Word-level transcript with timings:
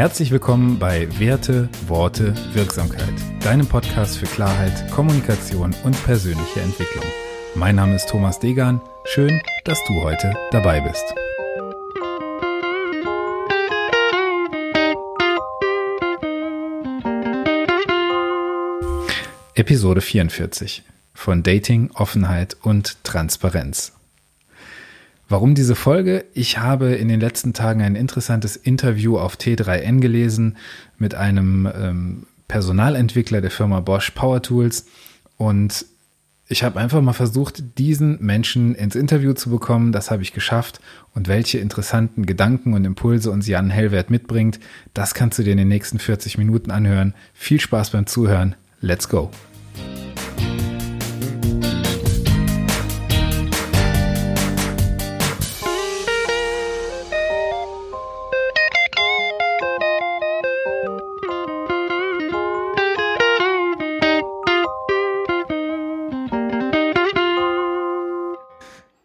Herzlich 0.00 0.30
willkommen 0.30 0.78
bei 0.78 1.06
Werte, 1.20 1.68
Worte, 1.86 2.32
Wirksamkeit, 2.54 3.12
deinem 3.44 3.66
Podcast 3.66 4.16
für 4.16 4.24
Klarheit, 4.24 4.90
Kommunikation 4.90 5.74
und 5.84 6.04
persönliche 6.04 6.62
Entwicklung. 6.62 7.04
Mein 7.54 7.76
Name 7.76 7.96
ist 7.96 8.08
Thomas 8.08 8.38
Degan. 8.38 8.80
Schön, 9.04 9.42
dass 9.66 9.78
du 9.84 10.00
heute 10.02 10.32
dabei 10.52 10.80
bist. 10.80 11.04
Episode 19.54 20.00
44 20.00 20.82
von 21.12 21.42
Dating, 21.42 21.90
Offenheit 21.92 22.56
und 22.62 23.04
Transparenz. 23.04 23.99
Warum 25.30 25.54
diese 25.54 25.76
Folge? 25.76 26.24
Ich 26.34 26.58
habe 26.58 26.88
in 26.96 27.06
den 27.06 27.20
letzten 27.20 27.52
Tagen 27.52 27.82
ein 27.82 27.94
interessantes 27.94 28.56
Interview 28.56 29.16
auf 29.16 29.36
T3N 29.36 30.00
gelesen 30.00 30.56
mit 30.98 31.14
einem 31.14 31.70
ähm, 31.72 32.26
Personalentwickler 32.48 33.40
der 33.40 33.52
Firma 33.52 33.78
Bosch 33.78 34.10
Power 34.10 34.42
Tools 34.42 34.86
und 35.36 35.86
ich 36.48 36.64
habe 36.64 36.80
einfach 36.80 37.00
mal 37.00 37.12
versucht, 37.12 37.78
diesen 37.78 38.20
Menschen 38.20 38.74
ins 38.74 38.96
Interview 38.96 39.32
zu 39.32 39.50
bekommen. 39.50 39.92
Das 39.92 40.10
habe 40.10 40.22
ich 40.22 40.32
geschafft. 40.32 40.80
Und 41.14 41.28
welche 41.28 41.58
interessanten 41.58 42.26
Gedanken 42.26 42.74
und 42.74 42.84
Impulse 42.84 43.30
uns 43.30 43.46
Jan 43.46 43.70
Hellwert 43.70 44.10
mitbringt, 44.10 44.58
das 44.94 45.14
kannst 45.14 45.38
du 45.38 45.44
dir 45.44 45.52
in 45.52 45.58
den 45.58 45.68
nächsten 45.68 46.00
40 46.00 46.38
Minuten 46.38 46.72
anhören. 46.72 47.14
Viel 47.34 47.60
Spaß 47.60 47.90
beim 47.90 48.08
Zuhören. 48.08 48.56
Let's 48.80 49.08
go. 49.08 49.30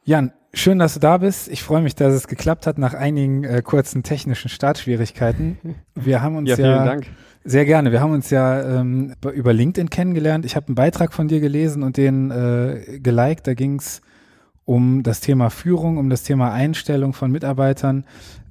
Jan, 0.07 0.33
schön, 0.53 0.77
dass 0.77 0.93
du 0.93 0.99
da 0.99 1.17
bist. 1.17 1.47
Ich 1.47 1.63
freue 1.63 1.81
mich, 1.81 1.95
dass 1.95 2.13
es 2.13 2.27
geklappt 2.27 2.67
hat 2.67 2.77
nach 2.77 2.93
einigen 2.93 3.43
äh, 3.43 3.63
kurzen 3.63 4.03
technischen 4.03 4.49
Startschwierigkeiten. 4.49 5.57
Wir 5.95 6.21
haben 6.21 6.35
uns 6.35 6.47
ja, 6.47 6.57
ja 6.59 6.99
sehr 7.43 7.65
gerne. 7.65 7.91
Wir 7.91 8.01
haben 8.01 8.13
uns 8.13 8.29
ja 8.29 8.81
ähm, 8.81 9.15
über 9.33 9.51
LinkedIn 9.51 9.89
kennengelernt. 9.89 10.45
Ich 10.45 10.55
habe 10.55 10.67
einen 10.67 10.75
Beitrag 10.75 11.11
von 11.11 11.27
dir 11.27 11.39
gelesen 11.39 11.81
und 11.81 11.97
den 11.97 12.29
äh, 12.29 12.99
geliked. 12.99 13.47
Da 13.47 13.55
ging 13.55 13.79
es 13.79 14.01
um 14.63 15.01
das 15.01 15.21
Thema 15.21 15.49
Führung, 15.49 15.97
um 15.97 16.11
das 16.11 16.21
Thema 16.21 16.53
Einstellung 16.53 17.13
von 17.13 17.31
Mitarbeitern. 17.31 18.05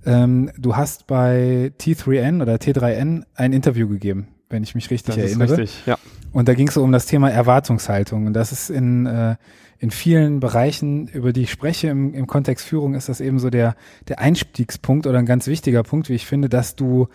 Ähm, 0.04 0.50
du 0.58 0.74
hast 0.74 1.06
bei 1.06 1.70
T3N 1.80 2.42
oder 2.42 2.56
T3N 2.56 3.26
ein 3.36 3.52
Interview 3.52 3.88
gegeben, 3.88 4.26
wenn 4.50 4.64
ich 4.64 4.74
mich 4.74 4.90
richtig 4.90 5.14
das 5.14 5.24
erinnere. 5.24 5.52
Ist 5.52 5.58
richtig, 5.58 5.86
ja. 5.86 5.98
Und 6.32 6.48
da 6.48 6.54
ging 6.54 6.66
es 6.66 6.74
so 6.74 6.82
um 6.82 6.90
das 6.90 7.06
Thema 7.06 7.30
Erwartungshaltung. 7.30 8.26
Und 8.26 8.32
das 8.32 8.50
ist 8.50 8.70
in 8.70 9.06
äh, 9.06 9.36
in 9.84 9.90
vielen 9.90 10.40
Bereichen, 10.40 11.08
über 11.08 11.34
die 11.34 11.42
ich 11.42 11.50
spreche 11.50 11.88
im, 11.88 12.14
im 12.14 12.26
Kontext 12.26 12.64
Führung, 12.64 12.94
ist 12.94 13.10
das 13.10 13.20
eben 13.20 13.38
so 13.38 13.50
der, 13.50 13.76
der 14.08 14.18
Einstiegspunkt 14.18 15.06
oder 15.06 15.18
ein 15.18 15.26
ganz 15.26 15.46
wichtiger 15.46 15.82
Punkt, 15.82 16.08
wie 16.08 16.14
ich 16.14 16.24
finde, 16.24 16.48
dass 16.48 16.74
du 16.74 17.08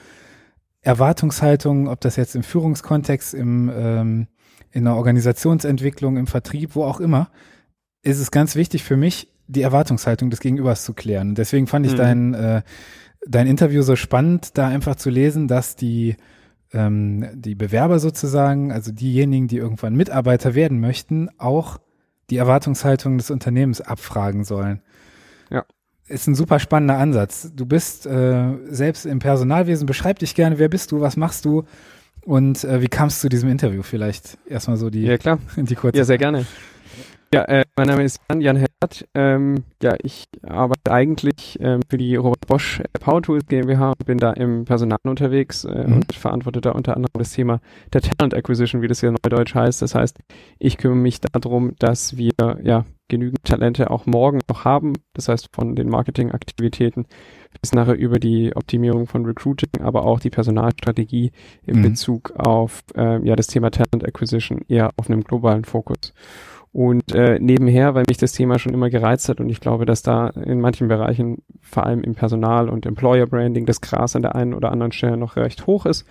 Erwartungshaltung, 0.81 1.87
ob 1.87 1.99
das 1.99 2.15
jetzt 2.15 2.35
im 2.35 2.43
Führungskontext, 2.43 3.33
im, 3.33 3.71
ähm, 3.75 4.27
in 4.71 4.83
der 4.83 4.95
Organisationsentwicklung, 4.95 6.15
im 6.17 6.27
Vertrieb, 6.27 6.75
wo 6.75 6.83
auch 6.83 6.99
immer, 6.99 7.31
ist 8.03 8.19
es 8.19 8.29
ganz 8.29 8.55
wichtig 8.55 8.83
für 8.83 8.97
mich, 8.97 9.33
die 9.47 9.63
Erwartungshaltung 9.63 10.29
des 10.29 10.39
Gegenübers 10.39 10.85
zu 10.85 10.93
klären. 10.93 11.33
Deswegen 11.33 11.65
fand 11.65 11.87
ich 11.87 11.93
mhm. 11.93 11.97
dein, 11.97 12.33
äh, 12.35 12.61
dein 13.27 13.47
Interview 13.47 13.81
so 13.81 13.95
spannend, 13.95 14.59
da 14.59 14.67
einfach 14.67 14.95
zu 14.95 15.09
lesen, 15.09 15.47
dass 15.47 15.75
die, 15.75 16.17
ähm, 16.71 17.25
die 17.33 17.55
Bewerber 17.55 17.97
sozusagen, 17.97 18.71
also 18.71 18.91
diejenigen, 18.91 19.47
die 19.47 19.57
irgendwann 19.57 19.95
Mitarbeiter 19.95 20.53
werden 20.53 20.79
möchten, 20.79 21.29
auch 21.39 21.79
die 22.29 22.37
Erwartungshaltung 22.37 23.17
des 23.17 23.31
Unternehmens 23.31 23.81
abfragen 23.81 24.43
sollen. 24.43 24.81
Ja. 25.49 25.65
Ist 26.07 26.27
ein 26.27 26.35
super 26.35 26.59
spannender 26.59 26.97
Ansatz. 26.97 27.51
Du 27.55 27.65
bist 27.65 28.05
äh, 28.05 28.55
selbst 28.69 29.05
im 29.05 29.19
Personalwesen. 29.19 29.85
Beschreib 29.85 30.19
dich 30.19 30.35
gerne. 30.35 30.57
Wer 30.57 30.69
bist 30.69 30.91
du? 30.91 31.01
Was 31.01 31.17
machst 31.17 31.45
du? 31.45 31.65
Und 32.21 32.63
äh, 32.63 32.81
wie 32.81 32.87
kamst 32.87 33.19
du 33.19 33.21
zu 33.21 33.29
diesem 33.29 33.49
Interview? 33.49 33.83
Vielleicht 33.83 34.37
erstmal 34.47 34.77
so 34.77 34.89
die, 34.89 35.03
ja, 35.03 35.17
klar. 35.17 35.39
die 35.55 35.75
kurze. 35.75 35.97
Ja, 35.97 36.03
sehr 36.03 36.17
gerne. 36.17 36.45
Ja, 37.31 37.43
äh, 37.43 37.63
mein 37.75 37.87
Name 37.87 38.03
ist 38.03 38.19
Jan, 38.27 38.41
Jan 38.41 38.55
Hert. 38.55 39.07
Ähm, 39.13 39.63
ja, 39.83 39.95
ich 40.01 40.25
arbeite 40.41 40.91
eigentlich 40.91 41.59
ähm, 41.61 41.81
für 41.87 41.99
die 41.99 42.15
Robert 42.15 42.47
Bosch 42.47 42.81
Power 42.99 43.21
Tools 43.21 43.45
GmbH 43.45 43.91
und 43.91 44.05
bin 44.05 44.17
da 44.17 44.31
im 44.33 44.65
Personal 44.65 44.97
unterwegs 45.03 45.63
äh, 45.63 45.87
mhm. 45.87 45.97
und 45.97 46.15
verantworte 46.15 46.59
da 46.59 46.71
unter 46.71 46.95
anderem 46.95 47.13
das 47.19 47.33
Thema 47.33 47.61
der 47.93 48.01
Talent 48.01 48.33
Acquisition, 48.33 48.81
wie 48.81 48.87
das 48.87 49.01
hier 49.01 49.11
neudeutsch 49.11 49.53
heißt. 49.53 49.83
Das 49.83 49.93
heißt, 49.93 50.17
ich 50.57 50.77
kümmere 50.77 50.97
mich 50.97 51.21
darum, 51.21 51.75
dass 51.77 52.17
wir 52.17 52.31
ja 52.63 52.85
genügend 53.09 53.43
Talente 53.43 53.91
auch 53.91 54.07
morgen 54.07 54.39
noch 54.49 54.65
haben. 54.65 54.93
Das 55.13 55.27
heißt, 55.27 55.49
von 55.53 55.75
den 55.75 55.89
Marketingaktivitäten 55.89 57.05
bis 57.61 57.73
nachher 57.73 57.95
über 57.95 58.19
die 58.19 58.55
Optimierung 58.55 59.05
von 59.05 59.25
Recruiting, 59.25 59.81
aber 59.81 60.05
auch 60.05 60.19
die 60.19 60.29
Personalstrategie 60.31 61.31
in 61.65 61.77
mhm. 61.77 61.81
Bezug 61.83 62.31
auf 62.37 62.81
äh, 62.95 63.23
ja 63.23 63.35
das 63.35 63.47
Thema 63.47 63.69
Talent 63.69 64.03
Acquisition 64.03 64.61
eher 64.67 64.91
auf 64.97 65.09
einem 65.09 65.23
globalen 65.23 65.65
Fokus. 65.65 66.13
Und 66.71 67.15
äh, 67.15 67.39
nebenher, 67.39 67.95
weil 67.95 68.05
mich 68.07 68.17
das 68.17 68.31
Thema 68.31 68.59
schon 68.59 68.73
immer 68.73 68.89
gereizt 68.91 69.27
hat 69.27 69.39
und 69.39 69.49
ich 69.49 69.59
glaube, 69.59 69.85
dass 69.85 70.03
da 70.03 70.27
in 70.27 70.61
manchen 70.61 70.87
Bereichen, 70.87 71.41
vor 71.61 71.85
allem 71.85 72.01
im 72.01 72.13
Personal- 72.13 72.69
und 72.69 72.85
Employer 72.85 73.25
Branding, 73.25 73.65
das 73.65 73.81
Gras 73.81 74.15
an 74.15 74.21
der 74.21 74.35
einen 74.35 74.53
oder 74.53 74.71
anderen 74.71 74.91
Stelle 74.91 75.17
noch 75.17 75.35
recht 75.35 75.65
hoch 75.65 75.87
ist, 75.87 76.05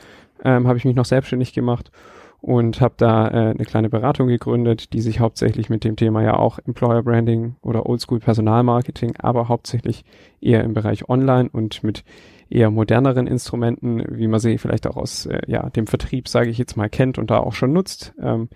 ähm, 0.45 0.67
habe 0.67 0.79
ich 0.79 0.85
mich 0.85 0.97
noch 0.97 1.05
selbstständig 1.05 1.53
gemacht 1.53 1.93
und 2.41 2.81
habe 2.81 2.95
da 2.97 3.29
äh, 3.29 3.51
eine 3.51 3.65
kleine 3.65 3.89
Beratung 3.89 4.29
gegründet, 4.29 4.93
die 4.93 5.01
sich 5.01 5.21
hauptsächlich 5.21 5.71
mit 5.71 5.85
dem 5.85 5.97
Thema 5.97 6.23
ja 6.23 6.35
auch 6.35 6.59
Employer 6.59 7.03
Branding 7.03 7.57
oder 7.63 7.87
Oldschool 7.87 8.21
Personalmarketing, 8.21 9.15
aber 9.19 9.49
hauptsächlich 9.49 10.05
eher 10.41 10.65
im 10.65 10.75
Bereich 10.75 11.09
Online 11.09 11.49
und 11.53 11.83
mit 11.83 12.05
eher 12.51 12.71
moderneren 12.71 13.27
Instrumenten, 13.27 14.05
wie 14.09 14.29
man 14.29 14.41
sie 14.41 14.59
vielleicht 14.59 14.87
auch 14.87 14.97
aus 14.97 15.27
äh, 15.27 15.41
ja, 15.47 15.69
dem 15.71 15.87
Vertrieb, 15.87 16.29
sage 16.29 16.51
ich 16.51 16.59
jetzt 16.59 16.77
mal, 16.77 16.89
kennt 16.89 17.19
und 17.19 17.31
da 17.31 17.39
auch 17.39 17.53
schon 17.53 17.73
nutzt, 17.73 18.15
ähm, 18.21 18.49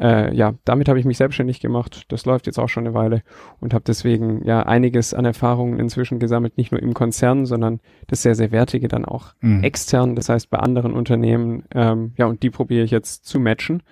äh, 0.00 0.34
ja, 0.34 0.54
damit 0.64 0.88
habe 0.88 0.98
ich 0.98 1.04
mich 1.04 1.18
selbstständig 1.18 1.60
gemacht. 1.60 2.04
Das 2.08 2.26
läuft 2.26 2.46
jetzt 2.46 2.58
auch 2.58 2.68
schon 2.68 2.86
eine 2.86 2.94
Weile 2.94 3.22
und 3.60 3.74
habe 3.74 3.84
deswegen 3.86 4.44
ja 4.44 4.64
einiges 4.64 5.14
an 5.14 5.24
Erfahrungen 5.24 5.78
inzwischen 5.78 6.18
gesammelt, 6.18 6.56
nicht 6.56 6.72
nur 6.72 6.82
im 6.82 6.94
Konzern, 6.94 7.46
sondern 7.46 7.80
das 8.08 8.22
sehr, 8.22 8.34
sehr 8.34 8.50
Wertige 8.50 8.88
dann 8.88 9.04
auch 9.04 9.34
mhm. 9.40 9.62
extern, 9.62 10.16
das 10.16 10.28
heißt 10.28 10.50
bei 10.50 10.58
anderen 10.58 10.94
Unternehmen. 10.94 11.64
Ähm, 11.72 12.12
ja, 12.16 12.26
und 12.26 12.42
die 12.42 12.50
probiere 12.50 12.84
ich 12.84 12.90
jetzt 12.90 13.24
zu 13.26 13.38
matchen, 13.38 13.82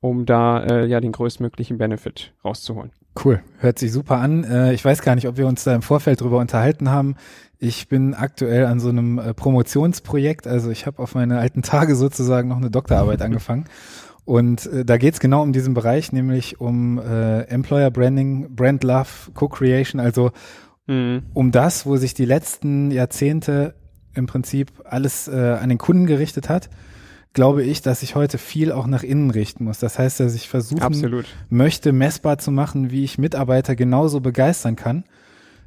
um 0.00 0.26
da 0.26 0.64
äh, 0.64 0.86
ja 0.86 1.00
den 1.00 1.12
größtmöglichen 1.12 1.78
Benefit 1.78 2.34
rauszuholen. 2.44 2.90
Cool, 3.24 3.40
hört 3.58 3.78
sich 3.78 3.92
super 3.92 4.16
an. 4.16 4.42
Äh, 4.42 4.74
ich 4.74 4.84
weiß 4.84 5.02
gar 5.02 5.14
nicht, 5.14 5.28
ob 5.28 5.36
wir 5.36 5.46
uns 5.46 5.62
da 5.62 5.72
im 5.72 5.82
Vorfeld 5.82 6.20
drüber 6.20 6.38
unterhalten 6.38 6.90
haben. 6.90 7.14
Ich 7.58 7.88
bin 7.88 8.12
aktuell 8.12 8.66
an 8.66 8.80
so 8.80 8.88
einem 8.88 9.20
äh, 9.20 9.32
Promotionsprojekt, 9.34 10.48
also 10.48 10.70
ich 10.70 10.86
habe 10.86 11.00
auf 11.00 11.14
meine 11.14 11.38
alten 11.38 11.62
Tage 11.62 11.94
sozusagen 11.94 12.48
noch 12.48 12.56
eine 12.56 12.72
Doktorarbeit 12.72 13.22
angefangen 13.22 13.66
und 14.24 14.66
äh, 14.66 14.84
da 14.84 14.96
geht 14.96 15.14
es 15.14 15.20
genau 15.20 15.42
um 15.42 15.52
diesen 15.52 15.74
Bereich, 15.74 16.12
nämlich 16.12 16.60
um 16.60 16.98
äh, 16.98 17.42
Employer 17.42 17.90
Branding, 17.90 18.54
Brand 18.54 18.82
Love, 18.84 19.08
Co-Creation, 19.34 20.00
also 20.00 20.32
mhm. 20.86 21.22
um 21.34 21.50
das, 21.50 21.84
wo 21.86 21.96
sich 21.96 22.14
die 22.14 22.24
letzten 22.24 22.90
Jahrzehnte 22.90 23.74
im 24.14 24.26
Prinzip 24.26 24.72
alles 24.84 25.28
äh, 25.28 25.58
an 25.60 25.68
den 25.68 25.78
Kunden 25.78 26.06
gerichtet 26.06 26.48
hat, 26.48 26.70
glaube 27.34 27.64
ich, 27.64 27.82
dass 27.82 28.02
ich 28.02 28.14
heute 28.14 28.38
viel 28.38 28.72
auch 28.72 28.86
nach 28.86 29.02
innen 29.02 29.30
richten 29.30 29.64
muss. 29.64 29.80
Das 29.80 29.98
heißt, 29.98 30.20
dass 30.20 30.34
ich 30.34 30.48
versuchen 30.48 30.82
Absolut. 30.82 31.26
möchte, 31.50 31.92
messbar 31.92 32.38
zu 32.38 32.50
machen, 32.52 32.90
wie 32.90 33.04
ich 33.04 33.18
Mitarbeiter 33.18 33.74
genauso 33.74 34.20
begeistern 34.20 34.76
kann 34.76 35.04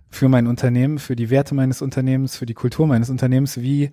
für 0.09 0.29
mein 0.29 0.47
Unternehmen, 0.47 0.97
für 0.97 1.17
die 1.17 1.29
Werte 1.29 1.53
meines 1.53 1.81
Unternehmens, 1.81 2.37
für 2.37 2.45
die 2.45 2.53
Kultur 2.53 2.87
meines 2.87 3.09
Unternehmens, 3.09 3.57
wie 3.61 3.91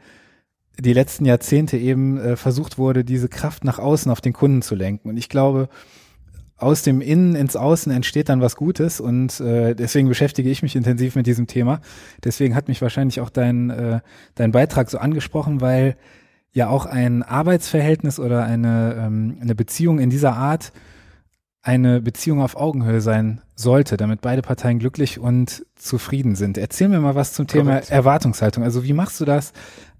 die 0.79 0.93
letzten 0.93 1.25
Jahrzehnte 1.25 1.77
eben 1.77 2.19
äh, 2.19 2.37
versucht 2.37 2.79
wurde, 2.79 3.05
diese 3.05 3.29
Kraft 3.29 3.65
nach 3.65 3.79
außen 3.79 4.11
auf 4.11 4.21
den 4.21 4.33
Kunden 4.33 4.63
zu 4.63 4.75
lenken. 4.75 5.09
Und 5.09 5.17
ich 5.17 5.29
glaube, 5.29 5.69
aus 6.57 6.83
dem 6.83 7.01
Innen 7.01 7.35
ins 7.35 7.57
Außen 7.57 7.93
entsteht 7.93 8.29
dann 8.29 8.41
was 8.41 8.57
Gutes 8.57 9.01
und 9.01 9.41
äh, 9.41 9.75
deswegen 9.75 10.09
beschäftige 10.09 10.51
ich 10.51 10.63
mich 10.63 10.77
intensiv 10.77 11.17
mit 11.17 11.27
diesem 11.27 11.47
Thema. 11.47 11.81
Deswegen 12.23 12.55
hat 12.55 12.69
mich 12.69 12.81
wahrscheinlich 12.81 13.21
auch 13.21 13.31
dein, 13.31 13.71
äh, 13.71 14.01
dein 14.35 14.53
Beitrag 14.53 14.89
so 14.91 14.99
angesprochen, 14.99 15.61
weil 15.61 15.97
ja 16.53 16.69
auch 16.69 16.87
ein 16.87 17.23
Arbeitsverhältnis 17.23 18.21
oder 18.21 18.45
eine, 18.45 18.97
ähm, 18.99 19.39
eine 19.41 19.55
Beziehung 19.55 19.99
in 19.99 20.11
dieser 20.11 20.37
Art 20.37 20.73
eine 21.61 22.03
Beziehung 22.03 22.43
auf 22.43 22.57
Augenhöhe 22.57 23.01
sein 23.01 23.41
sollte, 23.57 23.97
damit 23.97 24.21
beide 24.21 24.43
Parteien 24.43 24.79
glücklich 24.79 25.19
und 25.19 25.65
zufrieden 25.77 26.37
sind. 26.37 26.59
Erzähl 26.59 26.89
mir 26.89 27.01
mal 27.01 27.15
was 27.15 27.33
zum 27.33 27.47
Thema 27.47 27.73
Korrekt. 27.73 27.91
Erwartungshaltung. 27.91 28.63
Also 28.63 28.85
wie 28.85 28.93
machst 28.93 29.19
du 29.21 29.25
das 29.25 29.53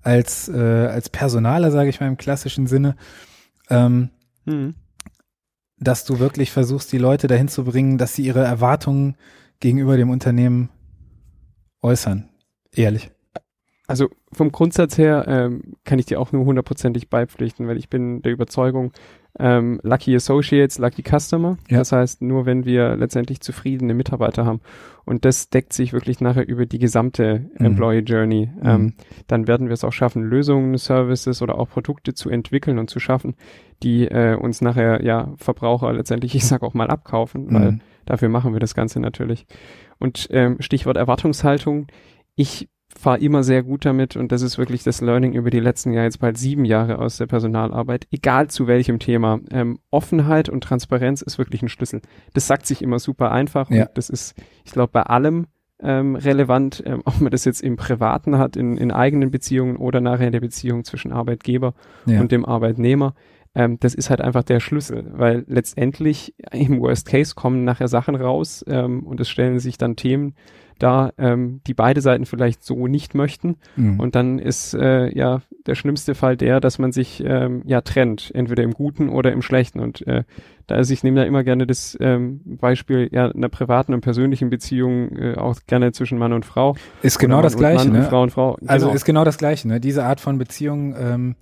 als, 0.05 0.49
äh, 0.49 0.87
als 0.87 1.09
Personaler, 1.09 1.71
sage 1.71 1.91
ich 1.91 2.01
mal 2.01 2.07
im 2.07 2.17
klassischen 2.17 2.67
Sinne, 2.67 2.97
ähm, 3.71 4.11
mhm. 4.45 4.75
dass 5.79 6.05
du 6.05 6.19
wirklich 6.19 6.53
versuchst, 6.53 6.93
die 6.93 6.99
Leute 6.99 7.27
dahin 7.27 7.49
zu 7.49 7.65
bringen, 7.65 7.99
dass 7.99 8.15
sie 8.15 8.25
ihre 8.25 8.45
Erwartungen 8.45 9.17
gegenüber 9.61 9.97
dem 9.97 10.11
Unternehmen 10.11 10.69
äußern. 11.83 12.29
Ehrlich. 12.73 13.11
Also 13.87 14.09
vom 14.33 14.51
Grundsatz 14.51 14.97
her 14.97 15.25
ähm, 15.29 15.75
kann 15.85 15.99
ich 15.99 16.07
dir 16.07 16.21
auch 16.21 16.33
nur 16.33 16.45
hundertprozentig 16.45 17.11
beipflichten, 17.11 17.69
weil 17.69 17.77
ich 17.77 17.91
bin 17.91 18.23
der 18.23 18.33
Überzeugung, 18.33 18.93
ähm, 19.39 19.81
Lucky 19.83 20.15
Associates, 20.15 20.79
Lucky 20.79 21.03
Customer. 21.03 21.57
Ja. 21.69 21.79
Das 21.79 21.93
heißt, 21.93 22.23
nur 22.23 22.47
wenn 22.47 22.65
wir 22.65 22.97
letztendlich 22.97 23.41
zufriedene 23.41 23.95
Mitarbeiter 23.95 24.47
haben 24.47 24.61
und 25.05 25.25
das 25.25 25.51
deckt 25.51 25.73
sich 25.73 25.93
wirklich 25.93 26.21
nachher 26.21 26.47
über 26.47 26.67
die 26.67 26.79
gesamte 26.79 27.51
mhm. 27.59 27.67
Employee 27.67 28.01
Journey, 28.01 28.51
mhm. 28.55 28.69
ähm, 28.69 28.95
dann 29.27 29.49
werden 29.49 29.67
wir 29.69 29.75
es 29.75 29.85
auch 29.85 29.93
schaffen, 29.93 30.23
Lösungen, 30.23 30.77
Services 30.79 31.43
oder 31.43 31.59
auch 31.59 31.69
Produkte 31.69 32.15
zu 32.15 32.31
entwickeln 32.31 32.79
und 32.79 32.91
zu 32.91 33.01
schaffen, 33.01 33.35
die 33.83 34.07
äh, 34.07 34.37
uns 34.37 34.61
nachher 34.61 35.03
ja 35.05 35.33
Verbraucher 35.37 35.93
letztendlich, 35.93 36.35
ich 36.35 36.47
sag 36.47 36.63
auch 36.63 36.75
mal, 36.75 36.89
abkaufen, 36.89 37.53
weil 37.53 37.73
mhm. 37.73 37.81
dafür 38.07 38.29
machen 38.29 38.53
wir 38.53 38.61
das 38.61 38.75
Ganze 38.75 39.01
natürlich. 39.01 39.47
Und 39.99 40.29
ähm, 40.31 40.57
Stichwort 40.61 40.97
Erwartungshaltung. 40.97 41.87
Ich 42.37 42.69
fahre 42.99 43.19
immer 43.19 43.43
sehr 43.43 43.63
gut 43.63 43.85
damit 43.85 44.17
und 44.17 44.33
das 44.33 44.43
ist 44.43 44.59
wirklich 44.59 44.83
das 44.83 45.01
Learning 45.01 45.33
über 45.33 45.51
die 45.51 45.61
letzten 45.61 45.93
Jahre, 45.93 46.07
jetzt 46.07 46.21
bald 46.21 46.39
sieben 46.39 46.65
Jahre 46.65 46.99
aus 46.99 47.17
der 47.17 47.27
Personalarbeit, 47.27 48.07
egal 48.11 48.49
zu 48.49 48.67
welchem 48.67 48.99
Thema. 48.99 49.41
Ähm, 49.51 49.79
Offenheit 49.91 50.49
und 50.49 50.63
Transparenz 50.63 51.23
ist 51.23 51.39
wirklich 51.39 51.63
ein 51.63 51.69
Schlüssel. 51.69 52.03
Das 52.33 52.47
sagt 52.47 52.67
sich 52.67 52.83
immer 52.83 52.99
super 52.99 53.33
einfach 53.33 53.71
ja. 53.71 53.83
und 53.83 53.91
das 53.95 54.11
ist, 54.11 54.35
ich 54.65 54.73
glaube, 54.73 54.93
bei 54.93 55.03
allem 55.03 55.47
ähm, 55.83 56.17
relevant, 56.17 56.83
ähm, 56.87 57.03
ob 57.05 57.21
man 57.21 57.31
das 57.31 57.45
jetzt 57.45 57.63
im 57.63 57.77
Privaten 57.77 58.39
hat, 58.39 58.57
in, 58.57 58.77
in 58.77 58.91
eigenen 58.91 59.31
Beziehungen 59.31 59.77
oder 59.77 60.01
nachher 60.01 60.27
in 60.27 60.33
der 60.33 60.41
Beziehung 60.41 60.85
zwischen 60.85 61.13
Arbeitgeber 61.13 61.75
ja. 62.07 62.21
und 62.21 62.33
dem 62.33 62.45
Arbeitnehmer. 62.45 63.15
Ähm, 63.55 63.79
das 63.81 63.95
ist 63.95 64.11
halt 64.11 64.21
einfach 64.21 64.43
der 64.43 64.61
Schlüssel, 64.61 65.11
weil 65.13 65.45
letztendlich 65.47 66.35
im 66.53 66.81
Worst 66.81 67.07
Case 67.07 67.35
kommen 67.35 67.65
nachher 67.65 67.89
Sachen 67.89 68.15
raus 68.15 68.65
ähm, 68.69 69.05
und 69.05 69.21
es 69.21 69.29
stellen 69.29 69.59
sich 69.59 69.79
dann 69.79 69.97
Themen 69.97 70.35
da 70.79 71.13
ähm, 71.19 71.61
die 71.67 71.75
beide 71.75 72.01
Seiten 72.01 72.27
vielleicht 72.27 72.65
so 72.65 72.87
nicht 72.87 73.15
möchten. 73.15 73.57
Mhm. 73.77 74.01
Und 74.01 74.15
dann 74.15 74.39
ist 74.39 74.75
äh, 74.75 75.09
ja 75.17 75.41
der 75.67 75.75
schlimmste 75.75 76.15
Fall 76.15 76.37
der, 76.37 76.61
dass 76.61 76.79
man 76.79 76.93
sich 76.93 77.23
ähm, 77.25 77.63
ja 77.65 77.81
trennt, 77.81 78.31
entweder 78.35 78.63
im 78.63 78.73
Guten 78.73 79.09
oder 79.09 79.33
im 79.33 79.43
Schlechten. 79.43 79.81
Und 79.81 80.07
äh, 80.07 80.25
da 80.67 80.77
ist, 80.77 80.91
ich 80.91 81.03
nehme 81.03 81.21
da 81.21 81.27
immer 81.27 81.45
gerne 81.45 81.67
das 81.67 81.97
ähm, 82.01 82.41
Beispiel 82.45 83.09
ja 83.13 83.31
einer 83.31 83.49
privaten 83.49 83.95
und 83.95 84.01
persönlichen 84.01 84.51
Beziehung 84.51 85.17
äh, 85.17 85.35
auch 85.37 85.57
gerne 85.67 85.93
zwischen 85.93 86.19
Mann 86.19 86.33
und 86.33 86.45
Frau. 86.45 86.77
Ist 87.03 87.19
genau 87.19 87.43
das 87.43 87.57
Gleiche, 87.57 87.91
ne? 87.91 88.03
Frau 88.03 88.23
und 88.23 88.31
Frau. 88.31 88.57
Also 88.67 88.87
genau. 88.87 88.97
ist 88.97 89.05
genau 89.05 89.25
das 89.25 89.39
Gleiche, 89.39 89.69
ne? 89.69 89.81
Diese 89.81 90.05
Art 90.05 90.21
von 90.21 90.39
Beziehung. 90.39 90.95
Ähm 90.99 91.37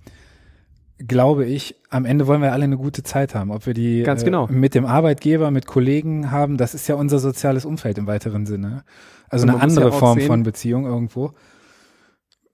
glaube 1.07 1.45
ich, 1.45 1.75
am 1.89 2.05
Ende 2.05 2.27
wollen 2.27 2.41
wir 2.41 2.53
alle 2.53 2.63
eine 2.63 2.77
gute 2.77 3.03
Zeit 3.03 3.35
haben. 3.35 3.51
Ob 3.51 3.65
wir 3.65 3.73
die 3.73 4.03
Ganz 4.03 4.23
genau. 4.23 4.47
äh, 4.47 4.51
mit 4.51 4.75
dem 4.75 4.85
Arbeitgeber, 4.85 5.51
mit 5.51 5.65
Kollegen 5.65 6.31
haben, 6.31 6.57
das 6.57 6.73
ist 6.73 6.87
ja 6.87 6.95
unser 6.95 7.19
soziales 7.19 7.65
Umfeld 7.65 7.97
im 7.97 8.07
weiteren 8.07 8.45
Sinne. 8.45 8.83
Also 9.29 9.47
eine 9.47 9.61
andere 9.61 9.85
ja 9.85 9.91
Form 9.91 10.19
sehen, 10.19 10.27
von 10.27 10.43
Beziehung 10.43 10.85
irgendwo. 10.85 11.33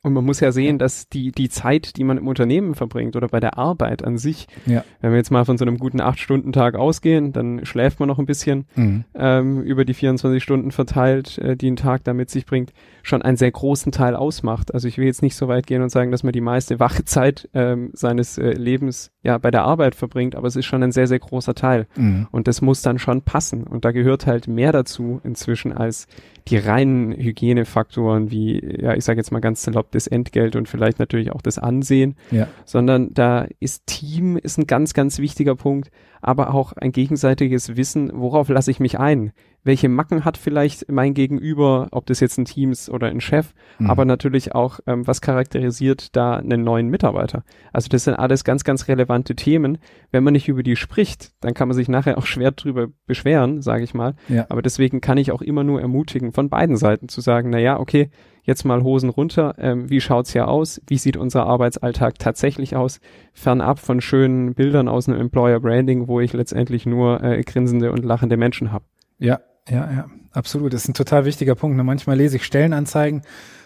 Und 0.02 0.14
man 0.14 0.24
muss 0.24 0.40
ja 0.40 0.54
sehen, 0.54 0.78
dass 0.78 1.10
die, 1.10 1.32
die 1.32 1.50
Zeit, 1.50 1.98
die 1.98 2.06
man 2.06 2.18
im 2.18 2.28
Unternehmen 2.30 2.74
verbringt 2.74 3.18
oder 3.18 3.28
bei 3.28 3.42
der 3.42 3.58
Arbeit 3.58 4.02
an 4.02 4.18
sich, 4.18 4.48
ja. 4.66 4.86
wenn 5.02 5.12
wir 5.12 5.18
jetzt 5.18 5.30
mal 5.30 5.44
von 5.44 5.58
so 5.58 5.66
einem 5.66 5.78
guten 5.78 6.00
Acht-Stunden-Tag 6.00 6.76
ausgehen, 6.76 7.34
dann 7.34 7.66
schläft 7.66 8.00
man 8.00 8.08
noch 8.08 8.18
ein 8.18 8.26
bisschen 8.26 8.66
mhm. 8.76 9.04
ähm, 9.14 9.62
über 9.62 9.84
die 9.84 9.94
24 9.94 10.42
Stunden 10.42 10.72
verteilt, 10.72 11.38
äh, 11.40 11.58
die 11.58 11.70
ein 11.70 11.76
Tag 11.76 12.06
da 12.06 12.14
mit 12.14 12.30
sich 12.30 12.46
bringt, 12.46 12.72
schon 13.04 13.22
einen 13.22 13.36
sehr 13.36 13.52
großen 13.52 13.92
Teil 13.92 14.16
ausmacht. 14.16 14.74
Also 14.74 14.88
ich 14.88 14.98
will 14.98 15.06
jetzt 15.06 15.22
nicht 15.22 15.36
so 15.36 15.50
weit 15.50 15.68
gehen 15.68 15.82
und 15.82 15.90
sagen, 15.90 16.12
dass 16.12 16.24
man 16.24 16.32
die 16.32 16.40
meiste 16.40 16.80
wache 16.80 17.04
Zeit 17.04 17.50
ähm, 17.54 17.90
seines 17.92 18.38
äh, 18.38 18.54
Lebens 18.54 19.12
ja 19.22 19.38
bei 19.38 19.52
der 19.52 19.64
Arbeit 19.64 19.96
verbringt, 19.96 20.36
aber 20.36 20.48
es 20.48 20.56
ist 20.56 20.66
schon 20.66 20.82
ein 20.82 20.92
sehr, 20.92 21.08
sehr 21.08 21.20
großer 21.20 21.54
Teil. 21.54 21.88
Mhm. 21.96 22.28
Und 22.32 22.48
das 22.48 22.62
muss 22.62 22.82
dann 22.82 23.00
schon 23.00 23.22
passen. 23.22 23.64
Und 23.64 23.84
da 23.84 23.92
gehört 23.92 24.26
halt 24.26 24.48
mehr 24.48 24.72
dazu 24.72 25.20
inzwischen 25.24 25.74
als 25.74 26.08
die 26.48 26.58
reinen 26.58 27.12
Hygienefaktoren 27.12 28.32
wie, 28.32 28.82
ja, 28.82 28.96
ich 28.96 29.04
sage 29.04 29.20
jetzt 29.20 29.32
mal 29.32 29.40
ganz 29.40 29.64
salopp, 29.64 29.92
das 29.92 30.08
Entgelt 30.08 30.56
und 30.56 30.70
vielleicht 30.70 31.00
natürlich 31.00 31.32
auch 31.32 31.42
das 31.42 31.60
Ansehen, 31.60 32.16
ja. 32.32 32.48
sondern 32.66 33.14
da 33.14 33.46
ist 33.60 33.88
Team 33.88 34.38
ist 34.38 34.58
ein 34.58 34.68
ganz, 34.68 34.94
ganz 34.94 35.20
wichtiger 35.20 35.56
Punkt, 35.56 35.92
aber 36.22 36.54
auch 36.54 36.74
ein 36.74 36.92
gegenseitiges 36.92 37.76
Wissen, 37.76 38.12
worauf 38.14 38.50
lasse 38.50 38.72
ich 38.72 38.80
mich 38.80 39.00
ein? 39.00 39.32
Welche 39.64 39.90
Macken 39.90 40.26
hat 40.26 40.38
vielleicht 40.38 40.90
mein 40.92 41.14
Gegenüber, 41.14 41.88
ob 41.92 42.06
das 42.06 42.20
jetzt 42.20 42.38
ein 42.38 42.46
Teams 42.46 42.90
oder 42.90 43.08
ein 43.08 43.22
Chef, 43.22 43.54
mhm. 43.78 43.90
aber 43.90 44.06
natürlich 44.06 44.56
auch, 44.56 44.80
ähm, 44.88 45.06
was 45.06 45.22
charakterisiert 45.22 46.16
da 46.16 46.38
einen 46.38 46.64
neuen 46.64 46.88
Mitarbeiter. 46.88 47.44
Also 47.74 47.90
das 47.90 48.06
sind 48.06 48.16
alles 48.16 48.44
ganz, 48.44 48.64
ganz 48.64 48.88
relevante 48.88 49.36
Themen. 49.36 49.78
Wenn 50.12 50.24
man 50.24 50.34
nicht 50.34 50.48
über 50.48 50.64
die 50.64 50.76
spricht, 50.76 51.32
dann 51.42 51.54
kann 51.54 51.68
man 51.68 51.76
sich 51.76 51.90
nachher 51.90 52.18
auch 52.18 52.26
schwer 52.26 52.52
drüber 52.52 52.88
beschweren, 53.06 53.62
sage 53.62 53.84
ich 53.84 53.94
mal. 53.94 54.16
Ja. 54.28 54.46
Aber 54.50 54.62
deswegen 54.62 55.02
kann 55.02 55.18
ich 55.18 55.32
auch 55.32 55.42
immer 55.42 55.64
nur 55.64 55.82
ermutigen, 55.82 56.32
von 56.32 56.50
beiden 56.50 56.78
Seiten 56.78 57.10
zu 57.10 57.22
sagen, 57.22 57.50
na 57.50 57.60
ja, 57.60 57.80
okay, 57.80 58.10
jetzt 58.44 58.64
mal 58.64 58.84
Hosen 58.84 59.10
runter, 59.10 59.56
ähm, 59.60 59.90
wie 59.90 60.02
schaut's 60.02 60.32
hier 60.32 60.48
aus? 60.48 60.82
Wie 60.88 60.98
sieht 60.98 61.18
unser 61.18 61.46
Arbeitsalltag 61.46 62.18
tatsächlich 62.18 62.76
aus? 62.76 63.00
Fernab 63.34 63.80
von 63.80 64.02
schönen 64.02 64.56
Bildern 64.56 64.88
aus 64.88 65.08
einem 65.08 65.20
Employer 65.20 65.60
Branding, 65.60 66.08
wo 66.08 66.20
ich 66.20 66.34
letztendlich 66.34 66.86
nur 66.86 67.24
äh, 67.24 67.42
grinsende 67.44 67.92
und 67.92 68.04
lachende 68.04 68.38
Menschen 68.38 68.72
habe. 68.72 68.86
Ja, 69.20 69.40
ja, 69.68 69.92
ja, 69.92 70.06
absolut. 70.32 70.74
Das 70.74 70.84
ist 70.84 70.90
ein 70.90 70.94
total 70.94 71.26
wichtiger 71.26 71.56
Punkt. 71.56 71.78
Ne? 71.78 71.84
Manchmal 71.84 72.18
lese 72.18 72.38
ich 72.38 72.46
Stellenanzeigen 72.46 73.24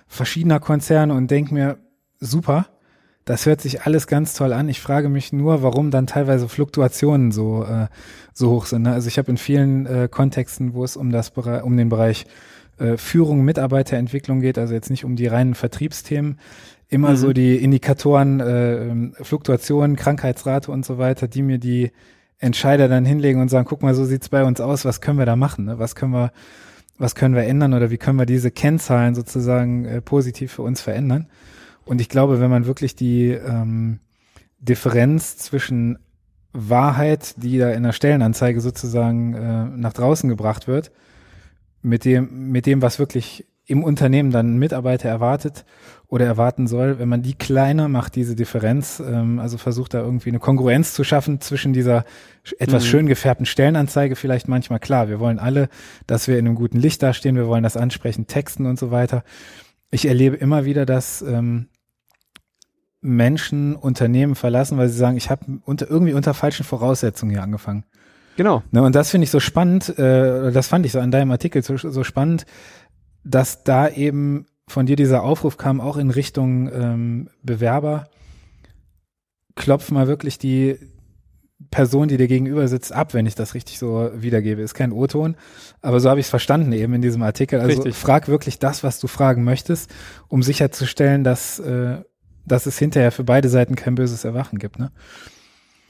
verschiedener 0.07 0.60
Konzerne 0.60 1.13
und 1.13 1.31
denke 1.31 1.54
mir, 1.54 1.78
super, 2.19 2.68
das 3.25 3.45
hört 3.45 3.62
sich 3.62 3.84
alles 3.84 4.07
ganz 4.07 4.34
toll 4.34 4.54
an. 4.54 4.68
Ich 4.69 4.81
frage 4.81 5.10
mich 5.10 5.31
nur, 5.31 5.63
warum 5.63 5.92
dann 5.92 6.07
teilweise 6.07 6.50
Fluktuationen 6.50 7.31
so 7.31 7.63
äh, 7.63 7.88
so 8.34 8.50
hoch 8.50 8.66
sind. 8.66 8.84
Ne? 8.84 8.94
Also 8.94 9.07
ich 9.07 9.18
habe 9.18 9.31
in 9.31 9.38
vielen 9.38 9.86
äh, 9.86 10.10
Kontexten, 10.12 10.74
wo 10.74 10.84
es 10.84 10.98
um 10.98 11.12
das 11.12 11.30
um 11.30 11.78
den 11.78 11.90
Bereich 11.90 12.25
äh, 12.80 12.98
Führung, 12.98 13.45
Mitarbeiterentwicklung 13.45 14.42
geht, 14.42 14.57
also 14.57 14.74
jetzt 14.74 14.90
nicht 14.90 15.06
um 15.06 15.16
die 15.16 15.28
reinen 15.28 15.56
Vertriebsthemen, 15.56 16.40
immer 16.90 17.12
mhm. 17.12 17.16
so 17.16 17.34
die 17.34 17.56
Indikatoren, 17.56 18.40
äh, 18.40 19.24
Fluktuationen, 19.24 19.95
Krankheitsrate 19.95 20.72
und 20.72 20.86
so 20.86 20.98
weiter, 20.98 21.28
die 21.28 21.44
mir 21.44 21.60
die 21.60 21.92
Entscheider 22.39 22.88
dann 22.88 23.06
hinlegen 23.06 23.41
und 23.41 23.50
sagen, 23.50 23.68
guck 23.68 23.81
mal, 23.81 23.95
so 23.95 24.06
sieht's 24.06 24.30
bei 24.30 24.44
uns 24.44 24.59
aus, 24.59 24.85
was 24.85 25.01
können 25.01 25.18
wir 25.18 25.25
da 25.25 25.35
machen? 25.35 25.65
Ne? 25.65 25.80
Was 25.80 25.95
können 25.95 26.13
wir, 26.13 26.31
was 26.97 27.15
können 27.15 27.35
wir 27.35 27.44
ändern 27.44 27.74
oder 27.74 27.89
wie 27.89 27.97
können 27.97 28.19
wir 28.19 28.25
diese 28.25 28.51
Kennzahlen 28.51 29.15
sozusagen 29.15 29.85
äh, 29.85 30.01
positiv 30.01 30.51
für 30.53 30.62
uns 30.62 30.81
verändern? 30.81 31.27
Und 31.85 32.01
ich 32.01 32.09
glaube, 32.09 32.39
wenn 32.39 32.50
man 32.50 32.65
wirklich 32.65 32.95
die 32.95 33.30
ähm, 33.30 34.00
Differenz 34.59 35.38
zwischen 35.38 36.00
Wahrheit, 36.53 37.35
die 37.41 37.57
da 37.57 37.71
in 37.71 37.83
der 37.83 37.94
Stellenanzeige 37.94 38.62
sozusagen 38.62 39.33
äh, 39.33 39.65
nach 39.65 39.94
draußen 39.94 40.30
gebracht 40.30 40.68
wird, 40.68 40.91
mit 41.81 42.06
dem, 42.06 42.51
mit 42.51 42.65
dem, 42.65 42.81
was 42.81 43.00
wirklich 43.00 43.45
im 43.65 43.83
Unternehmen 43.83 44.31
dann 44.31 44.57
Mitarbeiter 44.57 45.07
erwartet 45.07 45.65
oder 46.07 46.25
erwarten 46.25 46.68
soll, 46.68 47.00
wenn 47.00 47.07
man 47.07 47.21
die 47.21 47.33
kleiner 47.33 47.88
macht, 47.88 48.15
diese 48.15 48.36
Differenz, 48.36 49.01
ähm, 49.06 49.39
also 49.39 49.57
versucht 49.57 49.94
da 49.94 50.02
irgendwie 50.02 50.30
eine 50.30 50.40
Kongruenz 50.40 50.94
zu 50.94 51.04
schaffen 51.04 51.40
zwischen 51.40 51.71
dieser 51.71 52.04
etwas 52.59 52.83
mhm. 52.83 52.87
schön 52.87 53.07
gefärbten 53.07 53.45
Stellenanzeige 53.45 54.16
vielleicht 54.16 54.47
manchmal 54.47 54.80
klar. 54.80 55.07
Wir 55.07 55.19
wollen 55.19 55.40
alle, 55.40 55.69
dass 56.07 56.28
wir 56.28 56.37
in 56.37 56.45
einem 56.45 56.56
guten 56.56 56.78
Licht 56.78 57.02
dastehen, 57.02 57.35
wir 57.35 57.47
wollen 57.47 57.64
das 57.64 57.78
ansprechend 57.78 58.28
texten 58.28 58.66
und 58.66 58.78
so 58.78 58.92
weiter. 58.92 59.23
Ich 59.92 60.06
erlebe 60.06 60.35
immer 60.35 60.66
wieder, 60.66 60.85
dass 60.85 61.21
ähm, 61.21 61.68
Menschen 62.99 63.76
Unternehmen 63.76 64.35
verlassen, 64.35 64.78
weil 64.78 64.90
sie 64.90 64.97
sagen, 64.97 65.18
ich 65.18 65.30
habe 65.30 65.59
unter, 65.66 65.90
irgendwie 65.90 66.14
unter 66.14 66.33
falschen 66.33 66.66
Voraussetzungen 66.66 67.31
hier 67.31 67.44
angefangen. 67.44 67.85
Genau. 68.35 68.64
Ne, 68.71 68.81
und 68.81 68.95
das 68.95 69.11
finde 69.11 69.26
ich 69.26 69.31
so 69.31 69.40
spannend, 69.40 69.97
äh, 69.99 70.52
das 70.52 70.68
fand 70.68 70.85
ich 70.85 70.92
so 70.92 70.99
an 70.99 71.11
deinem 71.11 71.31
Artikel 71.31 71.61
so, 71.61 71.78
so 71.78 72.04
spannend, 72.04 72.45
dass 73.23 73.63
da 73.63 73.89
eben 73.89 74.45
von 74.68 74.85
dir 74.85 74.95
dieser 74.95 75.23
Aufruf 75.23 75.57
kam, 75.57 75.81
auch 75.81 75.97
in 75.97 76.09
Richtung 76.09 76.71
ähm, 76.71 77.30
Bewerber, 77.42 78.09
klopf 79.56 79.92
mal 79.92 80.07
wirklich 80.07 80.37
die 80.37 80.77
Person, 81.69 82.07
die 82.07 82.18
dir 82.18 82.27
gegenüber 82.27 82.68
sitzt, 82.68 82.92
ab, 82.92 83.13
wenn 83.13 83.25
ich 83.25 83.35
das 83.35 83.53
richtig 83.53 83.80
so 83.80 84.09
wiedergebe. 84.13 84.61
Ist 84.61 84.73
kein 84.73 84.92
O-Ton, 84.92 85.35
aber 85.81 85.99
so 85.99 86.09
habe 86.09 86.19
ich 86.19 86.27
es 86.27 86.30
verstanden 86.30 86.71
eben 86.71 86.94
in 86.94 87.01
diesem 87.01 87.23
Artikel. 87.23 87.59
Also 87.59 87.81
richtig. 87.81 87.95
frag 87.95 88.27
wirklich 88.27 88.59
das, 88.59 88.83
was 88.83 88.99
du 88.99 89.07
fragen 89.07 89.44
möchtest, 89.44 89.89
um 90.27 90.44
sicherzustellen, 90.44 91.23
dass, 91.23 91.59
äh, 91.59 92.01
dass 92.45 92.65
es 92.65 92.77
hinterher 92.77 93.11
für 93.11 93.23
beide 93.23 93.49
Seiten 93.49 93.75
kein 93.75 93.95
böses 93.95 94.23
Erwachen 94.23 94.59
gibt. 94.59 94.80
Ne? 94.80 94.92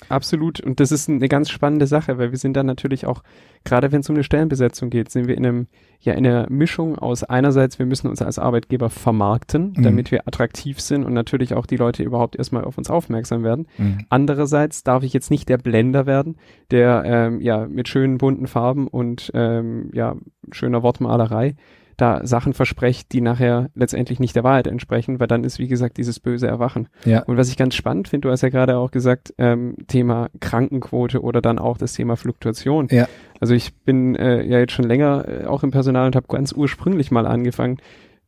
Absolut. 0.10 0.60
Und 0.60 0.80
das 0.80 0.92
ist 0.92 1.10
eine 1.10 1.28
ganz 1.28 1.50
spannende 1.50 1.88
Sache, 1.88 2.18
weil 2.18 2.32
wir 2.32 2.38
sind 2.38 2.56
dann 2.56 2.66
natürlich 2.66 3.06
auch, 3.06 3.24
gerade 3.64 3.92
wenn 3.92 4.02
es 4.02 4.10
um 4.10 4.16
eine 4.16 4.24
Stellenbesetzung 4.24 4.90
geht, 4.90 5.10
sind 5.10 5.28
wir 5.28 5.38
in 5.38 5.46
einem, 5.46 5.68
ja, 6.00 6.14
in 6.14 6.26
einer 6.26 6.50
Mischung 6.50 6.98
aus 6.98 7.24
einerseits, 7.24 7.80
wir 7.80 7.86
müssen 7.86 8.08
uns 8.08 8.22
als 8.22 8.40
Arbeitgeber 8.40 8.90
vermarkten, 8.90 9.74
mhm. 9.76 9.84
damit 9.84 10.12
wir 10.12 10.28
attraktiv 10.28 10.80
sind 10.80 11.04
und 11.04 11.14
natürlich 11.14 11.54
auch 11.54 11.66
die 11.66 11.78
Leute 11.78 12.04
überhaupt 12.04 12.36
erstmal 12.36 12.64
auf 12.64 12.78
uns 12.78 12.90
aufmerksam 12.90 13.44
werden. 13.44 13.68
Mhm. 13.78 14.06
Andererseits 14.10 14.84
darf 14.84 15.04
ich 15.04 15.14
jetzt 15.14 15.32
nicht 15.32 15.50
der 15.50 15.58
Blender 15.58 16.06
werden, 16.06 16.38
der, 16.72 17.04
ähm, 17.06 17.42
ja, 17.42 17.68
mit 17.68 17.88
schönen 17.88 18.18
bunten 18.18 18.48
Farben 18.48 18.88
und, 18.88 19.32
ähm, 19.34 19.90
ja, 19.94 20.16
schöner 20.52 20.84
Wortmalerei 20.84 21.56
da 21.98 22.26
Sachen 22.26 22.54
versprecht, 22.54 23.12
die 23.12 23.22
nachher 23.22 23.70
letztendlich 23.76 24.20
nicht 24.20 24.36
der 24.36 24.44
Wahrheit 24.44 24.68
entsprechen, 24.68 25.20
weil 25.20 25.28
dann 25.28 25.44
ist, 25.44 25.60
wie 25.60 25.68
gesagt, 25.68 25.98
dieses 25.98 26.20
böse 26.20 26.48
Erwachen. 26.48 26.88
Ja. 27.06 27.24
Und 27.24 27.38
was 27.38 27.50
ich 27.50 27.58
ganz 27.58 27.76
spannend 27.76 28.08
finde, 28.08 28.28
du 28.28 28.32
hast 28.32 28.42
ja 28.42 28.50
gerade 28.50 28.78
auch 28.78 28.92
gesagt, 28.92 29.34
ähm, 29.38 29.76
Thema 29.88 30.30
Krankenquote 30.40 31.22
oder 31.22 31.42
dann 31.42 31.60
auch 31.60 31.78
das 31.78 31.94
Thema 31.94 32.16
Fluktuation. 32.16 32.88
Ja. 32.92 33.08
Also 33.40 33.54
ich 33.54 33.76
bin 33.84 34.16
äh, 34.16 34.44
ja 34.44 34.60
jetzt 34.60 34.74
schon 34.74 34.86
länger 34.86 35.26
äh, 35.28 35.46
auch 35.46 35.64
im 35.64 35.72
Personal 35.72 36.08
und 36.08 36.16
habe 36.16 36.28
ganz 36.28 36.52
ursprünglich 36.54 37.12
mal 37.12 37.26
angefangen, 37.26 37.78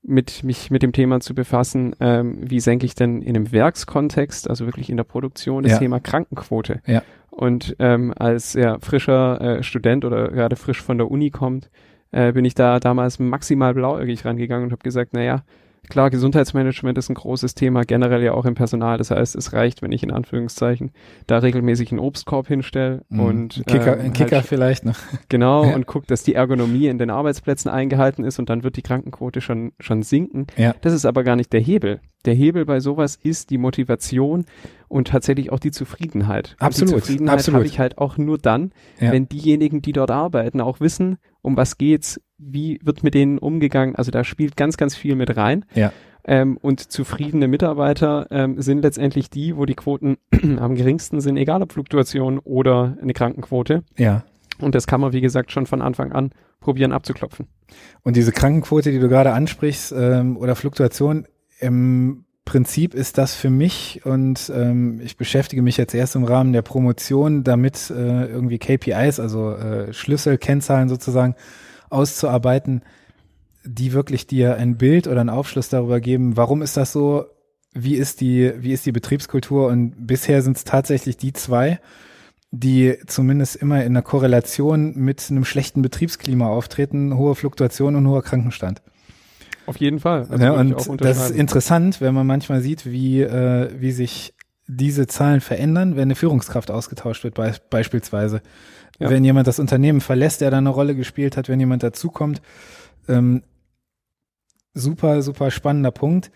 mit 0.07 0.43
mich 0.43 0.69
mit 0.69 0.83
dem 0.83 0.91
Thema 0.91 1.19
zu 1.19 1.33
befassen, 1.33 1.95
ähm, 1.99 2.37
wie 2.41 2.59
senke 2.59 2.85
ich 2.85 2.93
denn 2.93 3.21
in 3.21 3.35
einem 3.35 3.51
Werkskontext, 3.51 4.49
also 4.49 4.65
wirklich 4.65 4.89
in 4.89 4.97
der 4.97 5.03
Produktion, 5.03 5.63
das 5.63 5.73
Ja. 5.73 5.79
Thema 5.79 5.99
Krankenquote. 5.99 6.81
Ja. 6.85 7.01
Und 7.31 7.75
ähm, 7.79 8.13
als 8.15 8.53
ja, 8.53 8.77
frischer 8.79 9.41
äh, 9.41 9.63
Student 9.63 10.05
oder 10.05 10.29
gerade 10.29 10.55
frisch 10.55 10.81
von 10.81 10.97
der 10.97 11.09
Uni 11.11 11.31
kommt, 11.31 11.69
äh, 12.15 12.31
bin 12.31 12.45
ich 12.45 12.55
da 12.55 12.79
damals 12.79 13.19
maximal 13.19 13.73
blauäugig 13.73 14.23
rangegangen 14.25 14.65
und 14.65 14.71
habe 14.71 14.83
gesagt, 14.83 15.13
naja, 15.13 15.43
klar, 15.89 16.09
Gesundheitsmanagement 16.09 16.97
ist 16.97 17.09
ein 17.09 17.13
großes 17.15 17.53
Thema, 17.53 17.83
generell 17.83 18.23
ja 18.23 18.31
auch 18.33 18.45
im 18.45 18.55
Personal. 18.55 18.97
Das 18.97 19.11
heißt, 19.11 19.35
es 19.35 19.53
reicht, 19.53 19.81
wenn 19.81 19.91
ich 19.91 20.01
in 20.01 20.11
Anführungszeichen 20.11 20.91
da 21.27 21.37
regelmäßig 21.39 21.91
einen 21.91 21.99
Obstkorb 21.99 22.47
hinstelle 22.47 23.01
Mhm. 23.09 23.19
und 23.19 23.57
Ein 23.57 23.65
Kicker, 23.65 23.99
ähm, 23.99 24.05
ein 24.05 24.13
Kicker 24.13 24.37
halt 24.37 24.45
vielleicht 24.47 24.85
noch. 24.85 24.97
Genau, 25.29 25.65
Ja. 25.65 25.75
und 25.75 25.85
guckt, 25.85 26.09
dass 26.09 26.23
die 26.23 26.33
Ergonomie 26.35 26.87
in 26.87 26.97
den 26.97 27.09
Arbeitsplätzen 27.11 27.69
eingehalten 27.69 28.23
ist 28.23 28.39
und 28.39 28.49
dann 28.49 28.63
wird 28.63 28.77
die 28.77 28.81
Krankenquote 28.81 29.41
schon, 29.41 29.73
schon 29.79 30.01
sinken. 30.01 30.47
Ja. 30.57 30.73
Das 30.81 30.93
ist 30.93 31.05
aber 31.05 31.23
gar 31.23 31.35
nicht 31.35 31.53
der 31.53 31.61
Hebel. 31.61 31.99
Der 32.25 32.33
Hebel 32.33 32.65
bei 32.65 32.79
sowas 32.79 33.17
ist 33.21 33.49
die 33.49 33.57
Motivation 33.57 34.45
und 34.87 35.07
tatsächlich 35.09 35.51
auch 35.51 35.59
die 35.59 35.71
Zufriedenheit. 35.71 36.55
Absolut, 36.59 36.93
Und 36.93 36.97
die 36.97 37.01
Zufriedenheit 37.01 37.47
habe 37.53 37.65
ich 37.65 37.79
halt 37.79 37.97
auch 37.97 38.17
nur 38.17 38.37
dann, 38.37 38.71
Ja. 38.99 39.11
wenn 39.11 39.27
diejenigen, 39.27 39.81
die 39.81 39.91
dort 39.93 40.11
arbeiten, 40.11 40.61
auch 40.61 40.79
wissen, 40.79 41.17
um 41.41 41.57
was 41.57 41.77
geht's, 41.77 42.19
wie 42.37 42.79
wird 42.83 43.03
mit 43.03 43.13
denen 43.13 43.37
umgegangen. 43.37 43.95
Also 43.95 44.11
da 44.11 44.23
spielt 44.23 44.57
ganz, 44.57 44.77
ganz 44.77 44.95
viel 44.95 45.15
mit 45.15 45.35
rein. 45.37 45.65
Ja. 45.73 45.91
Ähm, 46.27 46.57
und 46.57 46.79
zufriedene 46.79 47.47
Mitarbeiter 47.47 48.27
ähm, 48.31 48.59
sind 48.59 48.81
letztendlich 48.81 49.29
die, 49.29 49.55
wo 49.55 49.65
die 49.65 49.75
Quoten 49.75 50.17
am 50.59 50.75
geringsten 50.75 51.21
sind, 51.21 51.37
egal 51.37 51.61
ob 51.61 51.73
Fluktuation 51.73 52.39
oder 52.39 52.97
eine 53.01 53.13
Krankenquote. 53.13 53.83
Ja. 53.97 54.23
Und 54.59 54.73
das 54.73 54.87
kann 54.87 55.01
man, 55.01 55.13
wie 55.13 55.21
gesagt, 55.21 55.51
schon 55.51 55.65
von 55.65 55.81
Anfang 55.81 56.11
an 56.13 56.31
probieren 56.61 56.93
abzuklopfen. 56.93 57.47
Und 58.01 58.15
diese 58.15 58.31
Krankenquote, 58.31 58.91
die 58.91 58.99
du 58.99 59.07
gerade 59.07 59.33
ansprichst, 59.33 59.93
ähm, 59.95 60.37
oder 60.37 60.55
Fluktuation, 60.55 61.27
im 61.59 62.25
Prinzip 62.45 62.93
ist 62.93 63.17
das 63.17 63.33
für 63.33 63.49
mich 63.49 64.05
und 64.05 64.51
ähm, 64.55 65.01
ich 65.03 65.17
beschäftige 65.17 65.63
mich 65.63 65.77
jetzt 65.77 65.95
erst 65.95 66.15
im 66.15 66.23
Rahmen 66.23 66.53
der 66.53 66.61
Promotion 66.61 67.43
damit, 67.43 67.89
äh, 67.89 68.25
irgendwie 68.25 68.59
KPIs, 68.59 69.19
also 69.19 69.53
äh, 69.53 69.91
Schlüsselkennzahlen 69.91 70.87
sozusagen 70.87 71.35
auszuarbeiten, 71.89 72.83
die 73.63 73.93
wirklich 73.93 74.27
dir 74.27 74.57
ein 74.57 74.77
Bild 74.77 75.07
oder 75.07 75.21
einen 75.21 75.31
Aufschluss 75.31 75.69
darüber 75.69 75.99
geben, 75.99 76.37
warum 76.37 76.61
ist 76.61 76.77
das 76.77 76.91
so, 76.91 77.25
wie 77.73 77.95
ist 77.95 78.21
die, 78.21 78.53
wie 78.59 78.73
ist 78.73 78.85
die 78.85 78.91
Betriebskultur 78.91 79.67
und 79.67 80.05
bisher 80.05 80.43
sind 80.43 80.57
es 80.57 80.65
tatsächlich 80.65 81.17
die 81.17 81.33
zwei, 81.33 81.79
die 82.51 82.95
zumindest 83.07 83.55
immer 83.55 83.79
in 83.83 83.87
einer 83.87 84.03
Korrelation 84.03 84.93
mit 84.95 85.25
einem 85.31 85.45
schlechten 85.45 85.81
Betriebsklima 85.81 86.47
auftreten, 86.47 87.17
hohe 87.17 87.33
Fluktuation 87.33 87.95
und 87.95 88.07
hoher 88.07 88.23
Krankenstand. 88.23 88.83
Auf 89.65 89.77
jeden 89.77 89.99
Fall. 89.99 90.27
Also 90.29 90.43
ja, 90.43 90.51
und 90.51 91.01
das 91.01 91.29
ist 91.29 91.35
interessant, 91.35 92.01
wenn 92.01 92.13
man 92.13 92.27
manchmal 92.27 92.61
sieht, 92.61 92.85
wie, 92.85 93.21
äh, 93.21 93.69
wie 93.77 93.91
sich 93.91 94.33
diese 94.67 95.07
Zahlen 95.07 95.41
verändern, 95.41 95.95
wenn 95.95 96.03
eine 96.03 96.15
Führungskraft 96.15 96.71
ausgetauscht 96.71 97.23
wird, 97.23 97.35
be 97.35 97.53
beispielsweise. 97.69 98.41
Ja. 98.99 99.09
Wenn 99.09 99.23
jemand 99.23 99.47
das 99.47 99.59
Unternehmen 99.59 100.01
verlässt, 100.01 100.41
der 100.41 100.51
da 100.51 100.57
eine 100.57 100.69
Rolle 100.69 100.95
gespielt 100.95 101.35
hat, 101.37 101.49
wenn 101.49 101.59
jemand 101.59 101.83
dazukommt. 101.83 102.41
Ähm, 103.07 103.43
super, 104.73 105.21
super 105.21 105.51
spannender 105.51 105.91
Punkt. 105.91 106.31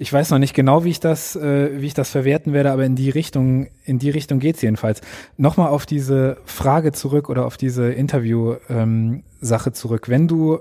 Ich 0.00 0.12
weiß 0.12 0.30
noch 0.30 0.38
nicht 0.38 0.54
genau, 0.54 0.84
wie 0.84 0.90
ich 0.90 1.00
das, 1.00 1.34
äh, 1.34 1.82
wie 1.82 1.86
ich 1.86 1.94
das 1.94 2.10
verwerten 2.10 2.52
werde, 2.52 2.70
aber 2.70 2.84
in 2.84 2.94
die 2.94 3.10
Richtung, 3.10 3.66
in 3.84 3.98
die 3.98 4.10
Richtung 4.10 4.38
geht's 4.38 4.62
jedenfalls. 4.62 5.00
Nochmal 5.36 5.70
auf 5.70 5.86
diese 5.86 6.36
Frage 6.44 6.92
zurück 6.92 7.28
oder 7.28 7.44
auf 7.44 7.56
diese 7.56 7.90
Interview-Sache 7.90 9.72
zurück. 9.72 10.08
Wenn 10.08 10.28
du 10.28 10.60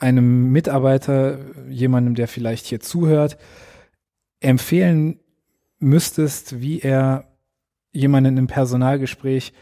einem 0.00 0.50
Mitarbeiter, 0.52 1.38
jemandem, 1.68 2.14
der 2.14 2.28
vielleicht 2.28 2.66
hier 2.66 2.80
zuhört, 2.80 3.36
empfehlen 4.40 5.20
müsstest, 5.78 6.60
wie 6.60 6.80
er 6.80 7.24
jemanden 7.92 8.36
im 8.36 8.46
Personalgespräch 8.46 9.52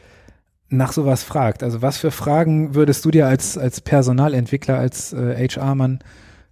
nach 0.68 0.92
sowas 0.92 1.23
fragt. 1.23 1.62
Also 1.62 1.83
was 1.83 1.99
für 1.99 2.11
Fragen 2.11 2.75
würdest 2.75 3.04
du 3.04 3.11
dir 3.11 3.26
als, 3.26 3.57
als 3.57 3.80
Personalentwickler, 3.80 4.78
als 4.78 5.12
äh, 5.12 5.49
HR-Mann 5.49 6.00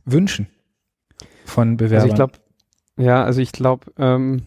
wünschen 0.05 0.49
von 1.45 1.76
Bewerbern? 1.76 2.02
Also 2.02 2.09
ich 2.09 2.14
glaube, 2.14 2.33
ja, 2.99 3.25
also 3.25 3.40
ich 3.40 3.52
glaube, 3.52 3.93
ähm, 3.99 4.43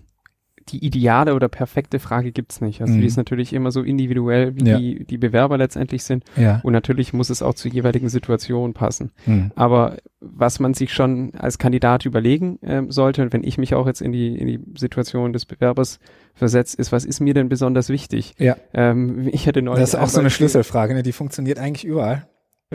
die 0.71 0.85
ideale 0.85 1.33
oder 1.35 1.47
perfekte 1.47 1.99
Frage 1.99 2.31
gibt's 2.31 2.61
nicht. 2.61 2.81
Also 2.81 2.93
Mhm. 2.93 3.01
die 3.01 3.07
ist 3.07 3.17
natürlich 3.17 3.53
immer 3.53 3.71
so 3.71 3.81
individuell, 3.81 4.55
wie 4.55 4.65
Ja. 4.65 4.77
die, 4.77 5.03
die 5.05 5.17
Bewerber 5.17 5.57
letztendlich 5.57 6.03
sind. 6.03 6.23
ja. 6.35 6.59
Und 6.63 6.73
natürlich 6.73 7.13
muss 7.13 7.29
es 7.29 7.41
auch 7.41 7.53
zur 7.53 7.71
jeweiligen 7.71 8.09
Situation 8.09 8.73
passen. 8.73 9.11
Hm. 9.25 9.51
Aber 9.55 9.97
was 10.19 10.59
man 10.59 10.73
sich 10.73 10.93
schon 10.93 11.33
als 11.35 11.57
Kandidat 11.57 12.05
überlegen 12.05 12.59
ähm, 12.63 12.91
sollte, 12.91 13.21
und 13.21 13.33
wenn 13.33 13.43
ich 13.43 13.57
mich 13.57 13.73
auch 13.75 13.87
jetzt 13.87 14.01
in 14.01 14.11
die, 14.11 14.37
in 14.37 14.47
die 14.47 14.59
Situation 14.77 15.33
des 15.33 15.45
Bewerbers 15.45 15.99
versetzt, 16.33 16.75
ist, 16.75 16.91
was 16.91 17.05
ist 17.05 17.19
mir 17.19 17.33
denn 17.33 17.49
besonders 17.49 17.89
wichtig? 17.89 18.35
Ja. 18.37 18.55
Ähm, 18.73 19.27
ich 19.31 19.45
hätte 19.45 19.61
neulich 19.61 19.81
Das 19.81 19.93
ist 19.93 19.99
auch 19.99 20.07
so 20.09 20.19
eine 20.19 20.29
Schlüsselfrage, 20.29 20.93
ne? 20.93 21.03
die 21.03 21.11
funktioniert 21.13 21.59
eigentlich 21.59 21.85
überall. 21.85 22.27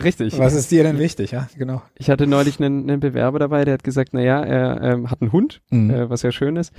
Richtig. 0.03 0.37
Was 0.37 0.53
ist 0.55 0.71
dir 0.71 0.83
denn 0.83 0.99
wichtig? 0.99 1.31
Ja, 1.31 1.47
genau. 1.57 1.81
Ich 1.97 2.09
hatte 2.09 2.27
neulich 2.27 2.59
einen, 2.59 2.89
einen 2.89 2.99
Bewerber 2.99 3.39
dabei, 3.39 3.63
der 3.63 3.75
hat 3.75 3.83
gesagt, 3.85 4.09
na 4.11 4.19
ja, 4.21 4.43
er 4.43 4.81
ähm, 4.81 5.09
hat 5.09 5.21
einen 5.21 5.31
Hund, 5.31 5.61
Mhm. 5.71 5.89
äh, 5.89 6.09
was 6.09 6.21
ja 6.21 6.33
schön 6.33 6.57
ist. 6.57 6.73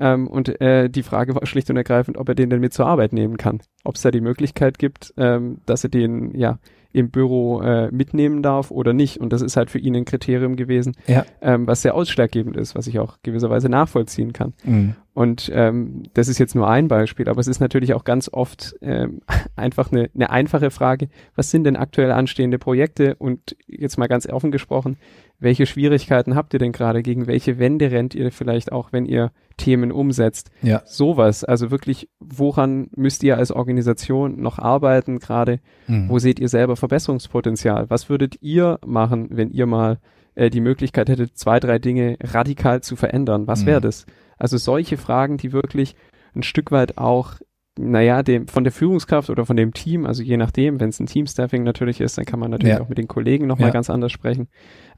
Ähm, 0.00 0.26
und 0.26 0.60
äh, 0.60 0.88
die 0.88 1.02
Frage 1.02 1.34
war 1.34 1.46
schlicht 1.46 1.70
und 1.70 1.76
ergreifend, 1.76 2.16
ob 2.16 2.28
er 2.28 2.34
den 2.34 2.50
denn 2.50 2.60
mit 2.60 2.72
zur 2.72 2.86
Arbeit 2.86 3.12
nehmen 3.12 3.36
kann. 3.36 3.60
Ob 3.84 3.94
es 3.96 4.02
da 4.02 4.10
die 4.10 4.20
Möglichkeit 4.20 4.78
gibt, 4.78 5.12
ähm, 5.16 5.58
dass 5.66 5.84
er 5.84 5.90
den 5.90 6.34
ja 6.36 6.58
im 6.92 7.10
Büro 7.10 7.60
äh, 7.60 7.88
mitnehmen 7.92 8.42
darf 8.42 8.70
oder 8.72 8.92
nicht. 8.92 9.18
Und 9.20 9.32
das 9.32 9.42
ist 9.42 9.56
halt 9.56 9.70
für 9.70 9.78
ihn 9.78 9.94
ein 9.94 10.04
Kriterium 10.04 10.56
gewesen, 10.56 10.96
Ja. 11.06 11.24
ähm, 11.40 11.66
was 11.68 11.82
sehr 11.82 11.94
ausschlaggebend 11.94 12.56
ist, 12.56 12.74
was 12.74 12.88
ich 12.88 12.98
auch 12.98 13.18
gewisserweise 13.22 13.68
nachvollziehen 13.68 14.32
kann. 14.32 14.54
Mhm. 14.64 14.94
Und 15.20 15.52
ähm, 15.54 16.04
das 16.14 16.28
ist 16.28 16.38
jetzt 16.38 16.54
nur 16.54 16.66
ein 16.66 16.88
Beispiel, 16.88 17.28
aber 17.28 17.40
es 17.40 17.46
ist 17.46 17.60
natürlich 17.60 17.92
auch 17.92 18.04
ganz 18.04 18.30
oft 18.32 18.74
ähm, 18.80 19.20
einfach 19.54 19.92
eine, 19.92 20.08
eine 20.14 20.30
einfache 20.30 20.70
Frage, 20.70 21.10
was 21.36 21.50
sind 21.50 21.64
denn 21.64 21.76
aktuell 21.76 22.10
anstehende 22.10 22.58
Projekte 22.58 23.16
und 23.16 23.54
jetzt 23.66 23.98
mal 23.98 24.06
ganz 24.06 24.26
offen 24.26 24.50
gesprochen, 24.50 24.96
welche 25.38 25.66
Schwierigkeiten 25.66 26.36
habt 26.36 26.54
ihr 26.54 26.58
denn 26.58 26.72
gerade, 26.72 27.02
gegen 27.02 27.26
welche 27.26 27.58
Wände 27.58 27.90
rennt 27.90 28.14
ihr 28.14 28.32
vielleicht 28.32 28.72
auch, 28.72 28.94
wenn 28.94 29.04
ihr 29.04 29.30
Themen 29.58 29.92
umsetzt? 29.92 30.50
Ja. 30.62 30.80
Sowas, 30.86 31.44
also 31.44 31.70
wirklich, 31.70 32.08
woran 32.18 32.88
müsst 32.96 33.22
ihr 33.22 33.36
als 33.36 33.52
Organisation 33.52 34.40
noch 34.40 34.58
arbeiten 34.58 35.18
gerade? 35.18 35.60
Mhm. 35.86 36.08
Wo 36.08 36.18
seht 36.18 36.40
ihr 36.40 36.48
selber 36.48 36.76
Verbesserungspotenzial? 36.76 37.90
Was 37.90 38.08
würdet 38.08 38.36
ihr 38.40 38.78
machen, 38.86 39.28
wenn 39.32 39.50
ihr 39.50 39.66
mal 39.66 39.98
äh, 40.34 40.50
die 40.50 40.60
Möglichkeit 40.60 41.08
hättet, 41.08 41.36
zwei, 41.36 41.60
drei 41.60 41.78
Dinge 41.78 42.16
radikal 42.22 42.82
zu 42.82 42.96
verändern? 42.96 43.46
Was 43.46 43.62
Mhm. 43.62 43.66
wäre 43.66 43.80
das? 43.80 44.06
Also 44.38 44.56
solche 44.56 44.96
Fragen, 44.96 45.36
die 45.36 45.52
wirklich 45.52 45.94
ein 46.34 46.42
Stück 46.42 46.70
weit 46.70 46.98
auch, 46.98 47.34
naja, 47.78 48.22
dem, 48.22 48.46
von 48.48 48.64
der 48.64 48.72
Führungskraft 48.72 49.30
oder 49.30 49.46
von 49.46 49.56
dem 49.56 49.72
Team, 49.72 50.04
also 50.06 50.22
je 50.22 50.36
nachdem, 50.36 50.80
wenn 50.80 50.90
es 50.90 51.00
ein 51.00 51.06
Teamstaffing 51.06 51.62
natürlich 51.62 52.00
ist, 52.00 52.18
dann 52.18 52.24
kann 52.24 52.40
man 52.40 52.50
natürlich 52.50 52.76
Ja. 52.76 52.82
auch 52.82 52.88
mit 52.88 52.98
den 52.98 53.08
Kollegen 53.08 53.46
nochmal 53.46 53.68
Ja. 53.68 53.72
ganz 53.72 53.88
anders 53.90 54.12
sprechen. 54.12 54.48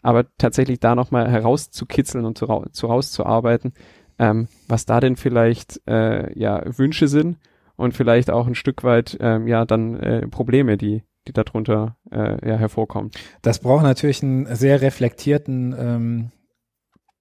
Aber 0.03 0.27
tatsächlich 0.39 0.81
da 0.81 0.95
nochmal 0.95 1.31
herauszukitzeln 1.31 2.25
und 2.25 2.37
zu, 2.39 2.47
zu 2.73 2.87
rauszuarbeiten, 2.87 3.73
ähm, 4.19 4.49
was 4.69 4.85
da 4.87 5.01
denn 5.01 5.17
vielleicht 5.17 5.81
äh, 5.87 6.37
ja 6.39 6.63
Wünsche 6.79 7.09
sind 7.09 7.39
und 7.77 7.95
vielleicht 7.95 8.31
auch 8.31 8.47
ein 8.47 8.55
Stück 8.55 8.85
weit 8.85 9.17
ähm, 9.21 9.47
ja 9.47 9.65
dann 9.65 9.97
äh, 10.01 10.27
Probleme, 10.29 10.77
die 10.77 11.03
die 11.29 11.33
darunter 11.33 11.97
äh, 12.11 12.49
ja 12.49 12.57
hervorkommen. 12.57 13.11
Das 13.43 13.61
braucht 13.61 13.83
natürlich 13.83 14.23
einen 14.23 14.55
sehr 14.55 14.81
reflektierten 14.83 15.75
ähm, 15.79 16.33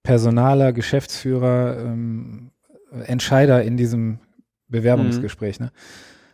Personaler, 0.02 0.72
Geschäftsführer, 0.72 1.78
ähm, 1.78 2.50
Entscheider 3.06 3.62
in 3.62 3.76
diesem 3.76 4.18
Bewerbungsgespräch. 4.68 5.60
Ne? 5.60 5.70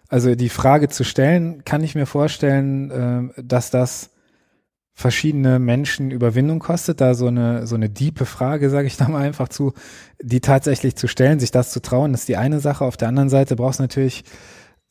Also 0.09 0.35
die 0.35 0.49
Frage 0.49 0.89
zu 0.89 1.05
stellen, 1.05 1.65
kann 1.65 1.85
ich 1.85 1.95
mir 1.95 2.07
vorstellen, 2.07 2.91
ähm, 2.93 3.33
dass 3.37 3.71
das 3.71 4.11
verschiedene 4.95 5.61
Menschen 5.61 6.11
Überwindung 6.11 6.59
kostet, 6.59 7.01
da 7.01 7.15
so 7.15 7.29
eine 7.29 7.69
so 7.69 7.77
eine 7.77 7.89
diepe 7.89 8.27
Frage, 8.27 8.69
sage 8.69 8.89
ich 8.89 8.97
da 8.97 9.07
mal 9.09 9.23
einfach 9.23 9.49
zu, 9.49 9.75
die 10.21 10.41
tatsächlich 10.41 10.97
zu 10.97 11.07
stellen, 11.07 11.39
sich 11.39 11.53
das 11.53 11.71
zu 11.71 11.81
trauen, 11.81 12.15
ist 12.15 12.27
die 12.29 12.37
eine 12.37 12.59
Sache. 12.59 12.85
Auf 12.85 12.97
der 12.97 13.07
anderen 13.07 13.29
Seite 13.29 13.55
brauchst 13.55 13.79
du 13.79 13.85
natürlich 13.85 14.25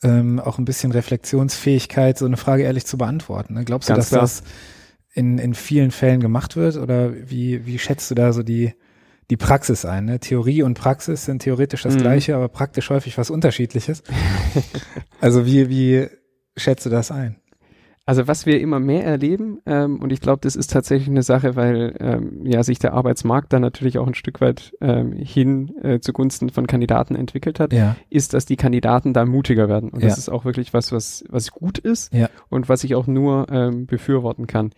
ähm, 0.03 0.39
auch 0.39 0.57
ein 0.59 0.65
bisschen 0.65 0.91
Reflexionsfähigkeit, 0.91 2.17
so 2.17 2.25
eine 2.25 2.37
Frage 2.37 2.63
ehrlich 2.63 2.85
zu 2.85 2.97
beantworten. 2.97 3.55
Ne? 3.55 3.65
Glaubst 3.65 3.89
du, 3.89 3.93
Ganz 3.93 4.05
dass 4.05 4.09
klar. 4.09 4.21
das 4.21 4.43
in, 5.13 5.37
in 5.39 5.53
vielen 5.53 5.91
Fällen 5.91 6.19
gemacht 6.19 6.55
wird 6.55 6.77
oder 6.77 7.11
wie, 7.29 7.65
wie 7.65 7.79
schätzt 7.79 8.09
du 8.11 8.15
da 8.15 8.33
so 8.33 8.43
die, 8.43 8.73
die 9.29 9.37
Praxis 9.37 9.85
ein? 9.85 10.05
Ne? 10.05 10.19
Theorie 10.19 10.61
und 10.61 10.75
Praxis 10.75 11.25
sind 11.25 11.41
theoretisch 11.41 11.81
das 11.83 11.95
Mhm. 11.95 11.99
gleiche, 12.01 12.35
aber 12.35 12.47
praktisch 12.49 12.89
häufig 12.89 13.17
was 13.17 13.29
unterschiedliches. 13.29 14.03
also 15.21 15.45
wie, 15.45 15.69
wie 15.69 16.07
schätzt 16.55 16.85
du 16.85 16.89
das 16.89 17.11
ein? 17.11 17.37
Also 18.09 18.25
was 18.25 18.45
wir 18.45 18.61
immer 18.61 18.79
mehr 18.79 19.03
erleben, 19.03 19.59
ähm, 19.65 19.99
und 20.01 20.13
ich 20.13 20.21
glaube, 20.21 20.39
das 20.41 20.55
ist 20.55 20.71
tatsächlich 20.71 21.09
eine 21.09 21.23
Sache, 21.23 21.57
weil 21.57 21.93
ähm, 21.99 22.45
ja 22.45 22.63
sich 22.63 22.79
der 22.79 22.93
Arbeitsmarkt 22.93 23.51
dann 23.51 23.61
natürlich 23.61 23.97
auch 23.99 24.07
ein 24.07 24.13
Stück 24.13 24.39
weit 24.39 24.71
ähm, 24.79 25.11
hin 25.11 25.75
äh, 25.83 25.99
zugunsten 25.99 26.49
von 26.49 26.67
Kandidaten 26.67 27.15
entwickelt 27.15 27.59
hat, 27.59 27.73
Ja. 27.73 27.97
ist, 28.09 28.33
dass 28.33 28.45
die 28.45 28.55
Kandidaten 28.55 29.13
da 29.13 29.25
mutiger 29.25 29.67
werden. 29.67 29.89
Und 29.89 30.01
Ja. 30.01 30.07
das 30.07 30.17
ist 30.17 30.29
auch 30.29 30.45
wirklich 30.45 30.73
was, 30.73 30.93
was, 30.93 31.25
was 31.27 31.51
gut 31.51 31.79
ist 31.79 32.13
Ja. 32.13 32.29
und 32.47 32.69
was 32.69 32.85
ich 32.85 32.95
auch 32.95 33.07
nur 33.07 33.47
ähm, 33.51 33.87
befürworten 33.87 34.47
kann. 34.47 34.71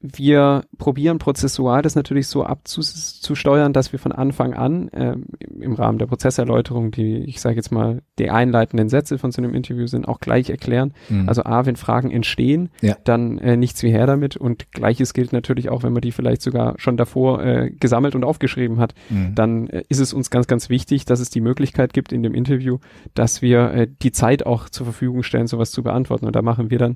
Wir 0.00 0.62
probieren 0.78 1.18
prozessual 1.18 1.82
das 1.82 1.96
natürlich 1.96 2.28
so 2.28 2.44
abzusteuern, 2.44 3.72
dass 3.72 3.90
wir 3.90 3.98
von 3.98 4.12
Anfang 4.12 4.54
an 4.54 4.90
ähm, 4.92 5.26
im 5.60 5.72
Rahmen 5.72 5.98
der 5.98 6.06
Prozesserläuterung, 6.06 6.92
die 6.92 7.24
ich 7.24 7.40
sage 7.40 7.56
jetzt 7.56 7.72
mal 7.72 8.02
die 8.20 8.30
einleitenden 8.30 8.88
Sätze 8.88 9.18
von 9.18 9.32
so 9.32 9.42
einem 9.42 9.54
Interview 9.54 9.88
sind, 9.88 10.06
auch 10.06 10.20
gleich 10.20 10.50
erklären. 10.50 10.94
Mhm. 11.08 11.28
Also 11.28 11.42
a, 11.42 11.66
wenn 11.66 11.74
Fragen 11.74 12.12
entstehen, 12.12 12.70
ja. 12.80 12.96
dann 13.02 13.38
äh, 13.38 13.56
nichts 13.56 13.82
wie 13.82 13.90
her 13.90 14.06
damit 14.06 14.36
und 14.36 14.70
gleiches 14.70 15.14
gilt 15.14 15.32
natürlich 15.32 15.68
auch, 15.68 15.82
wenn 15.82 15.92
man 15.92 16.02
die 16.02 16.12
vielleicht 16.12 16.42
sogar 16.42 16.74
schon 16.78 16.96
davor 16.96 17.42
äh, 17.42 17.70
gesammelt 17.70 18.14
und 18.14 18.22
aufgeschrieben 18.22 18.78
hat, 18.78 18.94
mhm. 19.10 19.34
dann 19.34 19.66
äh, 19.68 19.82
ist 19.88 19.98
es 19.98 20.12
uns 20.12 20.30
ganz, 20.30 20.46
ganz 20.46 20.68
wichtig, 20.68 21.06
dass 21.06 21.18
es 21.18 21.30
die 21.30 21.40
Möglichkeit 21.40 21.92
gibt 21.92 22.12
in 22.12 22.22
dem 22.22 22.34
Interview, 22.34 22.78
dass 23.14 23.42
wir 23.42 23.72
äh, 23.72 23.88
die 24.00 24.12
Zeit 24.12 24.46
auch 24.46 24.68
zur 24.68 24.86
Verfügung 24.86 25.24
stellen, 25.24 25.48
sowas 25.48 25.72
zu 25.72 25.82
beantworten 25.82 26.26
und 26.26 26.36
da 26.36 26.42
machen 26.42 26.70
wir 26.70 26.78
dann 26.78 26.94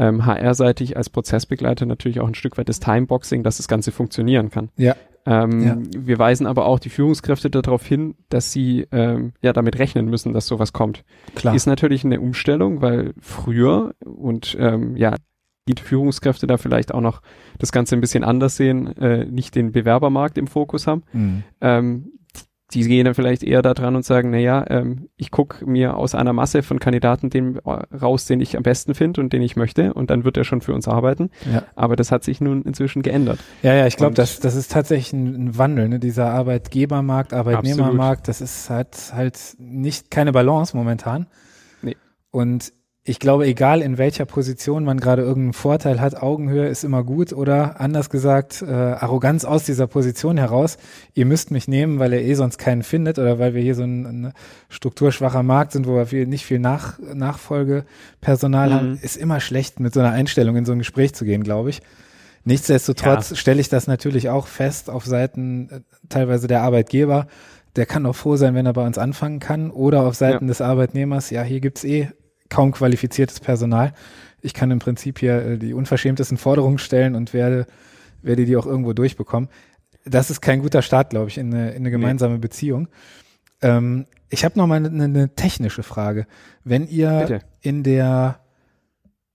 ähm, 0.00 0.24
HR-seitig 0.24 0.96
als 0.96 1.10
Prozessbegleiter 1.10 1.84
natürlich 1.84 2.20
auch 2.20 2.26
ein 2.26 2.34
Stück 2.34 2.56
weit 2.56 2.70
das 2.70 2.80
Timeboxing, 2.80 3.42
dass 3.42 3.58
das 3.58 3.68
Ganze 3.68 3.92
funktionieren 3.92 4.50
kann. 4.50 4.70
Ja. 4.76 4.96
Ähm, 5.26 5.62
ja. 5.62 5.76
Wir 5.94 6.18
weisen 6.18 6.46
aber 6.46 6.64
auch 6.64 6.78
die 6.78 6.88
Führungskräfte 6.88 7.50
darauf 7.50 7.84
hin, 7.84 8.14
dass 8.30 8.50
sie 8.50 8.86
ähm, 8.90 9.34
ja 9.42 9.52
damit 9.52 9.78
rechnen 9.78 10.06
müssen, 10.06 10.32
dass 10.32 10.46
sowas 10.46 10.72
kommt. 10.72 11.04
Klar. 11.34 11.54
Ist 11.54 11.66
natürlich 11.66 12.02
eine 12.04 12.18
Umstellung, 12.20 12.80
weil 12.80 13.12
früher 13.20 13.94
und 14.02 14.56
ähm, 14.58 14.96
ja 14.96 15.14
die 15.68 15.74
Führungskräfte 15.80 16.46
da 16.46 16.56
vielleicht 16.56 16.94
auch 16.94 17.02
noch 17.02 17.20
das 17.58 17.70
Ganze 17.70 17.94
ein 17.94 18.00
bisschen 18.00 18.24
anders 18.24 18.56
sehen, 18.56 18.96
äh, 18.96 19.26
nicht 19.26 19.54
den 19.54 19.72
Bewerbermarkt 19.72 20.38
im 20.38 20.46
Fokus 20.46 20.86
haben. 20.86 21.02
Mhm. 21.12 21.42
Ähm, 21.60 22.12
die 22.74 22.82
gehen 22.82 23.04
dann 23.04 23.14
vielleicht 23.14 23.42
eher 23.42 23.62
da 23.62 23.74
dran 23.74 23.96
und 23.96 24.04
sagen, 24.04 24.30
naja, 24.30 24.64
ähm, 24.68 25.08
ich 25.16 25.30
gucke 25.30 25.66
mir 25.66 25.96
aus 25.96 26.14
einer 26.14 26.32
Masse 26.32 26.62
von 26.62 26.78
Kandidaten 26.78 27.30
den 27.30 27.58
raus, 27.58 28.26
den 28.26 28.40
ich 28.40 28.56
am 28.56 28.62
besten 28.62 28.94
finde 28.94 29.20
und 29.20 29.32
den 29.32 29.42
ich 29.42 29.56
möchte 29.56 29.92
und 29.94 30.10
dann 30.10 30.24
wird 30.24 30.36
er 30.36 30.44
schon 30.44 30.60
für 30.60 30.74
uns 30.74 30.88
arbeiten. 30.88 31.30
Ja. 31.52 31.64
Aber 31.74 31.96
das 31.96 32.12
hat 32.12 32.24
sich 32.24 32.40
nun 32.40 32.62
inzwischen 32.62 33.02
geändert. 33.02 33.40
Ja, 33.62 33.74
ja, 33.74 33.86
ich 33.86 33.96
glaube, 33.96 34.14
das, 34.14 34.40
das 34.40 34.54
ist 34.54 34.70
tatsächlich 34.70 35.12
ein, 35.12 35.46
ein 35.46 35.58
Wandel, 35.58 35.88
ne? 35.88 35.98
dieser 35.98 36.30
Arbeitgebermarkt, 36.30 37.32
Arbeitnehmermarkt, 37.32 38.28
das 38.28 38.40
ist 38.40 38.70
halt, 38.70 39.12
halt 39.14 39.38
nicht 39.58 40.10
keine 40.10 40.32
Balance 40.32 40.76
momentan. 40.76 41.26
Nee. 41.82 41.96
Und 42.30 42.72
ich 43.02 43.18
glaube, 43.18 43.46
egal 43.46 43.80
in 43.80 43.96
welcher 43.96 44.26
Position 44.26 44.84
man 44.84 45.00
gerade 45.00 45.22
irgendeinen 45.22 45.54
Vorteil 45.54 46.00
hat, 46.02 46.22
Augenhöhe 46.22 46.68
ist 46.68 46.84
immer 46.84 47.02
gut 47.02 47.32
oder 47.32 47.80
anders 47.80 48.10
gesagt, 48.10 48.60
äh, 48.60 48.70
Arroganz 48.70 49.46
aus 49.46 49.64
dieser 49.64 49.86
Position 49.86 50.36
heraus. 50.36 50.76
Ihr 51.14 51.24
müsst 51.24 51.50
mich 51.50 51.66
nehmen, 51.66 51.98
weil 51.98 52.12
ihr 52.12 52.20
eh 52.20 52.34
sonst 52.34 52.58
keinen 52.58 52.82
findet 52.82 53.18
oder 53.18 53.38
weil 53.38 53.54
wir 53.54 53.62
hier 53.62 53.74
so 53.74 53.84
ein, 53.84 54.04
ein 54.06 54.32
strukturschwacher 54.68 55.42
Markt 55.42 55.72
sind, 55.72 55.86
wo 55.86 55.94
wir 55.94 56.06
viel, 56.06 56.26
nicht 56.26 56.44
viel 56.44 56.58
Nach, 56.58 56.98
Nachfolgepersonal 56.98 58.68
mhm. 58.68 58.74
haben, 58.74 58.98
ist 59.00 59.16
immer 59.16 59.40
schlecht, 59.40 59.80
mit 59.80 59.94
so 59.94 60.00
einer 60.00 60.12
Einstellung 60.12 60.56
in 60.56 60.66
so 60.66 60.72
ein 60.72 60.78
Gespräch 60.78 61.14
zu 61.14 61.24
gehen, 61.24 61.42
glaube 61.42 61.70
ich. 61.70 61.80
Nichtsdestotrotz 62.44 63.30
ja. 63.30 63.36
stelle 63.36 63.62
ich 63.62 63.70
das 63.70 63.86
natürlich 63.86 64.28
auch 64.28 64.46
fest 64.46 64.90
auf 64.90 65.06
Seiten 65.06 65.70
äh, 65.70 65.80
teilweise 66.10 66.48
der 66.48 66.62
Arbeitgeber. 66.62 67.28
Der 67.76 67.86
kann 67.86 68.04
auch 68.04 68.16
froh 68.16 68.36
sein, 68.36 68.54
wenn 68.54 68.66
er 68.66 68.72
bei 68.74 68.86
uns 68.86 68.98
anfangen 68.98 69.40
kann. 69.40 69.70
Oder 69.70 70.02
auf 70.02 70.16
Seiten 70.16 70.44
ja. 70.44 70.48
des 70.48 70.60
Arbeitnehmers, 70.60 71.30
ja, 71.30 71.42
hier 71.42 71.60
gibt's 71.60 71.84
eh 71.84 72.08
kaum 72.50 72.72
qualifiziertes 72.72 73.40
Personal. 73.40 73.92
Ich 74.42 74.54
kann 74.54 74.70
im 74.70 74.78
Prinzip 74.78 75.18
hier 75.18 75.42
äh, 75.42 75.58
die 75.58 75.72
unverschämtesten 75.72 76.36
Forderungen 76.36 76.78
stellen 76.78 77.14
und 77.14 77.32
werde, 77.32 77.66
werde 78.22 78.44
die 78.44 78.56
auch 78.56 78.66
irgendwo 78.66 78.92
durchbekommen. 78.92 79.48
Das 80.04 80.30
ist 80.30 80.40
kein 80.40 80.60
guter 80.60 80.82
Start, 80.82 81.10
glaube 81.10 81.28
ich, 81.28 81.38
in 81.38 81.52
eine, 81.52 81.70
in 81.70 81.78
eine 81.78 81.90
gemeinsame 81.90 82.34
nee. 82.34 82.40
Beziehung. 82.40 82.88
Ähm, 83.62 84.06
ich 84.28 84.44
habe 84.44 84.58
noch 84.58 84.66
mal 84.66 84.76
eine, 84.76 85.04
eine, 85.04 85.34
technische 85.34 85.82
Frage. 85.82 86.26
Wenn 86.64 86.86
ihr 86.86 87.20
Bitte. 87.20 87.40
in 87.60 87.82
der 87.82 88.40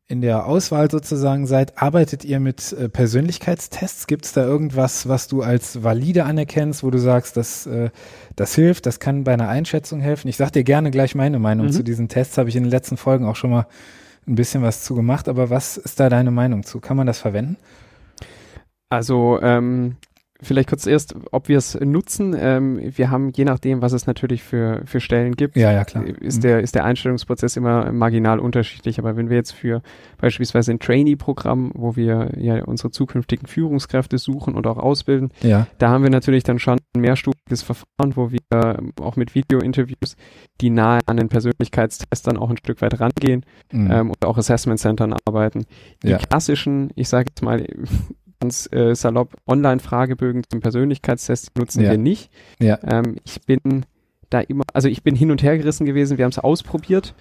in 0.08 0.22
der 0.22 0.46
Auswahl 0.46 0.90
sozusagen 0.92 1.48
seid, 1.48 1.82
arbeitet 1.82 2.24
ihr 2.24 2.40
mit 2.40 2.74
äh, 2.74 2.90
Persönlichkeitstests? 2.90 4.06
Gibt 4.06 4.26
es 4.26 4.34
da 4.34 4.44
irgendwas, 4.44 5.08
was 5.08 5.28
du 5.28 5.42
als 5.42 5.84
valide 5.84 6.26
anerkennst, 6.26 6.84
wo 6.84 6.92
du 6.92 7.00
sagst, 7.00 7.38
das, 7.38 7.66
äh, 7.66 7.90
das 8.36 8.54
hilft, 8.54 8.86
das 8.86 9.00
kann 9.00 9.24
bei 9.24 9.34
einer 9.34 9.50
Einschätzung 9.50 10.02
helfen? 10.02 10.28
Ich 10.28 10.38
sag 10.38 10.52
dir 10.52 10.64
gerne 10.64 10.92
gleich 10.92 11.16
meine 11.16 11.40
Meinung 11.40 11.68
mhm. 11.68 11.72
zu 11.72 11.84
diesen 11.84 12.08
Tests, 12.08 12.38
habe 12.38 12.50
ich 12.50 12.56
in 12.56 12.64
den 12.64 12.72
letzten 12.72 12.98
Folgen 12.98 13.26
auch 13.26 13.36
schon 13.36 13.50
mal 13.50 13.66
ein 14.28 14.36
bisschen 14.36 14.62
was 14.62 14.84
zu 14.84 14.94
gemacht, 14.94 15.28
aber 15.28 15.50
was 15.50 15.78
ist 15.78 16.00
da 16.00 16.10
deine 16.10 16.32
Meinung 16.32 16.64
zu? 16.64 16.80
Kann 16.80 16.98
man 16.98 17.08
das 17.08 17.20
verwenden? 17.20 17.58
Also 18.90 19.40
ähm, 19.42 19.98
Vielleicht 20.46 20.70
kurz 20.70 20.86
erst, 20.86 21.16
ob 21.32 21.48
wir 21.48 21.58
es 21.58 21.78
nutzen. 21.80 22.36
Ähm, 22.38 22.80
wir 22.96 23.10
haben, 23.10 23.32
je 23.36 23.46
nachdem, 23.46 23.82
was 23.82 23.94
es 23.94 24.06
natürlich 24.06 24.44
für, 24.44 24.84
für 24.86 25.00
Stellen 25.00 25.36
gibt, 25.36 25.56
ja, 25.56 25.72
ja, 25.72 25.84
klar. 25.84 26.06
ist, 26.06 26.44
der, 26.44 26.60
ist 26.60 26.76
der 26.76 26.86
Einstellungsprozess 26.86 27.58
immer 27.58 27.92
marginal 27.92 28.40
unterschiedlich. 28.40 29.00
Aber 29.00 29.18
wenn 29.18 29.30
wir 29.30 29.38
jetzt 29.38 29.54
für 29.54 29.82
beispielsweise 30.18 30.72
ein 30.72 30.80
Trainee-Programm, 30.80 31.72
wo 31.74 31.96
wir 31.96 32.32
ja 32.38 32.64
unsere 32.64 32.92
zukünftigen 32.92 33.48
Führungskräfte 33.48 34.20
suchen 34.20 34.54
und 34.54 34.68
auch 34.68 34.78
ausbilden, 34.78 35.32
ja. 35.42 35.66
da 35.80 35.90
haben 35.90 36.04
wir 36.04 36.12
natürlich 36.12 36.44
dann 36.44 36.60
schon 36.60 36.78
ein 36.96 37.02
mehrstufiges 37.02 37.64
Verfahren, 37.64 38.16
wo 38.16 38.32
wir 38.32 38.80
auch 39.02 39.16
mit 39.16 39.34
Video-Interviews, 39.34 40.16
die 40.62 40.70
nahe 40.70 41.00
an 41.08 41.18
den 41.18 41.28
Persönlichkeitstest 41.28 42.28
dann 42.28 42.38
auch 42.38 42.52
ein 42.52 42.58
Stück 42.58 42.82
weit 42.84 43.00
rangehen 43.00 43.46
mhm. 43.72 43.92
ähm, 43.92 44.10
und 44.10 44.24
auch 44.24 44.38
Assessment-Centern 44.38 45.16
arbeiten. 45.26 45.66
Die 46.04 46.14
klassischen, 46.14 46.92
ich 46.96 47.10
sage 47.10 47.30
jetzt 47.30 47.42
mal, 47.42 47.66
ganz 48.46 48.70
äh, 48.72 48.94
salopp 48.94 49.36
Online-Fragebögen 49.48 50.44
zum 50.48 50.60
Persönlichkeitstest 50.60 51.58
nutzen 51.58 51.82
ja. 51.82 51.92
wir 51.92 51.98
nicht. 51.98 52.30
Ja. 52.60 52.78
Ähm, 52.86 53.16
ich 53.24 53.42
bin 53.42 53.86
da 54.30 54.40
immer, 54.40 54.64
also 54.74 54.88
ich 54.88 55.02
bin 55.02 55.16
hin 55.16 55.32
und 55.32 55.42
her 55.42 55.58
gerissen 55.58 55.86
gewesen, 55.86 56.18
wir 56.18 56.26
haben 56.26 56.32
es 56.32 56.40
ausprobiert. 56.40 57.16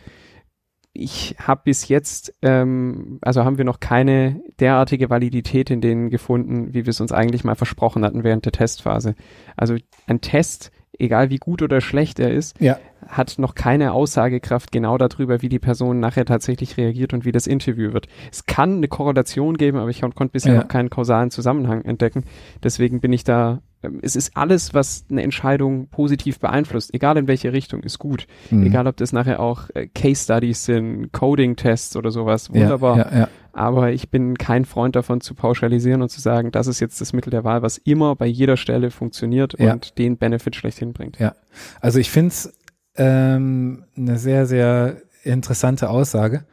Ich 0.92 1.34
habe 1.38 1.62
bis 1.64 1.88
jetzt, 1.88 2.34
ähm, 2.42 3.18
also 3.22 3.44
haben 3.44 3.58
wir 3.58 3.64
noch 3.64 3.80
keine 3.80 4.42
derartige 4.60 5.10
Validität 5.10 5.70
in 5.70 5.80
denen 5.80 6.10
gefunden, 6.10 6.68
wie 6.68 6.84
wir 6.84 6.90
es 6.90 7.00
uns 7.00 7.10
eigentlich 7.10 7.42
mal 7.42 7.56
versprochen 7.56 8.04
hatten 8.04 8.22
während 8.22 8.44
der 8.44 8.52
Testphase. 8.52 9.14
Also 9.56 9.76
ein 10.06 10.20
Test 10.20 10.70
egal 10.98 11.30
wie 11.30 11.38
gut 11.38 11.62
oder 11.62 11.80
schlecht 11.80 12.18
er 12.18 12.32
ist, 12.32 12.60
ja. 12.60 12.78
Hat 13.08 13.38
noch 13.38 13.54
keine 13.54 13.92
Aussagekraft 13.92 14.72
genau 14.72 14.98
darüber, 14.98 15.42
wie 15.42 15.48
die 15.48 15.58
Person 15.58 16.00
nachher 16.00 16.24
tatsächlich 16.24 16.76
reagiert 16.76 17.12
und 17.12 17.24
wie 17.24 17.32
das 17.32 17.46
Interview 17.46 17.92
wird. 17.92 18.08
Es 18.30 18.46
kann 18.46 18.76
eine 18.76 18.88
Korrelation 18.88 19.56
geben, 19.56 19.78
aber 19.78 19.90
ich 19.90 20.00
konnte 20.00 20.28
bisher 20.28 20.54
ja. 20.54 20.60
noch 20.60 20.68
keinen 20.68 20.90
kausalen 20.90 21.30
Zusammenhang 21.30 21.82
entdecken. 21.82 22.24
Deswegen 22.62 23.00
bin 23.00 23.12
ich 23.12 23.24
da 23.24 23.60
es 24.02 24.16
ist 24.16 24.36
alles, 24.36 24.74
was 24.74 25.04
eine 25.10 25.22
Entscheidung 25.22 25.88
positiv 25.88 26.38
beeinflusst, 26.38 26.92
egal 26.94 27.16
in 27.16 27.28
welche 27.28 27.52
Richtung, 27.52 27.82
ist 27.82 27.98
gut. 27.98 28.26
Mhm. 28.50 28.66
Egal, 28.66 28.86
ob 28.86 28.96
das 28.96 29.12
nachher 29.12 29.40
auch 29.40 29.70
äh, 29.74 29.88
Case 29.88 30.24
Studies 30.24 30.64
sind, 30.64 31.12
Coding-Tests 31.12 31.96
oder 31.96 32.10
sowas, 32.10 32.52
wunderbar. 32.52 32.98
Ja, 32.98 33.18
ja, 33.18 33.28
Aber 33.52 33.92
ich 33.92 34.10
bin 34.10 34.36
kein 34.36 34.64
Freund 34.64 34.96
davon 34.96 35.20
zu 35.20 35.34
pauschalisieren 35.34 36.02
und 36.02 36.08
zu 36.08 36.20
sagen, 36.20 36.50
das 36.50 36.66
ist 36.66 36.80
jetzt 36.80 37.00
das 37.00 37.12
Mittel 37.12 37.30
der 37.30 37.44
Wahl, 37.44 37.62
was 37.62 37.78
immer 37.78 38.16
bei 38.16 38.26
jeder 38.26 38.56
Stelle 38.56 38.90
funktioniert 38.90 39.54
und 39.54 39.98
den 39.98 40.16
Benefit 40.16 40.56
schlechthin 40.56 40.92
bringt. 40.92 41.18
Ja, 41.18 41.34
also 41.80 41.98
ich 41.98 42.10
finde 42.10 42.28
es 42.28 42.52
ähm, 42.96 43.84
eine 43.96 44.18
sehr, 44.18 44.46
sehr 44.46 44.96
interessante 45.24 45.90
Aussage 45.90 46.44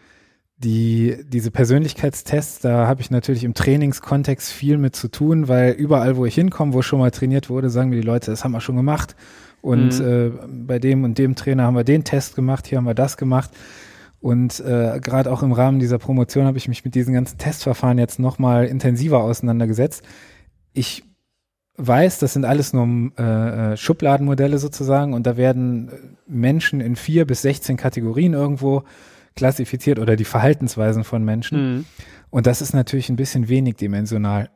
die, 0.63 1.17
diese 1.27 1.49
Persönlichkeitstests, 1.49 2.59
da 2.59 2.87
habe 2.87 3.01
ich 3.01 3.09
natürlich 3.09 3.43
im 3.43 3.53
Trainingskontext 3.53 4.51
viel 4.51 4.77
mit 4.77 4.95
zu 4.95 5.07
tun, 5.07 5.47
weil 5.47 5.71
überall, 5.71 6.17
wo 6.17 6.25
ich 6.25 6.35
hinkomme, 6.35 6.73
wo 6.73 6.81
schon 6.81 6.99
mal 6.99 7.11
trainiert 7.11 7.49
wurde, 7.49 7.69
sagen 7.69 7.89
mir 7.89 7.95
die 7.95 8.07
Leute, 8.07 8.29
das 8.29 8.43
haben 8.43 8.51
wir 8.51 8.61
schon 8.61 8.75
gemacht. 8.75 9.15
Und 9.61 9.99
mhm. 9.99 10.05
äh, 10.05 10.29
bei 10.47 10.79
dem 10.79 11.03
und 11.03 11.17
dem 11.17 11.35
Trainer 11.35 11.63
haben 11.63 11.75
wir 11.75 11.83
den 11.83 12.03
Test 12.03 12.35
gemacht, 12.35 12.67
hier 12.67 12.77
haben 12.77 12.85
wir 12.85 12.93
das 12.93 13.17
gemacht. 13.17 13.49
Und 14.19 14.59
äh, 14.59 14.99
gerade 15.01 15.31
auch 15.31 15.41
im 15.41 15.51
Rahmen 15.51 15.79
dieser 15.79 15.97
Promotion 15.97 16.45
habe 16.45 16.59
ich 16.59 16.67
mich 16.67 16.85
mit 16.85 16.93
diesen 16.93 17.13
ganzen 17.15 17.39
Testverfahren 17.39 17.97
jetzt 17.97 18.19
nochmal 18.19 18.65
intensiver 18.65 19.23
auseinandergesetzt. 19.23 20.03
Ich 20.73 21.03
weiß, 21.77 22.19
das 22.19 22.33
sind 22.33 22.45
alles 22.45 22.73
nur 22.73 23.11
äh, 23.17 23.73
äh, 23.73 23.77
Schubladenmodelle 23.77 24.57
sozusagen 24.57 25.13
und 25.13 25.25
da 25.25 25.37
werden 25.37 26.17
Menschen 26.27 26.81
in 26.81 26.95
vier 26.95 27.25
bis 27.25 27.41
16 27.41 27.77
Kategorien 27.77 28.33
irgendwo 28.33 28.83
klassifiziert 29.35 29.99
oder 29.99 30.15
die 30.15 30.25
Verhaltensweisen 30.25 31.03
von 31.03 31.23
Menschen. 31.23 31.75
Mhm. 31.75 31.85
Und 32.29 32.47
das 32.47 32.61
ist 32.61 32.73
natürlich 32.73 33.09
ein 33.09 33.15
bisschen 33.15 33.49
wenig 33.49 33.75
dimensional, 33.75 34.49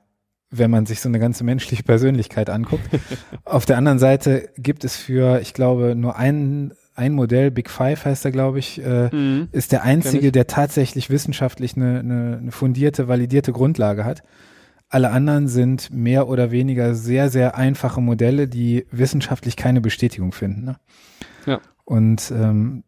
wenn 0.49 0.71
man 0.71 0.85
sich 0.85 1.01
so 1.01 1.09
eine 1.09 1.19
ganze 1.19 1.43
menschliche 1.43 1.83
Persönlichkeit 1.83 2.49
anguckt. 2.49 2.83
Auf 3.45 3.65
der 3.65 3.77
anderen 3.77 3.99
Seite 3.99 4.49
gibt 4.57 4.83
es 4.83 4.95
für, 4.95 5.39
ich 5.41 5.53
glaube, 5.53 5.95
nur 5.95 6.17
ein, 6.17 6.73
ein 6.95 7.13
Modell, 7.13 7.51
Big 7.51 7.69
Five 7.69 8.05
heißt 8.05 8.25
er, 8.25 8.31
glaube 8.31 8.59
ich, 8.59 8.83
äh, 8.83 9.13
mhm. 9.13 9.49
ist 9.51 9.71
der 9.71 9.83
einzige, 9.83 10.31
der 10.31 10.47
tatsächlich 10.47 11.09
wissenschaftlich 11.09 11.75
eine, 11.75 11.99
eine, 11.99 12.37
eine 12.41 12.51
fundierte, 12.51 13.07
validierte 13.07 13.51
Grundlage 13.51 14.05
hat. 14.05 14.23
Alle 14.95 15.11
anderen 15.11 15.49
sind 15.49 15.91
mehr 15.91 16.29
oder 16.29 16.51
weniger 16.51 16.95
sehr, 16.95 17.29
sehr 17.29 17.57
einfache 17.57 17.99
Modelle, 17.99 18.47
die 18.47 18.85
wissenschaftlich 18.91 19.57
keine 19.57 19.81
Bestätigung 19.81 20.31
finden. 20.31 20.63
Ne? 20.63 20.75
Ja. 21.45 21.59
Und 21.83 22.31
ähm, 22.31 22.85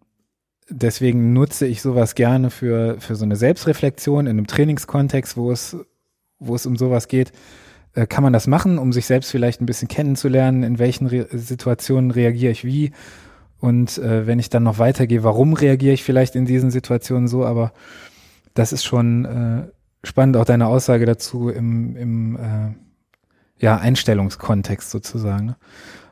deswegen 0.69 1.33
nutze 1.33 1.67
ich 1.67 1.81
sowas 1.81 2.15
gerne 2.15 2.49
für, 2.49 2.95
für 3.01 3.17
so 3.17 3.25
eine 3.25 3.35
Selbstreflexion 3.35 4.25
in 4.25 4.37
einem 4.37 4.47
Trainingskontext, 4.47 5.35
wo 5.35 5.51
es, 5.51 5.75
wo 6.39 6.55
es 6.55 6.65
um 6.65 6.77
sowas 6.77 7.09
geht. 7.09 7.33
Äh, 7.93 8.07
kann 8.07 8.23
man 8.23 8.31
das 8.31 8.47
machen, 8.47 8.77
um 8.77 8.93
sich 8.93 9.05
selbst 9.05 9.29
vielleicht 9.29 9.59
ein 9.59 9.65
bisschen 9.65 9.89
kennenzulernen, 9.89 10.63
in 10.63 10.79
welchen 10.79 11.07
Re 11.07 11.27
Situationen 11.31 12.11
reagiere 12.11 12.53
ich 12.53 12.63
wie 12.63 12.93
und 13.59 13.97
äh, 13.97 14.25
wenn 14.25 14.39
ich 14.39 14.49
dann 14.49 14.63
noch 14.63 14.79
weitergehe, 14.79 15.25
warum 15.25 15.51
reagiere 15.51 15.93
ich 15.93 16.05
vielleicht 16.05 16.37
in 16.37 16.45
diesen 16.45 16.71
Situationen 16.71 17.27
so, 17.27 17.43
aber 17.45 17.73
das 18.53 18.71
ist 18.71 18.85
schon, 18.85 19.25
äh, 19.25 19.67
spannend 20.07 20.37
auch 20.37 20.45
deine 20.45 20.67
Aussage 20.67 21.05
dazu 21.05 21.49
im, 21.49 21.95
im 21.95 22.35
äh, 22.35 22.73
ja, 23.59 23.77
Einstellungskontext 23.77 24.89
sozusagen. 24.89 25.47
Ne? 25.47 25.55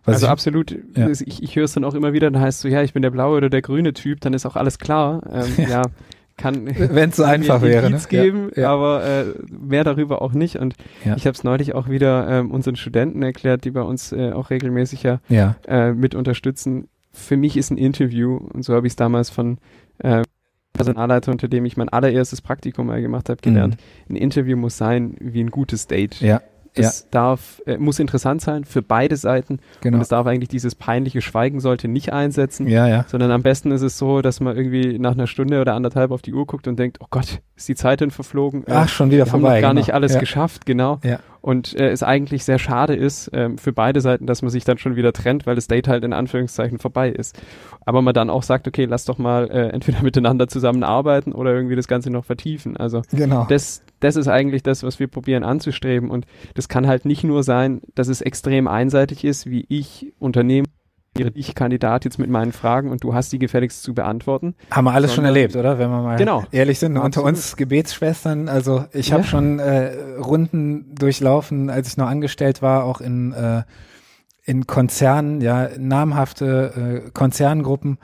Was 0.06 0.16
also 0.16 0.28
ich, 0.28 0.32
absolut, 0.32 0.78
ja. 0.96 1.10
ich, 1.10 1.42
ich 1.42 1.56
höre 1.56 1.66
es 1.66 1.74
dann 1.74 1.84
auch 1.84 1.96
immer 1.96 2.14
wieder, 2.14 2.30
dann 2.30 2.42
heißt 2.42 2.62
so, 2.62 2.68
ja, 2.68 2.84
ich 2.84 2.94
bin 2.94 3.02
der 3.02 3.10
blaue 3.10 3.38
oder 3.38 3.50
der 3.50 3.62
grüne 3.62 3.94
Typ, 3.94 4.22
dann 4.22 4.34
ist 4.34 4.46
auch 4.46 4.56
alles 4.56 4.78
klar. 4.78 5.22
Ähm, 5.32 5.54
ja. 5.58 5.70
ja. 5.70 5.82
kann 6.38 6.68
wenn 6.78 7.10
es 7.10 7.16
so 7.16 7.24
einfach 7.24 7.62
wäre, 7.62 7.90
ne? 7.90 8.00
geben, 8.08 8.52
ja, 8.56 8.72
aber 8.72 9.04
äh, 9.04 9.26
mehr 9.50 9.84
darüber 9.84 10.22
auch 10.22 10.34
nicht. 10.34 10.58
Und 10.58 10.76
ich 11.04 11.26
habe 11.26 11.36
es 11.36 11.44
neulich 11.44 11.74
auch 11.74 11.90
wieder 11.90 12.28
ähm, 12.28 12.52
unseren 12.52 12.76
Studenten 12.76 13.24
erklärt, 13.24 13.64
die 13.66 13.72
bei 13.72 13.82
uns 13.82 14.12
äh, 14.12 14.32
auch 14.32 14.50
regelmäßig 14.52 15.04
ja, 15.04 15.20
Äh, 15.68 15.94
mit 15.94 16.14
unterstützen. 16.14 16.88
Für 17.12 17.38
mich 17.38 17.58
ist 17.58 17.72
ein 17.72 17.78
Interview, 17.78 18.38
und 18.38 18.64
so 18.64 18.76
habe 18.76 18.86
ich 18.86 18.92
es 18.92 18.98
damals 18.98 19.30
von 19.30 19.58
äh, 20.00 20.22
Personalleiter, 20.76 21.32
unter 21.32 21.48
dem 21.48 21.66
ich 21.66 21.78
mein 21.78 21.90
allererstes 21.90 22.42
Praktikum 22.42 22.88
mal 22.88 23.02
gemacht 23.02 23.30
habe, 23.30 23.42
gelernt. 23.42 23.78
Mhm. 24.08 24.16
Ein 24.16 24.18
Interview 24.18 24.58
muss 24.58 24.78
sein 24.78 25.16
wie 25.20 25.42
ein 25.42 25.52
gutes 25.52 25.88
Date. 25.88 26.20
Ja. 26.22 26.42
Es 26.78 27.02
ja. 27.02 27.08
darf, 27.12 27.62
äh, 27.66 27.78
muss 27.78 28.00
interessant 28.00 28.42
sein 28.42 28.66
für 28.66 28.82
beide 28.82 29.16
Seiten. 29.16 29.60
Genau. 29.82 29.96
Und 29.96 30.02
es 30.02 30.10
darf 30.10 30.28
eigentlich 30.28 30.50
dieses 30.50 30.76
peinliche 30.76 31.22
Schweigen 31.22 31.62
sollte 31.62 31.88
nicht 31.88 32.12
einsetzen. 32.12 32.68
Ja, 32.68 32.88
ja. 32.88 33.06
Sondern 33.08 33.32
am 33.32 33.44
besten 33.44 33.72
ist 33.72 33.82
es 33.82 33.98
so, 33.98 34.22
dass 34.22 34.42
man 34.42 34.58
irgendwie 34.58 35.00
nach 35.00 35.14
einer 35.14 35.28
Stunde 35.28 35.62
oder 35.62 35.74
anderthalb 35.74 36.12
auf 36.12 36.22
die 36.22 36.34
Uhr 36.34 36.46
guckt 36.46 36.68
und 36.68 36.78
denkt, 36.78 36.98
oh 37.00 37.08
Gott, 37.10 37.40
ist 37.56 37.70
die 37.70 37.76
Zeit 37.76 38.02
denn 38.02 38.12
verflogen? 38.12 38.66
Ach, 38.68 38.90
schon 38.90 39.10
wieder 39.10 39.26
wir 39.26 39.32
vorbei. 39.32 39.48
Haben 39.48 39.56
noch 39.56 39.62
gar 39.62 39.70
genau. 39.72 39.80
nicht 39.80 39.94
alles 39.94 40.14
ja. 40.16 40.20
geschafft, 40.20 40.66
genau. 40.66 41.00
Ja. 41.04 41.20
Und 41.46 41.80
äh, 41.80 41.92
es 41.92 42.02
eigentlich 42.02 42.44
sehr 42.44 42.58
schade 42.58 42.96
ist 42.96 43.30
ähm, 43.32 43.60
für 43.60 43.72
beide 43.72 44.02
Seiten, 44.02 44.26
dass 44.26 44.42
man 44.42 44.50
sich 44.50 44.64
dann 44.64 44.80
schon 44.80 44.96
wieder 44.96 45.14
trennt, 45.14 45.46
weil 45.46 45.54
das 45.54 45.68
Date 45.68 45.88
halt 45.88 46.04
in 46.04 46.12
Anführungszeichen 46.12 46.80
vorbei 46.80 47.12
ist. 47.12 47.40
Aber 47.86 48.02
man 48.02 48.16
dann 48.16 48.32
auch 48.32 48.42
sagt, 48.42 48.68
okay, 48.68 48.86
lass 48.86 49.06
doch 49.06 49.20
mal 49.20 49.52
äh, 49.52 49.70
entweder 49.70 50.02
miteinander 50.02 50.48
zusammenarbeiten 50.48 51.34
oder 51.34 51.54
irgendwie 51.54 51.76
das 51.76 51.88
Ganze 51.88 52.10
noch 52.10 52.26
vertiefen. 52.26 52.78
Also 52.78 53.04
genau. 53.12 53.46
das, 53.48 53.84
das 54.00 54.16
ist 54.16 54.28
eigentlich 54.28 54.64
das, 54.64 54.82
was 54.82 55.00
wir 55.00 55.06
probieren 55.06 55.44
anzustreben. 55.44 56.10
Und 56.10 56.26
das 56.56 56.68
kann 56.68 56.88
halt 56.88 57.06
nicht 57.06 57.24
nur 57.24 57.44
sein, 57.44 57.82
dass 57.94 58.08
es 58.08 58.22
extrem 58.22 58.68
einseitig 58.68 59.24
ist, 59.24 59.46
wie 59.46 59.68
ich 59.70 60.14
Unternehmen 60.18 60.65
ich 61.18 61.56
Kandidat 61.56 62.06
jetzt 62.06 62.20
mit 62.20 62.30
meinen 62.30 62.52
Fragen 62.52 62.92
und 62.92 63.04
du 63.04 63.14
hast 63.14 63.32
die 63.32 63.40
gefälligst 63.40 63.84
zu 63.84 63.94
beantworten. 63.94 64.56
Haben 64.72 64.86
wir 64.86 64.94
alles 64.94 65.14
schon 65.14 65.26
erlebt, 65.26 65.56
oder? 65.56 65.80
Wenn 65.80 65.90
wir 65.90 66.02
mal 66.02 66.18
genau. 66.18 66.44
ehrlich 66.52 66.80
sind. 66.80 66.98
Absolut. 66.98 67.06
Unter 67.06 67.24
uns 67.24 67.56
Gebetsschwestern, 67.56 68.50
also 68.50 68.86
ich 68.92 69.12
habe 69.12 69.24
ja. 69.24 69.28
schon 69.28 69.60
äh, 69.60 69.94
Runden 70.20 70.94
durchlaufen, 70.96 71.70
als 71.70 71.90
ich 71.90 71.98
noch 71.98 72.08
angestellt 72.08 72.62
war, 72.62 72.84
auch 72.84 73.02
in, 73.02 73.32
äh, 73.34 73.64
in 74.44 74.68
Konzernen, 74.68 75.42
ja, 75.42 75.70
namhafte 75.78 77.04
äh, 77.06 77.12
Konzerngruppen, 77.12 77.98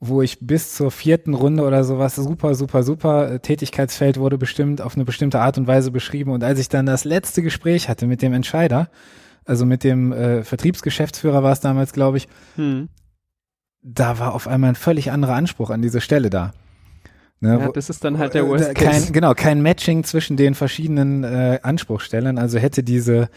wo 0.00 0.22
ich 0.22 0.38
bis 0.40 0.74
zur 0.74 0.90
vierten 0.90 1.34
Runde 1.34 1.62
oder 1.62 1.84
sowas 1.84 2.16
super, 2.16 2.54
super, 2.54 2.82
super 2.82 3.32
äh, 3.32 3.38
Tätigkeitsfeld 3.40 4.18
wurde 4.18 4.38
bestimmt 4.38 4.80
auf 4.80 4.96
eine 4.96 5.04
bestimmte 5.04 5.40
Art 5.40 5.58
und 5.58 5.66
Weise 5.66 5.90
beschrieben. 5.90 6.32
Und 6.32 6.42
als 6.42 6.58
ich 6.58 6.68
dann 6.68 6.86
das 6.86 7.04
letzte 7.04 7.42
Gespräch 7.42 7.88
hatte 7.88 8.06
mit 8.06 8.22
dem 8.22 8.32
Entscheider, 8.32 8.88
also 9.50 9.66
mit 9.66 9.82
dem 9.82 10.12
äh, 10.12 10.44
Vertriebsgeschäftsführer 10.44 11.42
war 11.42 11.50
es 11.50 11.58
damals, 11.58 11.92
glaube 11.92 12.18
ich, 12.18 12.28
hm. 12.54 12.88
da 13.82 14.20
war 14.20 14.32
auf 14.32 14.46
einmal 14.46 14.70
ein 14.70 14.76
völlig 14.76 15.10
anderer 15.10 15.34
Anspruch 15.34 15.70
an 15.70 15.82
diese 15.82 16.00
Stelle 16.00 16.30
da. 16.30 16.52
Ne, 17.40 17.58
ja, 17.58 17.72
das 17.72 17.90
ist 17.90 18.04
dann 18.04 18.18
halt 18.18 18.34
der 18.34 18.44
äh, 18.44 18.48
Worst 18.48 18.76
kein, 18.76 18.92
Case. 18.92 19.10
Genau, 19.10 19.34
kein 19.34 19.60
Matching 19.60 20.04
zwischen 20.04 20.36
den 20.36 20.54
verschiedenen 20.54 21.24
äh, 21.24 21.58
Anspruchstellern. 21.62 22.38
Also 22.38 22.58
hätte 22.58 22.84
diese 22.84 23.28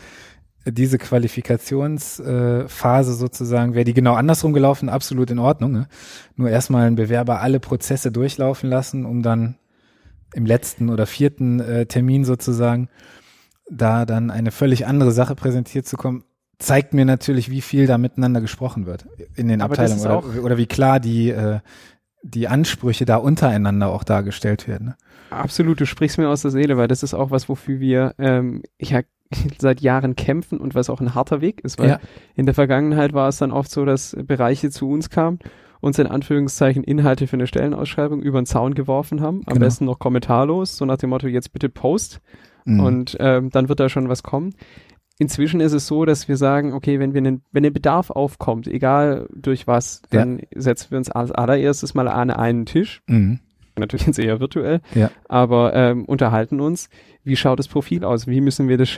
diese 0.66 0.98
Qualifikationsphase 0.98 3.12
äh, 3.12 3.16
sozusagen, 3.16 3.74
wäre 3.74 3.84
die 3.84 3.94
genau 3.94 4.14
andersrum 4.14 4.54
gelaufen, 4.54 4.88
absolut 4.88 5.30
in 5.32 5.40
Ordnung. 5.40 5.72
Ne? 5.72 5.88
Nur 6.36 6.50
erstmal 6.50 6.88
ein 6.88 6.96
Bewerber 6.96 7.42
alle 7.42 7.60
Prozesse 7.60 8.14
durchlaufen 8.14 8.70
lassen, 8.70 9.06
um 9.06 9.24
dann 9.24 9.58
im 10.34 10.46
letzten 10.46 10.90
oder 10.90 11.06
vierten 11.06 11.60
äh, 11.60 11.86
Termin 11.86 12.24
sozusagen 12.24 12.88
da 13.70 14.06
dann 14.06 14.32
eine 14.32 14.52
völlig 14.52 14.86
andere 14.86 15.12
Sache 15.12 15.36
präsentiert 15.36 15.86
zu 15.86 15.98
kommen, 15.98 16.24
zeigt 16.60 16.94
mir 16.94 17.06
natürlich, 17.06 17.50
wie 17.50 17.62
viel 17.62 17.88
da 17.88 17.98
miteinander 17.98 18.42
gesprochen 18.42 18.86
wird 18.86 19.06
in 19.36 19.48
den 19.48 19.62
Aber 19.62 19.74
Abteilungen 19.74 20.02
oder, 20.06 20.44
oder, 20.44 20.58
wie 20.58 20.66
klar 20.66 21.00
die, 21.00 21.30
äh, 21.30 21.60
die 22.22 22.48
Ansprüche 22.48 23.06
da 23.06 23.18
untereinander 23.18 23.90
auch 23.90 24.04
dargestellt 24.04 24.68
werden. 24.68 24.88
Ne? 24.88 24.96
Absolut, 25.30 25.82
du 25.82 25.86
sprichst 25.86 26.18
mir 26.18 26.30
aus 26.30 26.44
der 26.44 26.52
Seele, 26.52 26.78
weil 26.78 26.88
das 26.88 27.04
ist 27.04 27.14
auch 27.14 27.32
was, 27.32 27.50
wofür 27.50 27.80
wir 27.80 28.14
ähm, 28.18 28.64
ja 28.80 29.02
seit 29.58 29.82
Jahren 29.82 30.16
kämpfen 30.16 30.60
und 30.60 30.76
was 30.76 30.90
auch 30.90 31.02
ein 31.02 31.16
harter 31.16 31.42
Weg 31.42 31.62
ist, 31.62 31.80
weil 31.80 31.90
ja. 31.90 32.00
in 32.36 32.46
der 32.46 32.56
Vergangenheit 32.56 33.14
war 33.14 33.28
es 33.28 33.38
dann 33.38 33.52
oft 33.52 33.72
so, 33.72 33.84
dass 33.86 34.16
Bereiche 34.26 34.70
zu 34.70 34.90
uns 34.90 35.10
kamen 35.10 35.40
uns 35.84 36.00
in 36.00 36.08
Anführungszeichen 36.08 36.82
Inhalte 36.82 37.28
für 37.28 37.36
eine 37.36 37.46
Stellenausschreibung 37.46 38.22
über 38.22 38.42
den 38.42 38.46
Zaun 38.46 38.74
geworfen 38.74 39.20
haben, 39.20 39.42
am 39.46 39.56
genau. 39.56 39.66
besten 39.66 39.84
noch 39.84 40.00
kommentarlos, 40.00 40.78
so 40.78 40.86
nach 40.86 40.96
dem 40.96 41.10
Motto, 41.10 41.28
jetzt 41.28 41.52
bitte 41.52 41.68
post 41.68 42.22
Mhm. 42.66 42.80
Und 42.80 43.18
ähm, 43.20 43.50
dann 43.50 43.70
wird 43.70 43.80
da 43.80 43.90
schon 43.90 44.10
was 44.10 44.24
kommen. 44.24 44.54
Inzwischen 45.20 45.60
ist 45.60 45.74
es 45.74 45.86
so, 45.86 46.06
dass 46.06 46.28
wir 46.28 46.38
sagen, 46.38 46.74
okay, 46.74 47.00
wenn 47.00 47.14
wir 47.14 47.20
einen, 47.20 47.44
wenn 47.52 47.66
ein 47.66 47.74
Bedarf 47.74 48.10
aufkommt, 48.10 48.68
egal 48.68 49.28
durch 49.34 49.68
was, 49.68 50.02
dann 50.10 50.40
ja. 50.40 50.46
setzen 50.56 50.92
wir 50.92 50.98
uns 50.98 51.12
als 51.12 51.32
allererstes 51.32 51.94
mal 51.94 52.08
an 52.08 52.32
einen 52.32 52.66
Tisch. 52.66 53.02
Mhm. 53.08 53.40
Natürlich 53.78 54.06
jetzt 54.06 54.20
eher 54.20 54.40
virtuell, 54.40 54.82
ja. 54.94 55.10
aber 55.28 55.74
ähm, 55.74 56.06
unterhalten 56.06 56.60
uns. 56.60 56.90
Wie 57.24 57.36
schaut 57.36 57.58
das 57.58 57.68
Profil 57.68 58.04
aus? 58.04 58.28
Wie 58.28 58.42
müssen 58.42 58.68
wir 58.68 58.78
das 58.78 58.90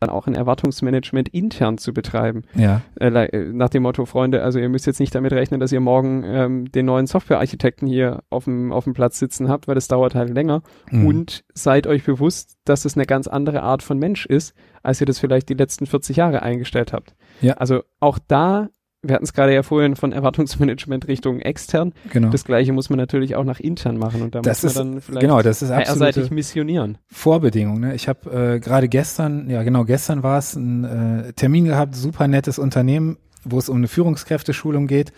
dann 0.00 0.10
auch 0.10 0.26
ein 0.26 0.34
Erwartungsmanagement 0.34 1.28
intern 1.30 1.78
zu 1.78 1.94
betreiben. 1.94 2.42
Ja. 2.54 2.82
Äh, 3.00 3.08
äh, 3.08 3.52
nach 3.52 3.70
dem 3.70 3.82
Motto, 3.82 4.04
Freunde, 4.04 4.42
also 4.42 4.58
ihr 4.58 4.68
müsst 4.68 4.86
jetzt 4.86 5.00
nicht 5.00 5.14
damit 5.14 5.32
rechnen, 5.32 5.58
dass 5.58 5.72
ihr 5.72 5.80
morgen 5.80 6.22
ähm, 6.24 6.70
den 6.70 6.86
neuen 6.86 7.06
Softwarearchitekten 7.06 7.88
hier 7.88 8.22
auf 8.28 8.44
dem, 8.44 8.72
auf 8.72 8.84
dem 8.84 8.92
Platz 8.92 9.18
sitzen 9.18 9.48
habt, 9.48 9.68
weil 9.68 9.74
das 9.74 9.88
dauert 9.88 10.14
halt 10.14 10.30
länger. 10.30 10.62
Mhm. 10.90 11.06
Und 11.06 11.44
seid 11.54 11.86
euch 11.86 12.04
bewusst, 12.04 12.58
dass 12.64 12.84
es 12.84 12.96
eine 12.96 13.06
ganz 13.06 13.26
andere 13.26 13.62
Art 13.62 13.82
von 13.82 13.98
Mensch 13.98 14.26
ist, 14.26 14.54
als 14.82 15.00
ihr 15.00 15.06
das 15.06 15.18
vielleicht 15.18 15.48
die 15.48 15.54
letzten 15.54 15.86
40 15.86 16.16
Jahre 16.16 16.42
eingestellt 16.42 16.92
habt. 16.92 17.14
Ja. 17.40 17.54
Also 17.54 17.82
auch 17.98 18.18
da 18.18 18.68
wir 19.02 19.14
hatten 19.14 19.24
es 19.24 19.32
gerade 19.32 19.54
ja 19.54 19.62
vorhin 19.62 19.96
von 19.96 20.12
Erwartungsmanagement 20.12 21.06
Richtung 21.08 21.40
extern. 21.40 21.92
Genau. 22.12 22.30
Das 22.30 22.44
gleiche 22.44 22.72
muss 22.72 22.90
man 22.90 22.98
natürlich 22.98 23.36
auch 23.36 23.44
nach 23.44 23.60
intern 23.60 23.98
machen 23.98 24.22
und 24.22 24.34
da 24.34 24.40
das 24.40 24.62
muss 24.62 24.72
ist, 24.72 24.78
man 24.78 24.92
dann 24.92 25.00
vielleicht 25.00 25.20
genau, 25.20 25.42
das 25.42 25.62
ist 25.62 25.70
einseitig 25.70 26.30
missionieren. 26.30 26.98
Vorbedingung. 27.08 27.80
Ne? 27.80 27.94
Ich 27.94 28.08
habe 28.08 28.54
äh, 28.54 28.60
gerade 28.60 28.88
gestern, 28.88 29.48
ja 29.50 29.62
genau, 29.62 29.84
gestern 29.84 30.22
war 30.22 30.38
es 30.38 30.54
ein 30.54 30.84
äh, 30.84 31.32
Termin 31.34 31.66
gehabt, 31.66 31.94
super 31.94 32.26
nettes 32.28 32.58
Unternehmen, 32.58 33.18
wo 33.44 33.58
es 33.58 33.68
um 33.68 33.76
eine 33.76 33.88
Führungskräfteschulung 33.88 34.86
geht. 34.86 35.12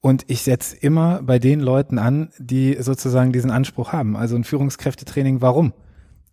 Und 0.00 0.24
ich 0.26 0.42
setze 0.42 0.76
immer 0.76 1.22
bei 1.22 1.38
den 1.38 1.60
Leuten 1.60 1.98
an, 1.98 2.28
die 2.38 2.76
sozusagen 2.78 3.32
diesen 3.32 3.50
Anspruch 3.50 3.92
haben. 3.92 4.16
Also 4.16 4.36
ein 4.36 4.44
Führungskräftetraining, 4.44 5.40
warum? 5.40 5.72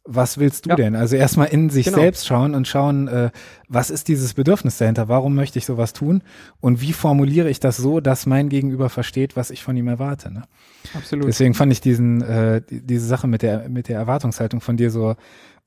Was 0.03 0.39
willst 0.39 0.65
du 0.65 0.69
ja. 0.71 0.75
denn? 0.75 0.95
Also 0.95 1.15
erstmal 1.15 1.47
in 1.47 1.69
sich 1.69 1.85
genau. 1.85 1.99
selbst 1.99 2.25
schauen 2.25 2.55
und 2.55 2.67
schauen, 2.67 3.07
äh, 3.07 3.29
was 3.67 3.89
ist 3.89 4.07
dieses 4.07 4.33
Bedürfnis 4.33 4.77
dahinter? 4.77 5.07
Warum 5.09 5.35
möchte 5.35 5.59
ich 5.59 5.65
sowas 5.65 5.93
tun? 5.93 6.23
Und 6.59 6.81
wie 6.81 6.93
formuliere 6.93 7.49
ich 7.49 7.59
das 7.59 7.77
so, 7.77 7.99
dass 7.99 8.25
mein 8.25 8.49
Gegenüber 8.49 8.89
versteht, 8.89 9.35
was 9.35 9.51
ich 9.51 9.63
von 9.63 9.77
ihm 9.77 9.87
erwarte? 9.87 10.33
Ne? 10.33 10.43
Absolut. 10.95 11.27
Deswegen 11.27 11.53
fand 11.53 11.71
ich 11.71 11.81
diesen, 11.81 12.21
äh, 12.21 12.61
diese 12.67 13.05
Sache 13.05 13.27
mit 13.27 13.43
der, 13.43 13.69
mit 13.69 13.89
der 13.89 13.97
Erwartungshaltung 13.99 14.59
von 14.59 14.75
dir 14.75 14.89
so, 14.89 15.15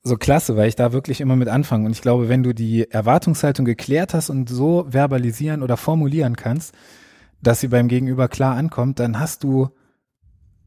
so 0.03 0.17
klasse, 0.17 0.57
weil 0.57 0.67
ich 0.67 0.75
da 0.75 0.91
wirklich 0.91 1.21
immer 1.21 1.37
mit 1.37 1.47
anfange. 1.47 1.85
Und 1.85 1.93
ich 1.93 2.01
glaube, 2.01 2.27
wenn 2.27 2.43
du 2.43 2.53
die 2.53 2.91
Erwartungshaltung 2.91 3.65
geklärt 3.65 4.13
hast 4.13 4.29
und 4.29 4.49
so 4.49 4.85
verbalisieren 4.89 5.63
oder 5.63 5.77
formulieren 5.77 6.35
kannst, 6.35 6.75
dass 7.41 7.61
sie 7.61 7.69
beim 7.69 7.87
Gegenüber 7.87 8.27
klar 8.27 8.55
ankommt, 8.55 8.99
dann 8.99 9.19
hast 9.19 9.43
du 9.43 9.69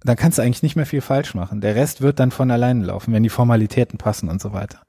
dann 0.04 0.16
kannst 0.16 0.38
du 0.38 0.42
eigentlich 0.42 0.62
nicht 0.62 0.76
mehr 0.76 0.86
viel 0.86 1.00
falsch 1.00 1.34
machen. 1.34 1.60
Der 1.60 1.74
Rest 1.74 2.02
wird 2.02 2.20
dann 2.20 2.30
von 2.30 2.50
alleine 2.50 2.84
laufen, 2.84 3.12
wenn 3.12 3.22
die 3.22 3.28
Formalitäten 3.28 3.98
passen 3.98 4.28
und 4.28 4.40
so 4.40 4.52
weiter. 4.52 4.80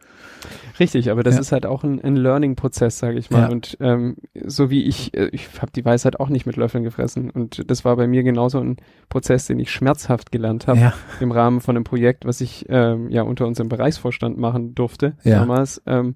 Richtig, 0.79 1.11
aber 1.11 1.23
das 1.23 1.35
ja. 1.35 1.41
ist 1.41 1.51
halt 1.51 1.65
auch 1.65 1.83
ein, 1.83 2.01
ein 2.01 2.15
Learning-Prozess, 2.15 2.99
sage 2.99 3.19
ich 3.19 3.29
mal. 3.29 3.41
Ja. 3.41 3.49
Und 3.49 3.77
ähm, 3.81 4.15
so 4.45 4.69
wie 4.69 4.85
ich, 4.85 5.13
äh, 5.13 5.27
ich 5.33 5.49
habe 5.61 5.71
die 5.73 5.83
Weisheit 5.83 6.19
auch 6.19 6.29
nicht 6.29 6.45
mit 6.45 6.55
Löffeln 6.55 6.83
gefressen. 6.83 7.29
Und 7.29 7.69
das 7.69 7.83
war 7.83 7.97
bei 7.97 8.07
mir 8.07 8.23
genauso 8.23 8.59
ein 8.59 8.77
Prozess, 9.09 9.45
den 9.47 9.59
ich 9.59 9.71
schmerzhaft 9.71 10.31
gelernt 10.31 10.67
habe 10.67 10.79
ja. 10.79 10.93
im 11.19 11.31
Rahmen 11.31 11.59
von 11.59 11.75
einem 11.75 11.83
Projekt, 11.83 12.25
was 12.25 12.39
ich 12.39 12.65
ähm, 12.69 13.09
ja 13.09 13.23
unter 13.23 13.45
unserem 13.45 13.67
Bereichsvorstand 13.67 14.37
machen 14.37 14.73
durfte 14.73 15.17
damals. 15.23 15.81
Ähm, 15.85 16.15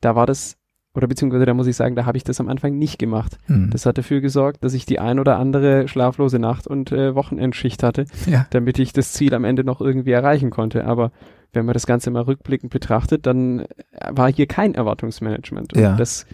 da 0.00 0.14
war 0.14 0.26
das 0.26 0.56
oder 0.94 1.06
beziehungsweise 1.06 1.46
da 1.46 1.54
muss 1.54 1.66
ich 1.66 1.76
sagen, 1.76 1.94
da 1.94 2.06
habe 2.06 2.16
ich 2.16 2.24
das 2.24 2.40
am 2.40 2.48
Anfang 2.48 2.76
nicht 2.76 2.98
gemacht. 2.98 3.38
Mhm. 3.46 3.70
Das 3.70 3.86
hat 3.86 3.98
dafür 3.98 4.20
gesorgt, 4.20 4.64
dass 4.64 4.74
ich 4.74 4.86
die 4.86 4.98
ein 4.98 5.18
oder 5.18 5.38
andere 5.38 5.86
schlaflose 5.86 6.38
Nacht 6.38 6.66
und 6.66 6.92
äh, 6.92 7.14
Wochenendschicht 7.14 7.82
hatte, 7.82 8.06
ja. 8.26 8.46
damit 8.50 8.78
ich 8.78 8.92
das 8.92 9.12
Ziel 9.12 9.34
am 9.34 9.44
Ende 9.44 9.64
noch 9.64 9.80
irgendwie 9.80 10.12
erreichen 10.12 10.50
konnte. 10.50 10.84
Aber 10.84 11.12
wenn 11.52 11.66
man 11.66 11.74
das 11.74 11.86
Ganze 11.86 12.10
mal 12.10 12.22
rückblickend 12.22 12.72
betrachtet, 12.72 13.26
dann 13.26 13.60
äh, 13.60 13.66
war 14.10 14.32
hier 14.32 14.46
kein 14.46 14.74
Erwartungsmanagement. 14.74 15.74
Und 15.74 15.80
ja. 15.80 15.96
das 15.96 16.26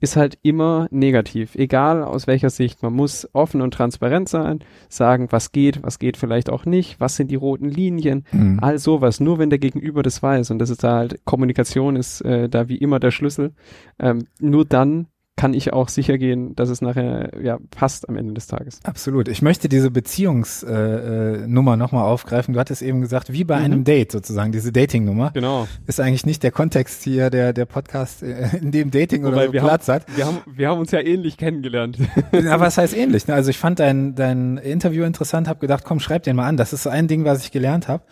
ist 0.00 0.16
halt 0.16 0.38
immer 0.42 0.88
negativ, 0.90 1.54
egal 1.54 2.02
aus 2.02 2.26
welcher 2.26 2.50
Sicht. 2.50 2.82
Man 2.82 2.92
muss 2.92 3.28
offen 3.32 3.60
und 3.60 3.72
transparent 3.72 4.28
sein, 4.28 4.60
sagen, 4.88 5.28
was 5.30 5.52
geht, 5.52 5.82
was 5.82 5.98
geht 5.98 6.16
vielleicht 6.16 6.50
auch 6.50 6.64
nicht, 6.64 7.00
was 7.00 7.16
sind 7.16 7.30
die 7.30 7.36
roten 7.36 7.68
Linien, 7.68 8.24
mhm. 8.32 8.58
all 8.60 8.78
sowas. 8.78 9.20
Nur 9.20 9.38
wenn 9.38 9.50
der 9.50 9.58
Gegenüber 9.58 10.02
das 10.02 10.22
weiß 10.22 10.50
und 10.50 10.58
das 10.58 10.70
ist 10.70 10.84
da 10.84 10.96
halt, 10.96 11.24
Kommunikation 11.24 11.96
ist 11.96 12.20
äh, 12.22 12.48
da 12.48 12.68
wie 12.68 12.76
immer 12.76 13.00
der 13.00 13.10
Schlüssel. 13.10 13.52
Ähm, 13.98 14.26
nur 14.40 14.64
dann 14.64 15.06
kann 15.38 15.54
ich 15.54 15.72
auch 15.72 15.88
sicher 15.88 16.18
gehen, 16.18 16.56
dass 16.56 16.68
es 16.68 16.82
nachher 16.82 17.30
ja 17.40 17.58
passt 17.70 18.08
am 18.08 18.16
Ende 18.16 18.34
des 18.34 18.48
Tages. 18.48 18.80
Absolut. 18.82 19.28
Ich 19.28 19.40
möchte 19.40 19.68
diese 19.68 19.88
Beziehungsnummer 19.88 21.74
äh, 21.74 21.76
nochmal 21.76 22.04
aufgreifen. 22.04 22.54
Du 22.54 22.60
hattest 22.60 22.82
eben 22.82 23.00
gesagt, 23.00 23.32
wie 23.32 23.44
bei 23.44 23.58
mhm. 23.60 23.64
einem 23.64 23.84
Date 23.84 24.10
sozusagen, 24.10 24.50
diese 24.50 24.72
Dating-Nummer. 24.72 25.30
Genau. 25.30 25.68
Ist 25.86 26.00
eigentlich 26.00 26.26
nicht 26.26 26.42
der 26.42 26.50
Kontext 26.50 27.04
hier, 27.04 27.30
der, 27.30 27.52
der 27.52 27.66
Podcast, 27.66 28.24
äh, 28.24 28.56
in 28.60 28.72
dem 28.72 28.90
Dating 28.90 29.22
Wobei 29.22 29.48
oder 29.48 29.60
so 29.60 29.66
Platz 29.66 29.86
haben, 29.86 29.94
hat. 30.00 30.16
Wir 30.16 30.26
haben, 30.26 30.38
wir 30.44 30.68
haben 30.70 30.80
uns 30.80 30.90
ja 30.90 31.00
ähnlich 31.00 31.36
kennengelernt. 31.36 31.98
Aber 32.32 32.60
was 32.66 32.76
heißt 32.76 32.96
ähnlich? 32.96 33.28
Ne? 33.28 33.34
Also 33.34 33.50
ich 33.50 33.58
fand 33.58 33.78
dein, 33.78 34.16
dein 34.16 34.58
Interview 34.58 35.04
interessant, 35.04 35.46
habe 35.46 35.60
gedacht, 35.60 35.84
komm, 35.84 36.00
schreib 36.00 36.24
den 36.24 36.34
mal 36.34 36.48
an. 36.48 36.56
Das 36.56 36.72
ist 36.72 36.82
so 36.82 36.90
ein 36.90 37.06
Ding, 37.06 37.24
was 37.24 37.44
ich 37.44 37.52
gelernt 37.52 37.86
habe. 37.86 38.02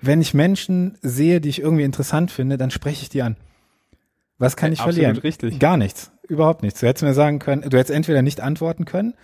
Wenn 0.00 0.22
ich 0.22 0.32
Menschen 0.32 0.96
sehe, 1.02 1.42
die 1.42 1.50
ich 1.50 1.60
irgendwie 1.60 1.84
interessant 1.84 2.30
finde, 2.30 2.56
dann 2.56 2.70
spreche 2.70 3.02
ich 3.02 3.10
die 3.10 3.20
an. 3.20 3.36
Was 4.38 4.56
kann 4.56 4.72
ich 4.72 4.80
Absolut 4.80 4.96
verlieren? 4.96 5.18
richtig. 5.18 5.58
Gar 5.58 5.76
nichts. 5.76 6.12
Überhaupt 6.28 6.62
nichts. 6.62 6.80
Du 6.80 6.86
hättest 6.86 7.04
mir 7.04 7.14
sagen 7.14 7.38
können, 7.38 7.62
du 7.62 7.76
hättest 7.78 7.90
entweder 7.90 8.22
nicht 8.22 8.40
antworten 8.40 8.84
können, 8.84 9.14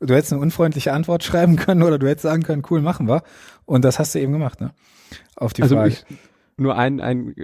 du 0.00 0.14
hättest 0.14 0.32
eine 0.32 0.42
unfreundliche 0.42 0.92
Antwort 0.92 1.24
schreiben 1.24 1.56
können 1.56 1.82
oder 1.82 1.98
du 1.98 2.08
hättest 2.08 2.22
sagen 2.22 2.42
können, 2.42 2.62
cool, 2.70 2.80
machen 2.80 3.08
wir. 3.08 3.22
Und 3.64 3.84
das 3.84 3.98
hast 3.98 4.14
du 4.14 4.20
eben 4.20 4.32
gemacht, 4.32 4.60
ne? 4.60 4.72
Auf 5.36 5.52
die 5.52 5.62
also 5.62 5.76
Frage. 5.76 5.90
Ich, 5.90 6.04
nur 6.60 6.76
ein, 6.76 7.00
ein 7.00 7.34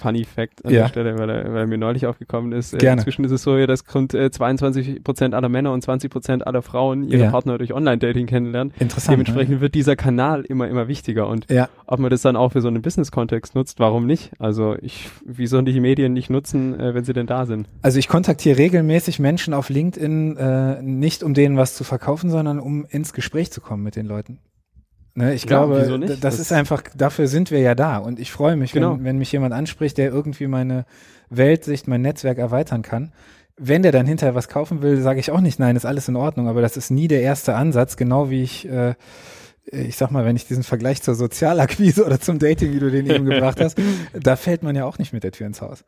Funny 0.00 0.24
Fact 0.24 0.64
an 0.64 0.72
Ja. 0.72 0.82
der 0.82 0.88
Stelle, 0.88 1.18
weil 1.18 1.30
er, 1.30 1.44
weil 1.52 1.60
er 1.62 1.66
mir 1.66 1.78
neulich 1.78 2.06
aufgekommen 2.06 2.52
ist. 2.52 2.74
Äh, 2.74 2.78
Gerne. 2.78 3.00
Inzwischen 3.00 3.24
ist 3.24 3.30
es 3.32 3.42
so, 3.42 3.64
dass 3.66 3.82
rund 3.94 4.14
äh, 4.14 4.30
22 4.30 5.02
Prozent 5.02 5.34
aller 5.34 5.48
Männer 5.48 5.72
und 5.72 5.82
20 5.82 6.10
Prozent 6.10 6.46
aller 6.46 6.62
Frauen 6.62 7.04
ihre 7.04 7.22
Ja. 7.24 7.30
Partner 7.30 7.58
durch 7.58 7.72
Online-Dating 7.72 8.26
kennenlernen. 8.26 8.72
Interessant. 8.78 9.12
Dementsprechend 9.14 9.60
wird 9.60 9.74
dieser 9.74 9.96
Kanal 9.96 10.42
immer, 10.42 10.68
immer 10.68 10.88
wichtiger. 10.88 11.26
Und 11.28 11.48
Ne? 11.50 11.56
Ja, 11.56 11.68
ob 11.86 11.98
man 11.98 12.10
das 12.10 12.22
dann 12.22 12.36
auch 12.36 12.52
für 12.52 12.60
so 12.60 12.68
einen 12.68 12.82
Business-Kontext 12.82 13.54
nutzt, 13.54 13.80
warum 13.80 14.06
nicht? 14.06 14.30
Also 14.38 14.76
ich, 14.80 15.08
wie 15.24 15.46
sollen 15.46 15.64
die 15.64 15.80
Medien 15.80 16.12
nicht 16.12 16.30
nutzen, 16.30 16.78
äh, 16.78 16.94
wenn 16.94 17.04
sie 17.04 17.12
denn 17.12 17.26
da 17.26 17.46
sind? 17.46 17.68
also 17.82 17.98
ich 17.98 18.08
kontaktiere 18.08 18.58
regelmäßig 18.58 19.18
Menschen 19.18 19.54
auf 19.54 19.68
LinkedIn, 19.70 20.36
äh, 20.36 20.82
nicht 20.82 21.22
um 21.22 21.34
denen 21.34 21.56
was 21.56 21.74
zu 21.74 21.84
verkaufen, 21.84 22.30
sondern 22.30 22.58
um 22.60 22.84
ins 22.88 23.12
Gespräch 23.12 23.50
zu 23.50 23.60
kommen 23.60 23.82
mit 23.82 23.96
den 23.96 24.06
Leuten. 24.06 24.38
Ne, 25.14 25.34
ich 25.34 25.42
Ja, 25.42 25.48
glaube, 25.48 26.00
das, 26.06 26.20
Das- 26.20 26.38
ist 26.38 26.52
einfach, 26.52 26.82
dafür 26.96 27.28
sind 27.28 27.50
wir 27.50 27.60
ja 27.60 27.74
da. 27.74 27.98
Und 27.98 28.18
ich 28.18 28.32
freue 28.32 28.56
mich, 28.56 28.72
Genau. 28.72 28.94
wenn, 28.96 29.04
wenn 29.04 29.18
mich 29.18 29.30
jemand 29.32 29.52
anspricht, 29.52 29.98
der 29.98 30.10
irgendwie 30.10 30.46
meine 30.46 30.86
Weltsicht, 31.28 31.86
mein 31.88 32.00
Netzwerk 32.02 32.38
erweitern 32.38 32.82
kann. 32.82 33.12
Wenn 33.58 33.82
der 33.82 33.92
dann 33.92 34.06
hinterher 34.06 34.34
was 34.34 34.48
kaufen 34.48 34.80
will, 34.80 35.00
sage 35.02 35.20
ich 35.20 35.30
auch 35.30 35.40
nicht, 35.42 35.58
nein, 35.58 35.76
ist 35.76 35.84
alles 35.84 36.08
in 36.08 36.16
Ordnung. 36.16 36.48
Aber 36.48 36.62
das 36.62 36.76
ist 36.78 36.90
nie 36.90 37.08
der 37.08 37.20
erste 37.20 37.54
Ansatz, 37.54 37.96
genau 37.96 38.30
wie 38.30 38.42
ich, 38.42 38.66
äh, 38.68 38.94
ich 39.70 39.96
sag 39.96 40.10
mal, 40.10 40.24
wenn 40.24 40.34
ich 40.36 40.46
diesen 40.46 40.62
Vergleich 40.62 41.02
zur 41.02 41.14
Sozialakquise 41.14 42.04
oder 42.06 42.18
zum 42.18 42.38
Dating, 42.38 42.72
wie 42.72 42.78
du 42.80 42.90
den 42.90 43.06
eben 43.06 43.26
gebracht 43.26 43.60
hast, 43.60 43.76
da 44.18 44.36
fällt 44.36 44.62
man 44.62 44.74
ja 44.74 44.86
auch 44.86 44.98
nicht 44.98 45.12
mit 45.12 45.24
der 45.24 45.32
Tür 45.32 45.46
ins 45.46 45.60
Haus. 45.60 45.84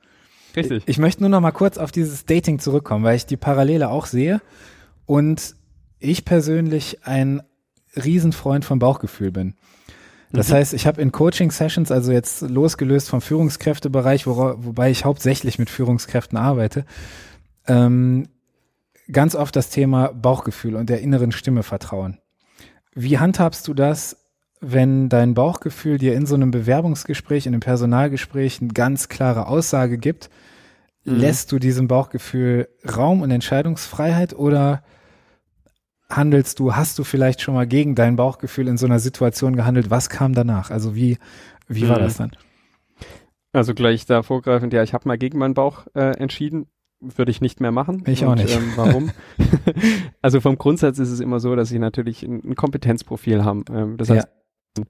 Richtig. 0.55 0.83
Ich 0.87 0.99
möchte 0.99 1.23
nur 1.23 1.31
noch 1.31 1.41
mal 1.41 1.51
kurz 1.51 1.79
auf 1.79 1.91
dieses 1.91 2.27
Dating 2.27 2.59
zurückkommen, 2.59 3.03
weil 3.05 3.17
ich 3.17 3.25
die 3.27 3.39
Parallele 3.39 3.89
auch 3.89 4.05
sehe 4.07 4.41
und 5.07 5.57
ich 5.99 6.25
persönlich 6.27 6.99
ein 7.05 7.43
Riesenfreund 7.97 8.65
vom 8.65 8.79
Bauchgefühl 8.79 9.31
bin. 9.31 9.55
Das 10.33 10.49
Mhm. 10.49 10.55
heißt, 10.55 10.75
ich 10.75 10.87
habe 10.87 11.01
in 11.01 11.13
Coaching-Sessions, 11.13 11.93
also 11.93 12.11
jetzt 12.11 12.43
losgelöst 12.43 13.09
vom 13.09 13.21
Führungskräftebereich, 13.21 14.27
wora, 14.27 14.57
wobei 14.59 14.91
ich 14.91 15.05
hauptsächlich 15.05 15.59
mit 15.59 15.71
Führungskräften 15.71 16.37
arbeite, 16.37 16.85
ähm, 17.67 18.29
ganz 19.11 19.35
oft 19.35 19.55
das 19.55 19.71
Thema 19.71 20.09
Bauchgefühl 20.09 20.77
und 20.77 20.91
der 20.91 21.01
inneren 21.01 21.31
Stimme 21.33 21.63
vertrauen. 21.63 22.19
Wie 22.95 23.19
handhabst 23.19 23.69
du 23.69 23.75
das, 23.75 24.17
wenn 24.61 25.09
dein 25.09 25.35
Bauchgefühl 25.35 25.99
dir 25.99 26.15
in 26.15 26.27
so 26.27 26.35
einem 26.35 26.51
Bewerbungsgespräch, 26.51 27.47
in 27.47 27.53
einem 27.53 27.61
Personalgespräch 27.61 28.61
eine 28.61 28.73
ganz 28.73 29.09
klare 29.09 29.47
Aussage 29.47 29.99
gibt? 29.99 30.31
Mhm. 31.05 31.17
Lässt 31.17 31.53
du 31.53 31.59
diesem 31.59 31.87
Bauchgefühl 31.87 32.69
Raum 32.97 33.21
und 33.23 33.31
Entscheidungsfreiheit 33.31 34.35
oder 34.35 34.83
handelst 36.11 36.59
du, 36.59 36.75
hast 36.75 36.99
du 36.99 37.05
vielleicht 37.05 37.41
schon 37.41 37.55
mal 37.55 37.67
gegen 37.67 37.95
dein 37.95 38.17
Bauchgefühl 38.17 38.69
in 38.69 38.77
so 38.77 38.87
einer 38.87 38.99
Situation 38.99 39.57
gehandelt? 39.57 39.91
Was 39.91 40.09
kam 40.09 40.35
danach? 40.35 40.71
Also 40.71 40.95
wie, 40.95 41.19
wie 41.69 41.89
war 41.89 41.99
Mhm. 41.99 42.03
das 42.03 42.17
dann? 42.17 42.33
Also 43.53 43.75
gleich 43.75 44.05
da 44.07 44.23
vorgreifend, 44.23 44.73
ja, 44.73 44.83
ich 44.83 44.95
habe 44.95 45.07
mal 45.09 45.17
gegen 45.19 45.39
meinen 45.39 45.55
Bauch 45.55 45.87
äh, 45.95 46.17
entschieden. 46.19 46.67
Würde 47.01 47.31
ich 47.31 47.41
nicht 47.43 47.61
mehr 47.61 47.71
machen. 47.71 48.03
Ich 48.07 48.25
auch 48.25 48.31
Und, 48.33 48.39
nicht. 48.39 48.55
Ähm, 48.57 48.73
warum? 48.77 49.11
also 50.23 50.41
vom 50.41 50.57
Grundsatz 50.57 50.99
ist 50.99 51.11
es 51.11 51.21
immer 51.21 51.39
so, 51.39 51.55
dass 51.55 51.71
ich 51.71 51.79
natürlich 51.79 52.23
ein, 52.23 52.43
ein 52.45 52.55
Kompetenzprofil 52.55 53.45
haben. 53.45 53.65
Ähm, 53.71 53.97
das 53.99 54.09
Ja. 54.09 54.25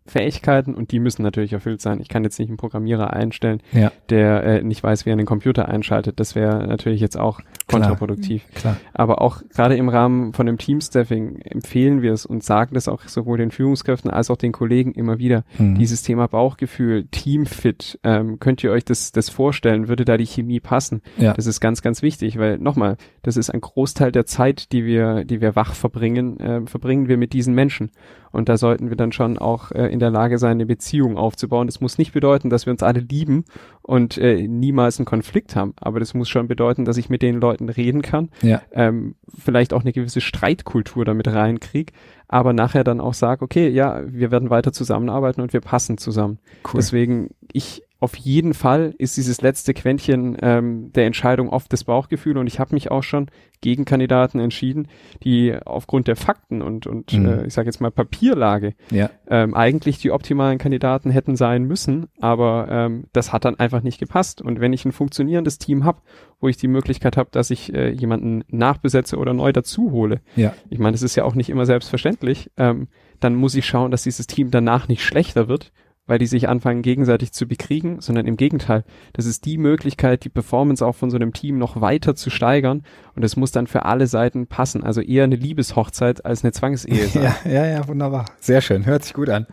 Fähigkeiten 0.06 0.74
und 0.74 0.92
die 0.92 0.98
müssen 1.00 1.22
natürlich 1.22 1.52
erfüllt 1.52 1.80
sein. 1.80 2.00
Ich 2.00 2.08
kann 2.08 2.24
jetzt 2.24 2.38
nicht 2.38 2.48
einen 2.48 2.56
Programmierer 2.56 3.12
einstellen, 3.12 3.60
Ja. 3.72 3.92
der 4.08 4.42
äh, 4.44 4.62
nicht 4.62 4.82
weiß, 4.82 5.04
wie 5.04 5.10
er 5.10 5.14
einen 5.14 5.26
Computer 5.26 5.68
einschaltet. 5.68 6.18
Das 6.20 6.34
wäre 6.34 6.66
natürlich 6.66 7.00
jetzt 7.00 7.18
auch 7.18 7.40
Klar. 7.66 7.82
kontraproduktiv. 7.82 8.44
Klar. 8.54 8.76
Aber 8.94 9.20
auch 9.20 9.42
gerade 9.54 9.76
im 9.76 9.88
Rahmen 9.88 10.32
von 10.32 10.46
dem 10.46 10.56
Teamstaffing 10.58 11.40
empfehlen 11.42 12.00
wir 12.02 12.12
es 12.12 12.24
und 12.24 12.42
sagen 12.42 12.74
das 12.74 12.88
auch 12.88 13.02
sowohl 13.02 13.38
den 13.38 13.50
Führungskräften 13.50 14.10
als 14.10 14.30
auch 14.30 14.36
den 14.36 14.52
Kollegen 14.52 14.92
immer 14.92 15.18
wieder. 15.18 15.44
Mhm. 15.58 15.74
Dieses 15.76 16.02
Thema 16.02 16.28
Bauchgefühl, 16.28 17.06
Teamfit, 17.10 17.98
ähm, 18.04 18.38
könnt 18.40 18.64
ihr 18.64 18.70
euch 18.70 18.84
das, 18.84 19.12
das 19.12 19.28
vorstellen? 19.28 19.88
Würde 19.88 20.04
da 20.04 20.16
die 20.16 20.26
Chemie 20.26 20.60
passen? 20.60 21.02
Ja. 21.18 21.34
Das 21.34 21.46
ist 21.46 21.60
ganz, 21.60 21.82
ganz 21.82 22.00
wichtig, 22.02 22.38
weil 22.38 22.58
nochmal, 22.58 22.96
das 23.22 23.36
ist 23.36 23.50
ein 23.50 23.60
Großteil 23.60 24.12
der 24.12 24.24
Zeit, 24.24 24.72
die 24.72 24.84
wir, 24.84 25.24
die 25.24 25.40
wir 25.40 25.56
wach 25.56 25.74
verbringen, 25.74 26.40
äh, 26.40 26.66
verbringen 26.66 27.08
wir 27.08 27.16
mit 27.18 27.32
diesen 27.32 27.54
Menschen. 27.54 27.90
Und 28.34 28.48
da 28.48 28.56
sollten 28.56 28.90
wir 28.90 28.96
dann 28.96 29.12
schon 29.12 29.38
auch 29.38 29.70
äh, 29.70 29.86
in 29.86 30.00
der 30.00 30.10
Lage 30.10 30.38
sein, 30.38 30.52
eine 30.52 30.66
Beziehung 30.66 31.16
aufzubauen. 31.16 31.66
Das 31.68 31.80
muss 31.80 31.98
nicht 31.98 32.12
bedeuten, 32.12 32.50
dass 32.50 32.66
wir 32.66 32.72
uns 32.72 32.82
alle 32.82 33.00
lieben 33.00 33.44
und 33.82 34.18
äh, 34.18 34.46
niemals 34.48 34.98
einen 34.98 35.06
Konflikt 35.06 35.54
haben. 35.56 35.72
Aber 35.80 36.00
das 36.00 36.14
muss 36.14 36.28
schon 36.28 36.48
bedeuten, 36.48 36.84
dass 36.84 36.96
ich 36.96 37.08
mit 37.08 37.22
den 37.22 37.40
Leuten 37.40 37.68
reden 37.68 38.02
kann, 38.02 38.30
Ja. 38.42 38.60
ähm, 38.72 39.14
vielleicht 39.38 39.72
auch 39.72 39.82
eine 39.82 39.92
gewisse 39.92 40.20
Streitkultur 40.20 41.04
damit 41.04 41.28
reinkrieg, 41.28 41.92
aber 42.28 42.52
nachher 42.52 42.84
dann 42.84 43.00
auch 43.00 43.14
sage, 43.14 43.42
okay, 43.44 43.68
ja, 43.68 44.02
wir 44.06 44.30
werden 44.30 44.50
weiter 44.50 44.72
zusammenarbeiten 44.72 45.40
und 45.40 45.52
wir 45.52 45.60
passen 45.60 45.96
zusammen. 45.98 46.38
Cool. 46.64 46.72
Deswegen, 46.78 47.30
ich 47.52 47.82
auf 48.04 48.16
jeden 48.16 48.52
Fall 48.54 48.94
ist 48.98 49.16
dieses 49.16 49.40
letzte 49.40 49.72
Quäntchen 49.74 50.36
ähm, 50.42 50.92
der 50.92 51.06
Entscheidung 51.06 51.48
oft 51.48 51.72
das 51.72 51.84
Bauchgefühl 51.84 52.36
und 52.38 52.46
ich 52.46 52.60
habe 52.60 52.74
mich 52.74 52.90
auch 52.90 53.02
schon 53.02 53.28
gegen 53.62 53.86
Kandidaten 53.86 54.40
entschieden, 54.40 54.88
die 55.22 55.56
aufgrund 55.64 56.06
der 56.06 56.16
Fakten 56.16 56.60
und, 56.60 56.86
und 56.86 57.14
Mhm. 57.14 57.26
äh, 57.26 57.46
ich 57.46 57.54
sage 57.54 57.66
jetzt 57.66 57.80
mal 57.80 57.90
Papierlage 57.90 58.74
ja. 58.90 59.08
ähm, 59.28 59.54
eigentlich 59.54 59.98
die 59.98 60.10
optimalen 60.10 60.58
Kandidaten 60.58 61.10
hätten 61.10 61.34
sein 61.34 61.64
müssen, 61.64 62.06
aber 62.20 62.66
ähm, 62.70 63.04
das 63.14 63.32
hat 63.32 63.44
dann 63.46 63.58
einfach 63.58 63.82
nicht 63.82 63.98
gepasst. 63.98 64.42
Und 64.42 64.60
wenn 64.60 64.74
ich 64.74 64.84
ein 64.84 64.92
funktionierendes 64.92 65.56
Team 65.58 65.84
habe, 65.84 66.02
wo 66.40 66.48
ich 66.48 66.58
die 66.58 66.68
Möglichkeit 66.68 67.16
habe, 67.16 67.30
dass 67.32 67.50
ich 67.50 67.72
äh, 67.74 67.88
jemanden 67.90 68.44
nachbesetze 68.48 69.16
oder 69.16 69.32
neu 69.32 69.50
dazu 69.52 69.90
hole, 69.92 70.20
Ja. 70.36 70.52
ich 70.68 70.78
meine, 70.78 70.92
das 70.92 71.02
ist 71.02 71.16
ja 71.16 71.24
auch 71.24 71.34
nicht 71.34 71.48
immer 71.48 71.64
selbstverständlich, 71.64 72.50
ähm, 72.58 72.88
dann 73.20 73.34
muss 73.34 73.54
ich 73.54 73.64
schauen, 73.66 73.90
dass 73.90 74.02
dieses 74.02 74.26
Team 74.26 74.50
danach 74.50 74.88
nicht 74.88 75.02
schlechter 75.02 75.48
wird, 75.48 75.72
weil 76.06 76.18
die 76.18 76.26
sich 76.26 76.48
anfangen 76.48 76.82
gegenseitig 76.82 77.32
zu 77.32 77.46
bekriegen, 77.46 78.00
sondern 78.00 78.26
im 78.26 78.36
Gegenteil, 78.36 78.84
das 79.12 79.26
ist 79.26 79.44
die 79.44 79.56
Möglichkeit, 79.56 80.24
die 80.24 80.28
Performance 80.28 80.84
auch 80.84 80.94
von 80.94 81.10
so 81.10 81.16
einem 81.16 81.32
Team 81.32 81.58
noch 81.58 81.80
weiter 81.80 82.14
zu 82.14 82.30
steigern 82.30 82.82
und 83.14 83.24
es 83.24 83.36
muss 83.36 83.52
dann 83.52 83.66
für 83.66 83.84
alle 83.84 84.06
Seiten 84.06 84.46
passen, 84.46 84.84
also 84.84 85.00
eher 85.00 85.24
eine 85.24 85.36
Liebeshochzeit 85.36 86.24
als 86.24 86.44
eine 86.44 86.52
Zwangsehe 86.52 87.06
sein. 87.08 87.34
Ja, 87.44 87.50
ja, 87.50 87.66
ja, 87.66 87.88
wunderbar. 87.88 88.26
Sehr 88.40 88.60
schön. 88.60 88.84
Hört 88.84 89.04
sich 89.04 89.14
gut 89.14 89.30
an. 89.30 89.46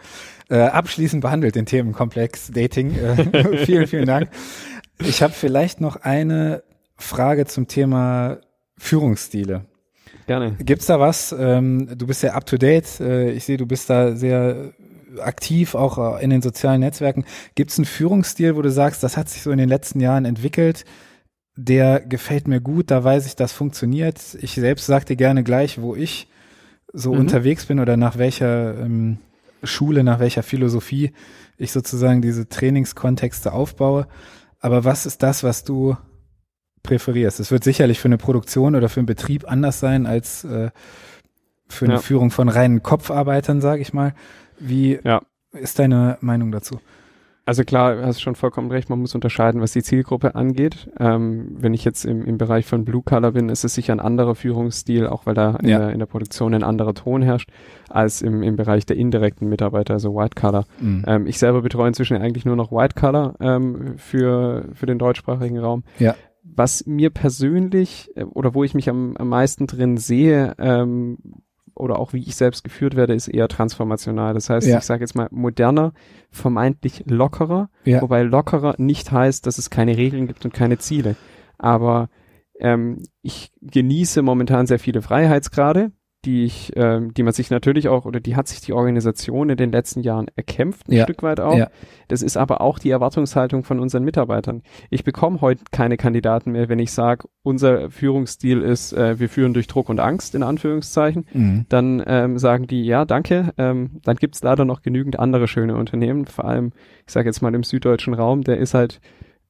Äh, 0.50 0.60
abschließend 0.60 1.22
behandelt 1.22 1.56
den 1.56 1.66
Themenkomplex 1.66 2.52
Dating. 2.52 2.94
Äh, 2.96 3.58
vielen, 3.66 3.88
vielen 3.88 4.06
Dank. 4.06 4.30
Ich 5.00 5.24
habe 5.24 5.32
vielleicht 5.32 5.80
noch 5.80 5.96
eine 5.98 6.64
Frage 6.98 7.46
zum 7.46 7.68
Thema 7.68 8.40
Führungsstile. 8.78 9.66
Gerne. 10.28 10.56
Gibt's 10.60 10.88
da 10.88 11.00
was? 11.00 11.34
Ähm, 11.38 11.98
du 11.98 12.08
bist 12.08 12.24
ja 12.24 12.34
up 12.34 12.46
to 12.46 12.58
date. 12.58 13.00
Äh, 13.00 13.32
ich 13.32 13.46
sehe, 13.46 13.58
du 13.58 13.66
bist 13.66 13.90
da 13.90 14.16
sehr 14.16 14.74
aktiv, 15.20 15.76
auch 15.76 16.18
äh, 16.18 16.24
in 16.24 16.30
den 16.30 16.42
sozialen 16.42 16.80
Netzwerken. 16.82 17.26
Gibt's 17.56 17.78
einen 17.78 17.86
Führungsstil, 17.86 18.56
wo 18.56 18.62
du 18.62 18.72
sagst, 18.72 19.04
das 19.04 19.18
hat 19.18 19.30
sich 19.30 19.42
so 19.42 19.52
in 19.52 19.58
den 19.58 19.70
letzten 19.70 20.00
Jahren 20.00 20.26
entwickelt? 20.26 20.86
Der 21.58 22.00
gefällt 22.00 22.48
mir 22.48 22.62
gut, 22.62 22.92
da 22.92 23.04
weiß 23.04 23.26
ich, 23.26 23.36
das 23.36 23.52
funktioniert. 23.52 24.20
Ich 24.42 24.54
selbst 24.54 24.86
sag 24.86 25.06
dir 25.06 25.16
gerne 25.18 25.44
gleich, 25.44 25.82
wo 25.82 25.96
ich 25.96 26.28
so 26.94 27.14
Mhm. 27.14 27.20
unterwegs 27.20 27.66
bin 27.66 27.80
oder 27.80 27.98
nach 27.98 28.18
welcher 28.18 28.78
ähm, 28.80 29.18
Schule, 29.64 30.04
nach 30.04 30.20
welcher 30.20 30.44
Philosophie 30.44 31.12
ich 31.58 31.72
sozusagen 31.72 32.22
diese 32.22 32.48
Trainingskontexte 32.50 33.52
aufbaue. 33.54 34.08
Aber 34.60 34.84
was 34.86 35.06
ist 35.06 35.22
das, 35.24 35.44
was 35.44 35.64
du 35.64 35.96
präferierst? 36.84 37.40
Es 37.40 37.52
wird 37.52 37.64
sicherlich 37.64 38.00
für 38.00 38.08
eine 38.08 38.18
Produktion 38.18 38.76
oder 38.76 38.90
für 38.90 39.00
einen 39.02 39.06
Betrieb 39.08 39.50
anders 39.50 39.80
sein 39.80 40.06
als 40.06 40.44
äh, 40.44 40.72
für 41.68 41.86
eine 41.86 41.96
Ja. 41.96 42.00
Führung 42.00 42.32
von 42.32 42.50
reinen 42.50 42.82
Kopfarbeitern, 42.82 43.62
sage 43.62 43.82
ich 43.82 43.94
mal. 43.94 44.14
Wie 44.62 45.00
Ja. 45.04 45.22
ist 45.54 45.80
deine 45.80 46.18
Meinung 46.22 46.52
dazu? 46.52 46.80
Also 47.44 47.64
klar, 47.64 48.06
hast 48.06 48.22
schon 48.22 48.36
vollkommen 48.36 48.70
recht, 48.70 48.90
man 48.92 49.00
muss 49.00 49.16
unterscheiden, 49.16 49.62
was 49.62 49.74
die 49.74 49.82
Zielgruppe 49.82 50.36
angeht. 50.36 50.90
Ähm, 51.00 51.56
wenn 51.58 51.74
ich 51.74 51.84
jetzt 51.84 52.06
im, 52.06 52.24
im 52.24 52.38
Bereich 52.38 52.68
von 52.68 52.86
Blue 52.86 53.02
Color 53.04 53.32
bin, 53.32 53.50
ist 53.50 53.64
es 53.64 53.74
sicher 53.74 53.94
ein 53.94 54.00
anderer 54.00 54.36
Führungsstil, 54.36 55.08
auch 55.08 55.26
weil 55.26 55.34
da 55.34 55.56
in, 55.56 55.68
Ja. 55.68 55.80
der, 55.80 55.90
in 55.90 56.00
der 56.00 56.06
Produktion 56.06 56.54
ein 56.54 56.64
anderer 56.64 56.94
Ton 56.94 57.24
herrscht, 57.24 57.50
als 57.90 58.22
im, 58.22 58.44
im 58.44 58.56
Bereich 58.58 58.86
der 58.86 58.96
indirekten 58.98 59.50
Mitarbeiter, 59.50 59.96
also 59.96 60.16
White 60.16 60.40
Color. 60.40 60.66
Mhm. 60.80 61.04
Ähm, 61.08 61.26
ich 61.26 61.40
selber 61.40 61.64
betreue 61.64 61.88
inzwischen 61.88 62.16
eigentlich 62.18 62.46
nur 62.46 62.56
noch 62.56 62.72
White 62.72 62.94
Color 62.98 63.34
ähm, 63.40 63.98
für, 63.98 64.66
für 64.74 64.86
den 64.86 65.00
deutschsprachigen 65.00 65.58
Raum. 65.58 65.84
Ja. 65.98 66.16
was 66.44 66.86
mir 66.86 67.10
persönlich 67.10 68.12
äh, 68.16 68.24
oder 68.24 68.54
wo 68.54 68.64
ich 68.64 68.76
mich 68.76 68.88
am, 68.88 69.18
am 69.18 69.30
meisten 69.30 69.66
drin 69.66 69.98
sehe, 69.98 70.54
ähm, 70.60 71.18
oder 71.76 72.00
auch 72.00 72.14
wie 72.14 72.22
ich 72.22 72.36
selbst 72.36 72.64
geführt 72.64 72.96
werde, 72.96 73.14
ist 73.14 73.28
eher 73.28 73.48
transformational. 73.48 74.34
Das 74.34 74.50
heißt, 74.50 74.68
ja. 74.68 74.78
ich 74.78 74.84
sage 74.84 75.02
jetzt 75.02 75.16
mal 75.16 75.28
moderner, 75.32 75.94
vermeintlich 76.30 77.04
lockerer, 77.08 77.70
ja. 77.86 78.02
wobei 78.02 78.24
lockerer 78.24 78.76
nicht 78.78 79.12
heißt, 79.12 79.46
dass 79.46 79.58
es 79.58 79.70
keine 79.70 79.98
Regeln 79.98 80.28
gibt 80.28 80.46
und 80.46 80.54
keine 80.54 80.78
Ziele. 80.78 81.16
Aber 81.58 82.10
ähm, 82.60 83.04
ich 83.22 83.52
genieße 83.62 84.22
momentan 84.22 84.68
sehr 84.68 84.80
viele 84.80 85.02
Freiheitsgrade, 85.02 85.92
die 86.26 86.46
ich, 86.46 86.72
ähm, 86.76 87.14
die 87.14 87.24
man 87.24 87.34
sich 87.34 87.50
natürlich 87.50 87.88
auch 87.88 88.06
oder 88.06 88.20
die 88.20 88.36
hat 88.36 88.48
sich 88.48 88.62
die 88.62 88.74
Organisation 88.74 89.50
in 89.50 89.58
den 89.58 89.72
letzten 89.72 90.02
Jahren 90.02 90.28
erkämpft, 90.36 90.88
ein 90.88 90.94
ja. 90.94 91.04
Stück 91.04 91.24
weit 91.24 91.40
auch. 91.40 91.58
Ja. 91.58 91.70
Das 92.08 92.22
ist 92.22 92.38
aber 92.38 92.62
auch 92.62 92.78
die 92.78 92.92
Erwartungshaltung 92.92 93.64
von 93.64 93.80
unseren 93.80 94.04
Mitarbeitern. 94.04 94.62
Ich 94.90 95.04
bekomme 95.04 95.42
heute 95.42 95.64
keine 95.72 95.98
Kandidaten 95.98 96.52
mehr, 96.52 96.70
wenn 96.70 96.80
ich 96.80 96.92
sage, 96.92 97.28
unser 97.42 97.90
Führungsstil 97.90 98.62
ist, 98.62 98.94
äh, 98.94 99.20
wir 99.20 99.30
führen 99.30 99.54
durch 99.54 99.68
Druck 99.68 99.90
und 99.90 100.00
Angst 100.00 100.36
in 100.36 100.44
Anführungszeichen. 100.44 101.26
Mhm. 101.34 101.66
Dann 101.70 102.04
ähm, 102.06 102.38
sagen 102.38 102.68
die, 102.68 102.84
ja, 102.84 103.06
danke. 103.06 103.54
Ähm, 103.58 104.02
dann 104.04 104.18
gibt's 104.18 104.44
leider 104.44 104.66
noch 104.66 104.84
genügend 104.84 105.18
andere 105.20 105.48
schöne 105.48 105.76
Unternehmen, 105.76 106.28
vor 106.28 106.46
allem, 106.46 106.72
ich 107.08 107.14
sage 107.14 107.30
jetzt 107.30 107.42
mal 107.42 107.56
im 107.56 107.64
süddeutschen 107.64 108.14
Raum, 108.14 108.44
der 108.44 108.58
ist 108.58 108.76
halt 108.76 109.02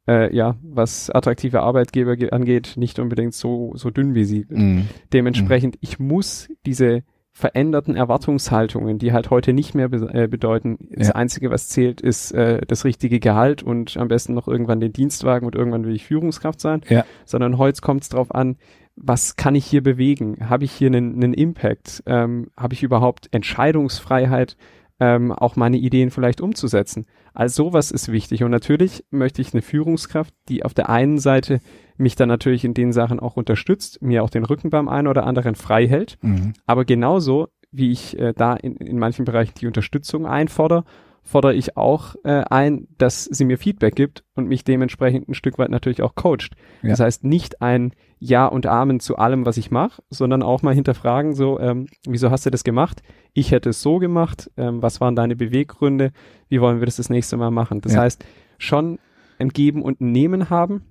äh, 0.07 0.35
ja, 0.35 0.55
was 0.61 1.09
attraktive 1.09 1.61
Arbeitgeber 1.61 2.15
angeht, 2.31 2.73
nicht 2.75 2.99
unbedingt 2.99 3.33
so, 3.33 3.71
so 3.75 3.89
dünn 3.89 4.15
wie 4.15 4.25
sie. 4.25 4.45
Mm. 4.49 4.87
Dementsprechend, 5.13 5.75
mm. 5.75 5.79
ich 5.81 5.99
muss 5.99 6.49
diese 6.65 7.03
veränderten 7.33 7.95
Erwartungshaltungen, 7.95 8.97
die 8.97 9.13
halt 9.13 9.29
heute 9.29 9.53
nicht 9.53 9.73
mehr 9.73 9.87
be 9.87 10.09
äh, 10.13 10.27
bedeuten, 10.27 10.77
das 10.91 11.07
ja. 11.07 11.15
Einzige, 11.15 11.49
was 11.49 11.69
zählt, 11.69 12.01
ist 12.01 12.31
äh, 12.33 12.61
das 12.67 12.83
richtige 12.83 13.19
Gehalt 13.19 13.63
und 13.63 13.95
am 13.97 14.09
besten 14.09 14.33
noch 14.33 14.47
irgendwann 14.47 14.81
den 14.81 14.91
Dienstwagen 14.91 15.45
und 15.45 15.55
irgendwann 15.55 15.85
will 15.85 15.95
ich 15.95 16.05
Führungskraft 16.05 16.59
sein, 16.59 16.81
ja. 16.89 17.05
sondern 17.25 17.57
heute 17.57 17.81
kommt 17.81 18.03
es 18.03 18.09
darauf 18.09 18.35
an, 18.35 18.57
was 18.95 19.37
kann 19.37 19.55
ich 19.55 19.65
hier 19.65 19.81
bewegen? 19.81 20.49
Habe 20.49 20.65
ich 20.65 20.71
hier 20.73 20.87
einen, 20.87 21.15
einen 21.15 21.33
Impact? 21.33 22.03
Ähm, 22.05 22.51
Habe 22.57 22.73
ich 22.73 22.83
überhaupt 22.83 23.29
Entscheidungsfreiheit? 23.31 24.57
Ähm, 25.01 25.31
auch 25.31 25.55
meine 25.55 25.77
Ideen 25.77 26.11
vielleicht 26.11 26.41
umzusetzen. 26.41 27.07
Also 27.33 27.63
sowas 27.63 27.89
ist 27.89 28.11
wichtig. 28.11 28.43
Und 28.43 28.51
natürlich 28.51 29.03
möchte 29.09 29.41
ich 29.41 29.51
eine 29.51 29.63
Führungskraft, 29.63 30.31
die 30.47 30.63
auf 30.63 30.75
der 30.75 30.89
einen 30.89 31.17
Seite 31.17 31.59
mich 31.97 32.15
dann 32.15 32.29
natürlich 32.29 32.63
in 32.63 32.75
den 32.75 32.93
Sachen 32.93 33.19
auch 33.19 33.35
unterstützt, 33.35 34.01
mir 34.03 34.23
auch 34.23 34.29
den 34.29 34.45
Rücken 34.45 34.69
beim 34.69 34.87
einen 34.87 35.07
oder 35.07 35.25
anderen 35.25 35.55
frei 35.55 35.87
hält, 35.87 36.19
mhm. 36.21 36.53
aber 36.67 36.85
genauso 36.85 37.47
wie 37.71 37.91
ich 37.91 38.17
äh, 38.19 38.33
da 38.35 38.53
in, 38.53 38.75
in 38.77 38.99
manchen 38.99 39.25
Bereichen 39.25 39.53
die 39.59 39.67
Unterstützung 39.67 40.27
einfordere, 40.27 40.83
fordere 41.23 41.55
ich 41.55 41.77
auch 41.77 42.15
äh, 42.23 42.43
ein, 42.49 42.87
dass 42.97 43.25
sie 43.25 43.45
mir 43.45 43.57
Feedback 43.57 43.95
gibt 43.95 44.23
und 44.35 44.47
mich 44.47 44.63
dementsprechend 44.63 45.29
ein 45.29 45.33
Stück 45.33 45.57
weit 45.57 45.69
natürlich 45.69 46.01
auch 46.01 46.13
coacht. 46.15 46.51
Ja. 46.83 46.89
Das 46.89 46.99
heißt, 46.99 47.23
nicht 47.23 47.61
ein 47.61 47.93
Ja 48.23 48.45
und 48.45 48.67
Amen 48.67 48.99
zu 48.99 49.17
allem, 49.17 49.47
was 49.47 49.57
ich 49.57 49.71
mache, 49.71 50.03
sondern 50.12 50.43
auch 50.43 50.62
mal 50.62 50.75
hinterfragen, 50.75 51.34
so, 51.34 51.60
ähm, 51.60 51.88
wieso 52.05 52.29
hast 52.29 52.45
du 52.45 52.51
das 52.51 52.63
gemacht? 52.63 53.01
Ich 53.34 53.51
hätte 53.51 53.71
es 53.71 53.81
so 53.81 53.97
gemacht, 53.97 54.51
ähm, 54.57 54.79
was 54.84 55.01
waren 55.01 55.15
deine 55.15 55.36
Beweggründe? 55.36 56.12
Wie 56.47 56.62
wollen 56.62 56.79
wir 56.79 56.86
das 56.86 56.97
das 56.97 57.10
nächste 57.10 57.36
Mal 57.36 57.49
machen? 57.49 57.81
Das 57.81 57.95
ja. 57.95 58.01
heißt, 58.01 58.23
schon 58.60 58.99
ein 59.39 59.49
Geben 59.49 59.81
und 59.81 60.01
ein 60.01 60.12
Nehmen 60.12 60.51
haben, 60.51 60.86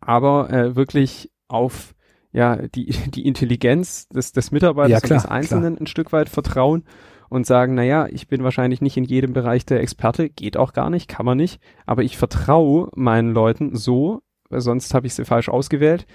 aber 0.00 0.50
äh, 0.50 0.74
wirklich 0.74 1.30
auf 1.46 1.94
ja 2.32 2.56
die 2.56 2.86
die 3.10 3.28
Intelligenz 3.28 4.08
des 4.08 4.32
des 4.32 4.50
Mitarbeiters 4.50 4.90
ja, 4.90 4.98
klar, 5.00 5.18
und 5.18 5.22
des 5.22 5.30
Einzelnen 5.30 5.74
klar. 5.74 5.82
ein 5.82 5.86
Stück 5.86 6.12
weit 6.12 6.28
vertrauen 6.28 6.82
und 7.28 7.46
sagen, 7.46 7.76
naja, 7.76 8.08
ich 8.10 8.26
bin 8.26 8.42
wahrscheinlich 8.42 8.80
nicht 8.80 8.96
in 8.96 9.04
jedem 9.04 9.34
Bereich 9.34 9.64
der 9.64 9.80
Experte, 9.82 10.30
geht 10.30 10.56
auch 10.56 10.72
gar 10.72 10.90
nicht, 10.90 11.06
kann 11.06 11.24
man 11.24 11.36
nicht, 11.36 11.60
aber 11.86 12.02
ich 12.02 12.18
vertraue 12.18 12.88
meinen 12.96 13.32
Leuten 13.34 13.76
so, 13.76 14.22
sonst 14.50 14.94
habe 14.94 15.06
ich 15.06 15.14
sie 15.14 15.24
falsch 15.24 15.48
ausgewählt 15.48 16.06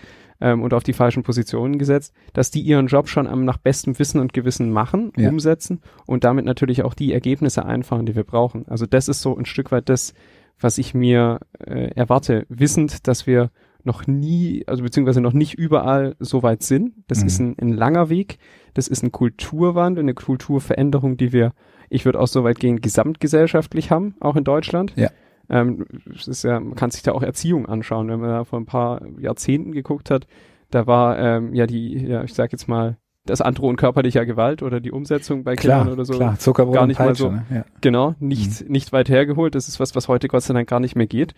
ähm, 0.41 0.61
und 0.61 0.73
auf 0.73 0.83
die 0.83 0.93
falschen 0.93 1.23
Positionen 1.23 1.77
gesetzt, 1.77 2.13
dass 2.33 2.51
die 2.51 2.61
ihren 2.61 2.87
Job 2.87 3.07
schon 3.07 3.27
am 3.27 3.45
nach 3.45 3.57
bestem 3.57 3.97
Wissen 3.99 4.19
und 4.19 4.33
Gewissen 4.33 4.71
machen, 4.71 5.11
ja. 5.17 5.29
umsetzen 5.29 5.81
und 6.05 6.23
damit 6.23 6.45
natürlich 6.45 6.83
auch 6.83 6.93
die 6.93 7.13
Ergebnisse 7.13 7.65
einfahren, 7.65 8.05
die 8.05 8.15
wir 8.15 8.23
brauchen. 8.23 8.67
Also 8.67 8.85
das 8.85 9.07
ist 9.07 9.21
so 9.21 9.35
ein 9.37 9.45
Stück 9.45 9.71
weit 9.71 9.89
das, 9.89 10.13
was 10.59 10.77
ich 10.77 10.93
mir 10.93 11.39
äh, 11.59 11.91
erwarte, 11.95 12.45
wissend, 12.49 13.07
dass 13.07 13.27
wir 13.27 13.51
noch 13.83 14.07
nie, 14.07 14.63
also 14.67 14.83
beziehungsweise 14.83 15.21
noch 15.21 15.33
nicht 15.33 15.53
überall 15.53 16.15
so 16.19 16.43
weit 16.43 16.63
sind. 16.63 16.93
Das 17.07 17.21
mhm. 17.21 17.27
ist 17.27 17.39
ein, 17.39 17.55
ein, 17.61 17.69
langer 17.69 18.09
Weg. 18.09 18.39
Das 18.73 18.87
ist 18.87 19.03
ein 19.03 19.11
Kulturwandel, 19.11 20.03
eine 20.03 20.15
Kulturveränderung, 20.15 21.17
die 21.17 21.31
wir, 21.31 21.53
ich 21.89 22.03
würde 22.03 22.19
auch 22.19 22.27
so 22.27 22.43
weit 22.43 22.59
gehen, 22.59 22.81
gesamtgesellschaftlich 22.81 23.91
haben, 23.91 24.15
auch 24.19 24.35
in 24.35 24.43
Deutschland. 24.43 24.93
Ja. 24.95 25.09
Ähm, 25.49 25.85
ist 26.13 26.43
ja, 26.43 26.59
man 26.59 26.75
kann 26.75 26.91
sich 26.91 27.03
da 27.03 27.11
auch 27.11 27.23
Erziehung 27.23 27.67
anschauen, 27.67 28.09
wenn 28.09 28.19
man 28.19 28.29
da 28.29 28.43
vor 28.43 28.59
ein 28.59 28.65
paar 28.65 29.01
Jahrzehnten 29.19 29.71
geguckt 29.71 30.09
hat. 30.09 30.27
Da 30.71 30.87
war 30.87 31.19
ähm, 31.19 31.53
ja 31.53 31.67
die, 31.67 32.05
ja, 32.07 32.23
ich 32.23 32.33
sag 32.33 32.51
jetzt 32.51 32.67
mal, 32.67 32.97
das 33.25 33.41
Androhen 33.41 33.75
körperlicher 33.75 34.25
Gewalt 34.25 34.61
oder 34.61 34.79
die 34.79 34.91
Umsetzung 34.91 35.43
bei 35.43 35.55
klar, 35.55 35.79
Kindern 35.79 35.93
oder 35.93 36.05
so 36.05 36.13
klar. 36.13 36.37
Zuckerbrot 36.37 36.75
gar 36.75 36.87
nicht 36.87 36.97
Peitsche, 36.97 37.29
mal 37.29 37.45
so 37.47 37.53
ne? 37.53 37.57
ja. 37.59 37.65
genau 37.81 38.13
nicht 38.19 38.61
mhm. 38.61 38.71
nicht 38.71 38.93
weit 38.93 39.09
hergeholt 39.09 39.55
das 39.55 39.67
ist 39.67 39.79
was 39.79 39.95
was 39.95 40.07
heute 40.07 40.27
Gott 40.27 40.43
sei 40.43 40.53
Dank 40.53 40.69
gar 40.69 40.79
nicht 40.79 40.95
mehr 40.95 41.07
geht 41.07 41.33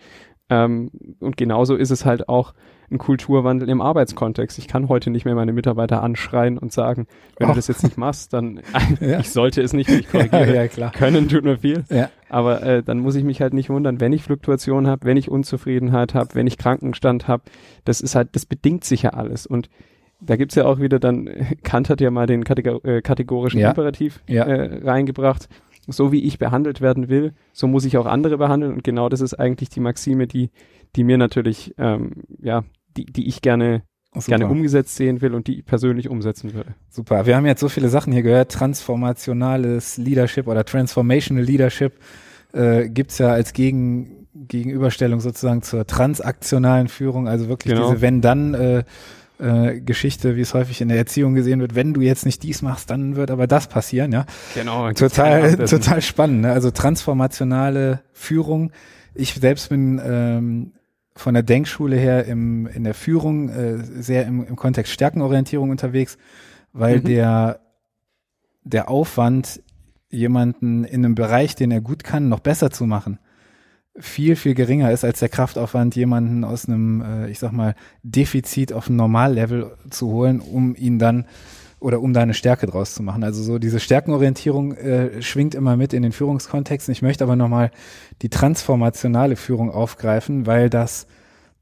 ähm, 0.50 0.90
und 1.18 1.36
genauso 1.38 1.76
ist 1.76 1.90
es 1.90 2.04
halt 2.04 2.28
auch 2.28 2.52
ein 2.90 2.98
Kulturwandel 2.98 3.68
im 3.68 3.80
Arbeitskontext. 3.80 4.58
Ich 4.58 4.68
kann 4.68 4.88
heute 4.88 5.10
nicht 5.10 5.24
mehr 5.24 5.34
meine 5.34 5.52
Mitarbeiter 5.52 6.02
anschreien 6.02 6.58
und 6.58 6.72
sagen, 6.72 7.06
wenn 7.38 7.48
oh. 7.48 7.52
du 7.52 7.56
das 7.56 7.68
jetzt 7.68 7.82
nicht 7.82 7.98
machst, 7.98 8.32
dann 8.32 8.60
ja. 9.00 9.20
ich 9.20 9.30
sollte 9.30 9.62
es 9.62 9.72
nicht, 9.72 9.90
ich 9.90 10.08
korrigiere. 10.08 10.54
ja, 10.54 10.68
klar. 10.68 10.92
Können 10.92 11.28
tut 11.28 11.44
mir 11.44 11.58
viel. 11.58 11.84
Ja. 11.90 12.10
Aber 12.28 12.62
äh, 12.62 12.82
dann 12.82 12.98
muss 12.98 13.14
ich 13.14 13.24
mich 13.24 13.40
halt 13.40 13.54
nicht 13.54 13.70
wundern, 13.70 14.00
wenn 14.00 14.12
ich 14.12 14.22
Fluktuation 14.22 14.86
habe, 14.86 15.06
wenn 15.06 15.16
ich 15.16 15.30
Unzufriedenheit 15.30 16.14
habe, 16.14 16.34
wenn 16.34 16.46
ich 16.46 16.58
Krankenstand 16.58 17.28
habe. 17.28 17.44
Das 17.84 18.00
ist 18.00 18.14
halt, 18.14 18.30
das 18.32 18.46
bedingt 18.46 18.84
sich 18.84 19.02
ja 19.02 19.10
alles. 19.10 19.46
Und 19.46 19.68
da 20.20 20.36
gibt's 20.36 20.54
ja 20.54 20.64
auch 20.64 20.80
wieder 20.80 20.98
dann, 20.98 21.28
Kant 21.62 21.90
hat 21.90 22.00
ja 22.00 22.10
mal 22.10 22.26
den 22.26 22.44
Kategor 22.44 22.84
äh, 22.84 23.02
kategorischen 23.02 23.60
ja. 23.60 23.70
Imperativ 23.70 24.22
ja. 24.26 24.44
Äh, 24.44 24.84
reingebracht 24.84 25.48
so 25.88 26.12
wie 26.12 26.22
ich 26.24 26.38
behandelt 26.38 26.80
werden 26.80 27.08
will, 27.08 27.32
so 27.52 27.66
muss 27.66 27.84
ich 27.84 27.96
auch 27.96 28.06
andere 28.06 28.38
behandeln. 28.38 28.74
Und 28.74 28.84
genau 28.84 29.08
das 29.08 29.20
ist 29.20 29.34
eigentlich 29.34 29.70
die 29.70 29.80
Maxime, 29.80 30.26
die, 30.26 30.50
die 30.94 31.04
mir 31.04 31.18
natürlich, 31.18 31.74
ähm, 31.78 32.12
ja, 32.40 32.64
die, 32.98 33.12
die 33.12 33.28
ich 33.28 33.42
gerne, 33.42 33.82
gerne 34.26 34.48
umgesetzt 34.48 34.96
sehen 34.96 35.20
will 35.20 35.34
und 35.34 35.46
die 35.46 35.58
ich 35.58 35.64
persönlich 35.64 36.08
umsetzen 36.08 36.54
würde. 36.54 36.74
Super. 36.90 37.26
Wir 37.26 37.36
haben 37.36 37.46
jetzt 37.46 37.60
so 37.60 37.68
viele 37.68 37.88
Sachen 37.88 38.12
hier 38.12 38.22
gehört. 38.22 38.52
Transformationales 38.52 39.96
Leadership 39.96 40.46
oder 40.46 40.64
Transformational 40.64 41.44
Leadership 41.44 41.94
äh, 42.52 42.88
gibt's 42.88 43.18
ja 43.18 43.28
als 43.28 43.52
Gegen, 43.52 44.26
Gegenüberstellung 44.34 45.20
sozusagen 45.20 45.62
zur 45.62 45.86
transaktionalen 45.86 46.88
Führung, 46.88 47.28
also 47.28 47.48
wirklich 47.48 47.74
genau. 47.74 47.90
diese 47.90 48.00
Wenn-Dann- 48.00 48.54
äh, 48.54 48.84
äh, 49.40 49.80
Geschichte, 49.80 50.34
wie 50.34 50.40
es 50.40 50.52
häufig 50.54 50.80
in 50.80 50.88
der 50.88 50.96
Erziehung 50.98 51.34
gesehen 51.34 51.60
wird, 51.60 51.76
wenn 51.76 51.94
du 51.94 52.00
jetzt 52.00 52.26
nicht 52.26 52.42
dies 52.42 52.60
machst, 52.60 52.90
dann 52.90 53.14
wird 53.14 53.30
aber 53.30 53.46
das 53.46 53.68
passieren, 53.68 54.10
ja. 54.10 54.26
Genau. 54.54 54.90
Total, 54.92 55.54
total 55.56 56.02
spannend. 56.02 56.40
Ne? 56.40 56.52
Also 56.52 56.72
transformationale 56.72 58.00
Führung. 58.12 58.72
Ich 59.14 59.34
selbst 59.34 59.68
bin 59.68 60.00
ähm, 60.04 60.72
von 61.18 61.34
der 61.34 61.42
Denkschule 61.42 61.96
her 61.96 62.24
im, 62.26 62.66
in 62.66 62.84
der 62.84 62.94
Führung 62.94 63.48
äh, 63.48 63.78
sehr 63.78 64.26
im, 64.26 64.46
im 64.46 64.56
Kontext 64.56 64.92
Stärkenorientierung 64.92 65.70
unterwegs, 65.70 66.16
weil 66.72 66.98
mhm. 66.98 67.04
der, 67.04 67.60
der 68.62 68.88
Aufwand, 68.88 69.62
jemanden 70.10 70.84
in 70.84 71.04
einem 71.04 71.14
Bereich, 71.14 71.54
den 71.54 71.70
er 71.70 71.80
gut 71.80 72.04
kann, 72.04 72.28
noch 72.28 72.40
besser 72.40 72.70
zu 72.70 72.86
machen, 72.86 73.18
viel, 73.98 74.36
viel 74.36 74.54
geringer 74.54 74.92
ist 74.92 75.04
als 75.04 75.18
der 75.18 75.28
Kraftaufwand, 75.28 75.96
jemanden 75.96 76.44
aus 76.44 76.68
einem, 76.68 77.02
äh, 77.02 77.30
ich 77.30 77.38
sag 77.38 77.52
mal, 77.52 77.74
Defizit 78.02 78.72
auf 78.72 78.88
ein 78.88 78.96
Normallevel 78.96 79.76
zu 79.90 80.08
holen, 80.08 80.40
um 80.40 80.74
ihn 80.76 80.98
dann 80.98 81.26
oder 81.80 82.00
um 82.00 82.12
da 82.12 82.22
eine 82.22 82.34
Stärke 82.34 82.66
draus 82.66 82.94
zu 82.94 83.02
machen. 83.02 83.22
Also 83.22 83.42
so 83.42 83.58
diese 83.58 83.80
Stärkenorientierung 83.80 84.72
äh, 84.74 85.22
schwingt 85.22 85.54
immer 85.54 85.76
mit 85.76 85.92
in 85.92 86.02
den 86.02 86.12
Führungskontexten. 86.12 86.92
Ich 86.92 87.02
möchte 87.02 87.24
aber 87.24 87.36
nochmal 87.36 87.70
die 88.22 88.28
transformationale 88.28 89.36
Führung 89.36 89.70
aufgreifen, 89.70 90.46
weil 90.46 90.70
das 90.70 91.06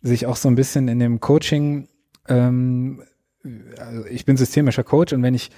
sich 0.03 0.27
auch 0.27 0.37
so 0.37 0.49
ein 0.49 0.55
bisschen 0.55 0.89
in 0.89 0.99
dem 0.99 1.21
Coaching, 1.21 1.89
ähm, 2.29 3.03
also 3.79 4.07
ich 4.07 4.25
bin 4.25 4.37
systemischer 4.37 4.85
Coach 4.85 5.13
und 5.13 5.23
wenn 5.23 5.35
ich 5.35 5.51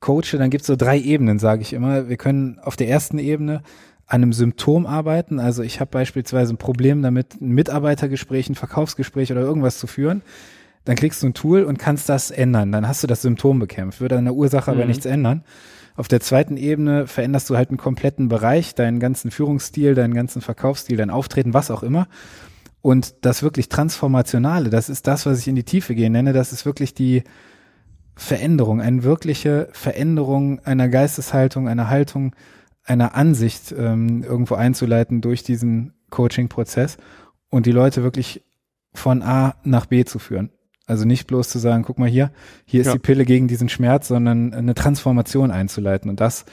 coache, 0.00 0.38
dann 0.38 0.50
gibt 0.50 0.62
es 0.62 0.66
so 0.66 0.76
drei 0.76 0.98
Ebenen, 0.98 1.38
sage 1.38 1.62
ich 1.62 1.72
immer. 1.72 2.08
Wir 2.08 2.16
können 2.16 2.58
auf 2.60 2.76
der 2.76 2.88
ersten 2.88 3.18
Ebene 3.18 3.62
an 4.06 4.22
einem 4.22 4.32
Symptom 4.32 4.86
arbeiten. 4.86 5.40
Also 5.40 5.62
ich 5.62 5.80
habe 5.80 5.90
beispielsweise 5.90 6.54
ein 6.54 6.58
Problem 6.58 7.02
damit, 7.02 7.40
ein 7.40 7.50
Mitarbeitergespräch, 7.50 8.48
ein 8.48 8.54
Verkaufsgespräch 8.54 9.32
oder 9.32 9.40
irgendwas 9.40 9.78
zu 9.78 9.86
führen. 9.86 10.22
Dann 10.86 10.96
klickst 10.96 11.22
du 11.22 11.26
ein 11.26 11.34
Tool 11.34 11.64
und 11.64 11.78
kannst 11.78 12.08
das 12.08 12.30
ändern. 12.30 12.72
Dann 12.72 12.88
hast 12.88 13.02
du 13.02 13.06
das 13.06 13.20
Symptom 13.20 13.58
bekämpft. 13.58 14.00
Würde 14.00 14.16
an 14.16 14.24
der 14.24 14.34
Ursache 14.34 14.70
mhm. 14.70 14.78
aber 14.78 14.86
nichts 14.86 15.04
ändern. 15.04 15.44
Auf 15.96 16.08
der 16.08 16.20
zweiten 16.20 16.56
Ebene 16.56 17.06
veränderst 17.06 17.50
du 17.50 17.56
halt 17.56 17.70
einen 17.70 17.78
kompletten 17.78 18.28
Bereich, 18.28 18.74
deinen 18.74 19.00
ganzen 19.00 19.30
Führungsstil, 19.30 19.94
deinen 19.94 20.14
ganzen 20.14 20.42
Verkaufsstil, 20.42 20.96
dein 20.96 21.10
Auftreten, 21.10 21.54
was 21.54 21.70
auch 21.70 21.82
immer. 21.82 22.06
Und 22.82 23.14
das 23.22 23.42
wirklich 23.42 23.68
Transformationale, 23.68 24.70
das 24.70 24.88
ist 24.88 25.06
das, 25.08 25.26
was 25.26 25.40
ich 25.40 25.48
in 25.48 25.56
die 25.56 25.64
Tiefe 25.64 25.94
gehen 25.94 26.12
nenne. 26.12 26.32
Das 26.32 26.52
ist 26.52 26.66
wirklich 26.66 26.94
die 26.94 27.24
Veränderung, 28.14 28.80
eine 28.80 29.02
wirkliche 29.02 29.68
Veränderung 29.72 30.60
einer 30.60 30.88
Geisteshaltung, 30.88 31.68
einer 31.68 31.90
Haltung, 31.90 32.36
einer 32.84 33.16
Ansicht 33.16 33.74
ähm, 33.76 34.22
irgendwo 34.22 34.54
einzuleiten 34.54 35.20
durch 35.20 35.42
diesen 35.42 35.94
Coaching-Prozess 36.10 36.98
und 37.50 37.66
die 37.66 37.72
Leute 37.72 38.04
wirklich 38.04 38.44
von 38.94 39.22
A 39.22 39.56
nach 39.64 39.86
B 39.86 40.04
zu 40.04 40.18
führen. 40.18 40.50
Also 40.86 41.04
nicht 41.04 41.26
bloß 41.26 41.48
zu 41.48 41.58
sagen, 41.58 41.82
guck 41.84 41.98
mal 41.98 42.08
hier, 42.08 42.30
hier 42.64 42.80
ist 42.80 42.86
Ja. 42.86 42.92
die 42.92 42.98
Pille 43.00 43.24
gegen 43.24 43.48
diesen 43.48 43.68
Schmerz, 43.68 44.08
sondern 44.08 44.54
eine 44.54 44.74
Transformation 44.74 45.50
einzuleiten. 45.50 46.08
Und 46.08 46.20
das 46.20 46.44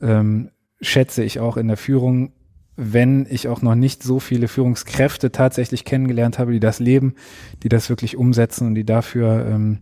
ähm, 0.00 0.50
schätze 0.80 1.22
ich 1.22 1.40
auch 1.40 1.56
in 1.58 1.68
der 1.68 1.76
Führung, 1.76 2.32
wenn 2.76 3.26
ich 3.28 3.48
auch 3.48 3.62
noch 3.62 3.74
nicht 3.74 4.02
so 4.02 4.18
viele 4.20 4.48
Führungskräfte 4.48 5.32
tatsächlich 5.32 5.84
kennengelernt 5.84 6.38
habe, 6.38 6.52
die 6.52 6.60
das 6.60 6.78
leben, 6.78 7.14
die 7.62 7.68
das 7.70 7.88
wirklich 7.88 8.16
umsetzen 8.16 8.66
und 8.66 8.74
die 8.74 8.84
dafür 8.84 9.46
ähm, 9.46 9.78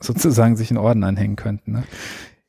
sozusagen 0.00 0.56
sich 0.56 0.70
in 0.70 0.78
Orden 0.78 1.04
anhängen 1.04 1.36
könnten. 1.36 1.72
Ne? 1.72 1.82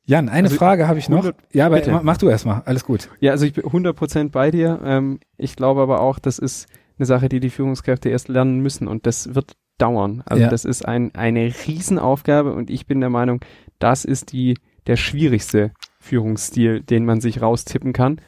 Jan, 0.06 0.28
eine 0.28 0.46
Also, 0.48 0.56
Frage 0.56 0.86
habe 0.88 0.98
ich 0.98 1.08
noch. 1.08 1.18
100 1.24 1.36
Ja, 1.52 1.66
aber 1.66 1.76
bitte. 1.76 1.92
mach, 1.92 2.02
mach 2.02 2.16
du 2.16 2.28
erstmal. 2.28 2.62
Alles 2.64 2.84
gut. 2.84 3.08
Ja, 3.20 3.30
also 3.32 3.46
ich 3.46 3.52
bin 3.54 3.64
100% 3.64 4.30
bei 4.30 4.50
dir. 4.50 4.80
Ähm, 4.84 5.18
ich 5.36 5.56
glaube 5.56 5.80
aber 5.82 6.00
auch, 6.00 6.18
das 6.18 6.38
ist 6.38 6.66
eine 6.98 7.06
Sache, 7.06 7.28
die 7.28 7.40
die 7.40 7.50
Führungskräfte 7.50 8.08
erst 8.08 8.28
lernen 8.28 8.60
müssen 8.60 8.86
und 8.86 9.06
das 9.06 9.34
wird 9.34 9.52
dauern. 9.78 10.22
Also 10.26 10.42
Ja. 10.44 10.48
das 10.48 10.64
ist 10.64 10.86
ein, 10.86 11.14
eine 11.14 11.52
Riesenaufgabe 11.66 12.52
und 12.52 12.70
ich 12.70 12.86
bin 12.86 13.00
der 13.00 13.10
Meinung, 13.10 13.40
das 13.78 14.04
ist 14.04 14.32
die, 14.32 14.58
der 14.86 14.96
schwierigste 14.96 15.72
Führungsstil, 16.00 16.80
den 16.82 17.04
man 17.04 17.20
sich 17.20 17.40
raustippen 17.42 17.92
kann. 17.92 18.20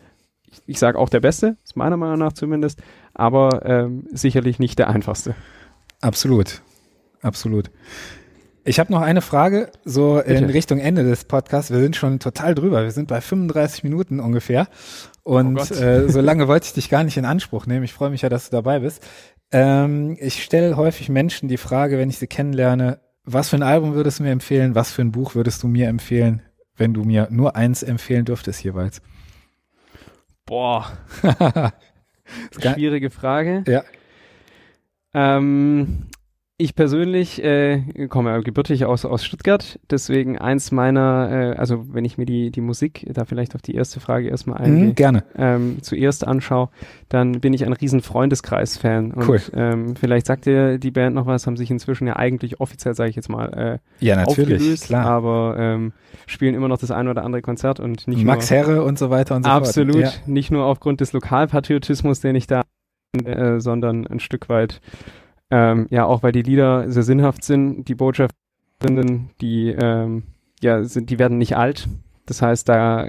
Ich, 0.50 0.62
ich 0.66 0.78
sage 0.78 0.98
auch 0.98 1.08
der 1.08 1.20
beste, 1.20 1.56
ist 1.64 1.76
meiner 1.76 1.96
Meinung 1.96 2.18
nach 2.18 2.32
zumindest, 2.32 2.80
aber 3.14 3.64
ähm, 3.64 4.06
sicherlich 4.12 4.58
nicht 4.58 4.78
der 4.78 4.88
einfachste. 4.88 5.34
Absolut. 6.00 6.62
Absolut. 7.22 7.70
Ich 8.64 8.80
habe 8.80 8.92
noch 8.92 9.00
eine 9.00 9.20
Frage, 9.22 9.70
so 9.84 10.18
in 10.18 10.40
Bitte. 10.40 10.54
Richtung 10.54 10.78
Ende 10.80 11.04
des 11.04 11.24
Podcasts. 11.24 11.70
Wir 11.70 11.78
sind 11.78 11.94
schon 11.94 12.18
total 12.18 12.54
drüber. 12.54 12.82
Wir 12.82 12.90
sind 12.90 13.06
bei 13.06 13.20
35 13.20 13.84
Minuten 13.84 14.18
ungefähr. 14.18 14.66
Und 15.22 15.58
Oh 15.70 15.74
äh, 15.74 16.08
so 16.08 16.20
lange 16.20 16.48
wollte 16.48 16.66
ich 16.66 16.72
dich 16.72 16.88
gar 16.90 17.04
nicht 17.04 17.16
in 17.16 17.24
Anspruch 17.24 17.66
nehmen. 17.66 17.84
Ich 17.84 17.92
freue 17.92 18.10
mich 18.10 18.22
ja, 18.22 18.28
dass 18.28 18.50
du 18.50 18.56
dabei 18.56 18.80
bist. 18.80 19.06
Ähm, 19.52 20.16
ich 20.20 20.42
stelle 20.42 20.76
häufig 20.76 21.08
Menschen 21.08 21.48
die 21.48 21.56
Frage, 21.56 21.98
wenn 21.98 22.10
ich 22.10 22.18
sie 22.18 22.26
kennenlerne, 22.26 23.00
was 23.24 23.48
für 23.48 23.56
ein 23.56 23.62
Album 23.62 23.94
würdest 23.94 24.18
du 24.18 24.22
mir 24.22 24.30
empfehlen? 24.30 24.74
Was 24.74 24.92
für 24.92 25.02
ein 25.02 25.12
Buch 25.12 25.34
würdest 25.34 25.62
du 25.62 25.68
mir 25.68 25.88
empfehlen, 25.88 26.42
wenn 26.76 26.94
du 26.94 27.02
mir 27.02 27.28
nur 27.30 27.56
eins 27.56 27.82
empfehlen 27.82 28.24
dürftest 28.24 28.62
jeweils? 28.62 29.02
Boah, 30.44 30.92
schwierige 32.60 33.10
Frage. 33.10 33.64
Ja. 33.66 33.82
Ähm, 35.12 36.06
ich 36.58 36.74
persönlich 36.74 37.42
äh, 37.44 37.82
komme 38.08 38.30
ja 38.30 38.38
gebürtig 38.38 38.86
aus, 38.86 39.04
aus 39.04 39.22
Stuttgart, 39.26 39.78
deswegen 39.90 40.38
eins 40.38 40.72
meiner, 40.72 41.28
äh, 41.30 41.56
also 41.58 41.92
wenn 41.92 42.06
ich 42.06 42.16
mir 42.16 42.24
die, 42.24 42.50
die 42.50 42.62
Musik, 42.62 43.06
da 43.12 43.26
vielleicht 43.26 43.54
auf 43.54 43.60
die 43.60 43.74
erste 43.74 44.00
Frage 44.00 44.28
erstmal 44.28 44.58
eingehe, 44.58 44.86
Mhm, 44.86 44.94
gerne. 44.94 45.24
ähm, 45.36 45.78
zuerst 45.82 46.26
anschaue, 46.26 46.70
dann 47.10 47.40
bin 47.40 47.52
ich 47.52 47.66
ein 47.66 47.74
riesen 47.74 48.00
Freundeskreis-Fan. 48.00 49.10
Und 49.12 49.28
Cool. 49.28 49.40
ähm, 49.52 49.96
vielleicht 49.96 50.24
sagt 50.26 50.46
dir 50.46 50.78
die 50.78 50.90
Band 50.90 51.14
noch 51.14 51.26
was, 51.26 51.46
haben 51.46 51.58
sich 51.58 51.70
inzwischen 51.70 52.06
ja 52.06 52.16
eigentlich 52.16 52.58
offiziell, 52.58 52.94
sage 52.94 53.10
ich 53.10 53.16
jetzt 53.16 53.28
mal, 53.28 53.80
äh, 54.00 54.04
Ja, 54.04 54.16
natürlich, 54.16 54.54
aufgelöst, 54.54 54.84
klar. 54.86 55.04
aber 55.04 55.56
ähm, 55.58 55.92
spielen 56.26 56.54
immer 56.54 56.68
noch 56.68 56.78
das 56.78 56.90
ein 56.90 57.06
oder 57.08 57.22
andere 57.22 57.42
Konzert 57.42 57.80
und 57.80 58.08
nicht 58.08 58.24
Max 58.24 58.50
nur 58.50 58.58
Herre 58.58 58.82
und 58.84 58.98
so 58.98 59.10
weiter 59.10 59.36
und 59.36 59.44
so 59.44 59.50
Absolut, 59.50 59.92
fort. 60.04 60.22
Ja. 60.26 60.32
nicht 60.32 60.50
nur 60.50 60.64
aufgrund 60.64 61.02
des 61.02 61.12
Lokalpatriotismus, 61.12 62.20
den 62.20 62.34
ich 62.34 62.46
da, 62.46 62.62
äh, 63.24 63.60
sondern 63.60 64.06
ein 64.06 64.20
Stück 64.20 64.48
weit, 64.48 64.80
ähm, 65.50 65.86
ja, 65.90 66.04
auch 66.04 66.22
weil 66.22 66.32
die 66.32 66.42
Lieder 66.42 66.90
sehr 66.90 67.02
sinnhaft 67.02 67.44
sind, 67.44 67.88
die 67.88 67.94
Botschaften, 67.94 69.30
die, 69.40 69.70
ähm, 69.70 70.24
ja, 70.60 70.82
sind, 70.84 71.10
die 71.10 71.18
werden 71.18 71.38
nicht 71.38 71.56
alt. 71.56 71.88
Das 72.26 72.42
heißt, 72.42 72.68
da 72.68 73.08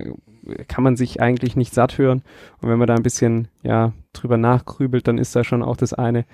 kann 0.68 0.84
man 0.84 0.96
sich 0.96 1.22
eigentlich 1.22 1.56
nicht 1.56 1.74
satt 1.74 1.98
hören. 1.98 2.22
Und 2.62 2.70
wenn 2.70 2.78
man 2.78 2.88
da 2.88 2.96
ein 2.96 3.04
bisschen, 3.04 3.48
ja, 3.64 3.94
drüber 4.14 4.38
nachgrübelt, 4.38 5.08
dann 5.08 5.18
ist 5.18 5.36
da 5.36 5.44
schon 5.44 5.64
auch 5.64 5.78
das 5.78 5.94
eine 5.94 6.26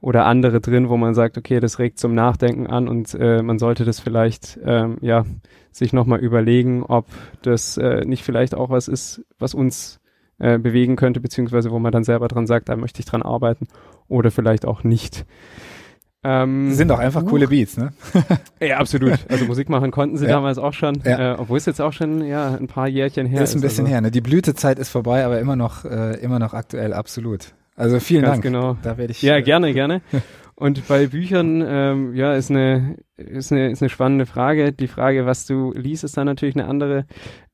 oder 0.00 0.24
andere 0.24 0.60
drin, 0.60 0.88
wo 0.88 0.96
man 0.96 1.14
sagt, 1.14 1.36
okay, 1.36 1.60
das 1.60 1.78
regt 1.78 1.98
zum 1.98 2.14
Nachdenken 2.14 2.66
an 2.66 2.88
und 2.88 3.14
äh, 3.14 3.42
man 3.42 3.58
sollte 3.58 3.84
das 3.84 4.00
vielleicht, 4.00 4.58
ähm, 4.64 4.96
ja, 5.02 5.26
sich 5.72 5.92
nochmal 5.92 6.20
überlegen, 6.20 6.82
ob 6.82 7.06
das 7.42 7.76
äh, 7.76 8.04
nicht 8.06 8.24
vielleicht 8.24 8.54
auch 8.54 8.70
was 8.70 8.88
ist, 8.88 9.22
was 9.38 9.54
uns 9.54 10.00
äh, 10.38 10.58
bewegen 10.58 10.96
könnte, 10.96 11.20
beziehungsweise 11.20 11.70
wo 11.70 11.78
man 11.78 11.92
dann 11.92 12.02
selber 12.02 12.28
dran 12.28 12.46
sagt, 12.46 12.70
da 12.70 12.76
möchte 12.76 13.00
ich 13.00 13.06
dran 13.06 13.22
arbeiten 13.22 13.68
oder 14.10 14.30
vielleicht 14.30 14.66
auch 14.66 14.84
nicht. 14.84 15.24
Ähm, 16.22 16.70
Sind 16.72 16.88
doch 16.88 16.98
einfach 16.98 17.24
coole 17.24 17.48
Beats, 17.48 17.78
ne? 17.78 17.92
ja, 18.60 18.76
absolut. 18.76 19.18
Also 19.30 19.46
Musik 19.46 19.70
machen 19.70 19.90
konnten 19.90 20.18
sie 20.18 20.26
Ja. 20.26 20.32
damals 20.32 20.58
auch 20.58 20.74
schon, 20.74 21.00
Ja. 21.02 21.32
äh, 21.32 21.36
obwohl 21.38 21.56
es 21.56 21.64
jetzt 21.64 21.80
auch 21.80 21.94
schon 21.94 22.22
ja 22.22 22.54
ein 22.54 22.66
paar 22.66 22.88
Jährchen 22.88 23.26
her 23.26 23.40
ist. 23.42 23.50
ist 23.50 23.54
ein 23.56 23.62
bisschen 23.62 23.84
also, 23.86 23.94
her, 23.94 24.00
ne? 24.02 24.10
Die 24.10 24.20
Blütezeit 24.20 24.78
ist 24.78 24.90
vorbei, 24.90 25.24
aber 25.24 25.40
immer 25.40 25.56
noch, 25.56 25.86
äh, 25.86 26.20
immer 26.20 26.38
noch 26.38 26.52
aktuell, 26.52 26.92
absolut. 26.92 27.54
Also 27.74 28.00
vielen 28.00 28.20
Ganz 28.22 28.34
Dank. 28.34 28.42
genau. 28.42 28.76
Da 28.82 28.98
werde 28.98 29.12
ich. 29.12 29.22
Ja, 29.22 29.36
äh, 29.36 29.42
gerne, 29.42 29.72
gerne. 29.72 30.02
Und 30.56 30.86
bei 30.88 31.06
Büchern, 31.06 31.64
ähm, 31.66 32.14
ja, 32.14 32.34
ist 32.34 32.50
eine, 32.50 32.96
ist 33.16 33.50
eine, 33.50 33.70
ist 33.70 33.80
eine 33.82 33.88
spannende 33.88 34.26
Frage. 34.26 34.72
Die 34.74 34.88
Frage, 34.88 35.24
was 35.24 35.46
du 35.46 35.72
liest, 35.72 36.04
ist 36.04 36.18
dann 36.18 36.26
natürlich 36.26 36.54
eine 36.54 36.66
andere. 36.68 37.06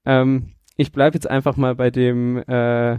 Ähm, 0.05 0.55
ich 0.77 0.91
bleibe 0.91 1.15
jetzt 1.15 1.31
einfach 1.31 1.57
mal 1.57 1.77
bei 1.77 1.91
dem 1.91 2.39
äh, 2.49 2.99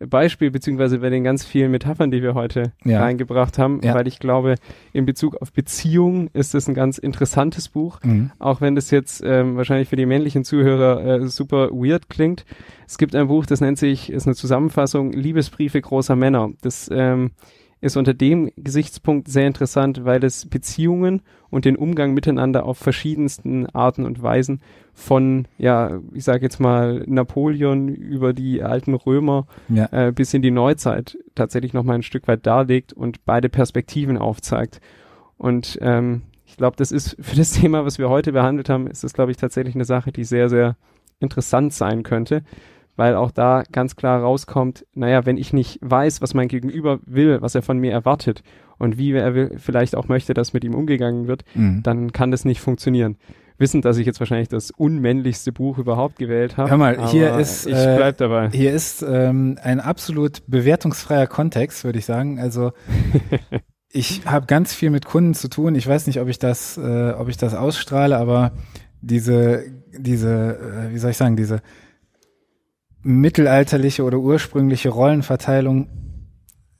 Beispiel, 0.00 0.50
beziehungsweise 0.50 0.98
bei 0.98 1.08
den 1.10 1.24
ganz 1.24 1.44
vielen 1.44 1.70
Metaphern, 1.70 2.10
die 2.10 2.22
wir 2.22 2.34
heute 2.34 2.72
Ja. 2.84 3.00
reingebracht 3.00 3.58
haben, 3.58 3.80
Ja. 3.82 3.94
weil 3.94 4.06
ich 4.08 4.18
glaube, 4.18 4.56
in 4.92 5.06
Bezug 5.06 5.36
auf 5.40 5.52
Beziehung 5.52 6.28
ist 6.32 6.54
es 6.54 6.68
ein 6.68 6.74
ganz 6.74 6.98
interessantes 6.98 7.68
Buch. 7.68 8.00
Mhm. 8.02 8.30
Auch 8.38 8.60
wenn 8.60 8.74
das 8.74 8.90
jetzt 8.90 9.22
ähm, 9.24 9.56
wahrscheinlich 9.56 9.88
für 9.88 9.96
die 9.96 10.06
männlichen 10.06 10.44
Zuhörer 10.44 11.22
äh, 11.22 11.26
super 11.28 11.70
weird 11.70 12.08
klingt. 12.08 12.44
Es 12.86 12.98
gibt 12.98 13.14
ein 13.14 13.28
Buch, 13.28 13.46
das 13.46 13.60
nennt 13.60 13.78
sich, 13.78 14.10
ist 14.10 14.26
eine 14.26 14.34
Zusammenfassung, 14.34 15.12
Liebesbriefe 15.12 15.80
großer 15.80 16.16
Männer. 16.16 16.50
Das 16.60 16.90
ähm, 16.92 17.30
ist 17.84 17.96
unter 17.96 18.14
dem 18.14 18.50
Gesichtspunkt 18.56 19.28
sehr 19.28 19.46
interessant, 19.46 20.04
weil 20.04 20.24
es 20.24 20.46
Beziehungen 20.46 21.20
und 21.50 21.66
den 21.66 21.76
Umgang 21.76 22.14
miteinander 22.14 22.64
auf 22.64 22.78
verschiedensten 22.78 23.66
Arten 23.66 24.04
und 24.06 24.22
Weisen 24.22 24.60
von, 24.94 25.46
ja, 25.58 26.00
ich 26.14 26.24
sage 26.24 26.42
jetzt 26.42 26.60
mal 26.60 27.04
Napoleon 27.06 27.88
über 27.88 28.32
die 28.32 28.62
alten 28.62 28.94
Römer 28.94 29.46
Ja. 29.68 29.88
äh, 29.92 30.12
bis 30.12 30.32
in 30.32 30.40
die 30.40 30.50
Neuzeit 30.50 31.18
tatsächlich 31.34 31.74
nochmal 31.74 31.96
ein 31.96 32.02
Stück 32.02 32.26
weit 32.26 32.46
darlegt 32.46 32.92
und 32.94 33.24
beide 33.26 33.48
Perspektiven 33.50 34.16
aufzeigt. 34.16 34.80
Und 35.36 35.78
ähm, 35.82 36.22
ich 36.46 36.56
glaube, 36.56 36.76
das 36.76 36.90
ist 36.90 37.16
für 37.20 37.36
das 37.36 37.52
Thema, 37.60 37.84
was 37.84 37.98
wir 37.98 38.08
heute 38.08 38.32
behandelt 38.32 38.70
haben, 38.70 38.86
ist 38.86 39.04
das, 39.04 39.12
glaube 39.12 39.30
ich, 39.30 39.36
tatsächlich 39.36 39.74
eine 39.74 39.84
Sache, 39.84 40.10
die 40.10 40.24
sehr, 40.24 40.48
sehr 40.48 40.76
interessant 41.20 41.72
sein 41.74 42.02
könnte, 42.02 42.42
weil 42.96 43.16
auch 43.16 43.30
da 43.30 43.64
ganz 43.72 43.96
klar 43.96 44.20
rauskommt, 44.20 44.86
naja, 44.94 45.26
wenn 45.26 45.36
ich 45.36 45.52
nicht 45.52 45.78
weiß, 45.82 46.22
was 46.22 46.34
mein 46.34 46.48
Gegenüber 46.48 47.00
will, 47.06 47.40
was 47.42 47.54
er 47.54 47.62
von 47.62 47.78
mir 47.78 47.92
erwartet 47.92 48.42
und 48.78 48.98
wie 48.98 49.12
er 49.12 49.34
will, 49.34 49.56
vielleicht 49.58 49.96
auch 49.96 50.08
möchte, 50.08 50.34
dass 50.34 50.52
mit 50.52 50.64
ihm 50.64 50.74
umgegangen 50.74 51.26
wird, 51.26 51.44
Mhm. 51.54 51.82
dann 51.82 52.12
kann 52.12 52.30
das 52.30 52.44
nicht 52.44 52.60
funktionieren. 52.60 53.16
Wissend, 53.56 53.84
dass 53.84 53.98
ich 53.98 54.06
jetzt 54.06 54.18
wahrscheinlich 54.18 54.48
das 54.48 54.72
unmännlichste 54.72 55.52
Buch 55.52 55.78
überhaupt 55.78 56.18
gewählt 56.18 56.56
habe. 56.56 56.70
Hör 56.70 56.76
mal, 56.76 57.06
hier 57.08 57.36
ist, 57.38 57.66
Ich 57.66 57.74
äh, 57.74 57.94
bleib 57.96 58.16
dabei. 58.16 58.50
Hier 58.50 58.72
ist 58.72 59.04
ähm, 59.08 59.58
ein 59.62 59.78
absolut 59.78 60.42
bewertungsfreier 60.48 61.28
Kontext, 61.28 61.84
würde 61.84 62.00
ich 62.00 62.04
sagen. 62.04 62.40
Also 62.40 62.72
ich 63.90 64.22
habe 64.26 64.46
ganz 64.46 64.74
viel 64.74 64.90
mit 64.90 65.04
Kunden 65.04 65.34
zu 65.34 65.48
tun. 65.48 65.76
Ich 65.76 65.86
weiß 65.86 66.08
nicht, 66.08 66.20
ob 66.20 66.28
ich 66.28 66.40
das, 66.40 66.76
äh, 66.78 67.12
ob 67.12 67.28
ich 67.28 67.36
das 67.36 67.54
ausstrahle, 67.54 68.16
aber 68.18 68.52
diese, 69.00 69.64
diese, 69.96 70.88
äh, 70.88 70.92
wie 70.92 70.98
soll 70.98 71.12
ich 71.12 71.16
sagen, 71.16 71.36
diese 71.36 71.60
mittelalterliche 73.04 74.02
oder 74.02 74.18
ursprüngliche 74.18 74.88
Rollenverteilung, 74.88 75.88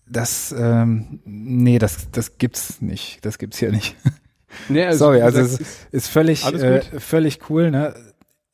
das, 0.07 0.55
ähm, 0.57 1.21
nee, 1.25 1.79
das, 1.79 2.11
das 2.11 2.39
gibt's 2.39 2.81
nicht. 2.81 3.25
Das 3.25 3.39
gibt's 3.39 3.59
hier 3.59 3.71
nicht. 3.71 3.97
Nee, 4.69 4.93
Sorry, 4.93 5.19
wie 5.19 5.23
also 5.23 5.41
es 5.41 5.59
ist 5.91 6.07
völlig, 6.07 6.45
Alles 6.45 6.63
äh, 6.63 7.01
völlig 7.01 7.51
cool. 7.51 7.73
Ne? 7.73 7.93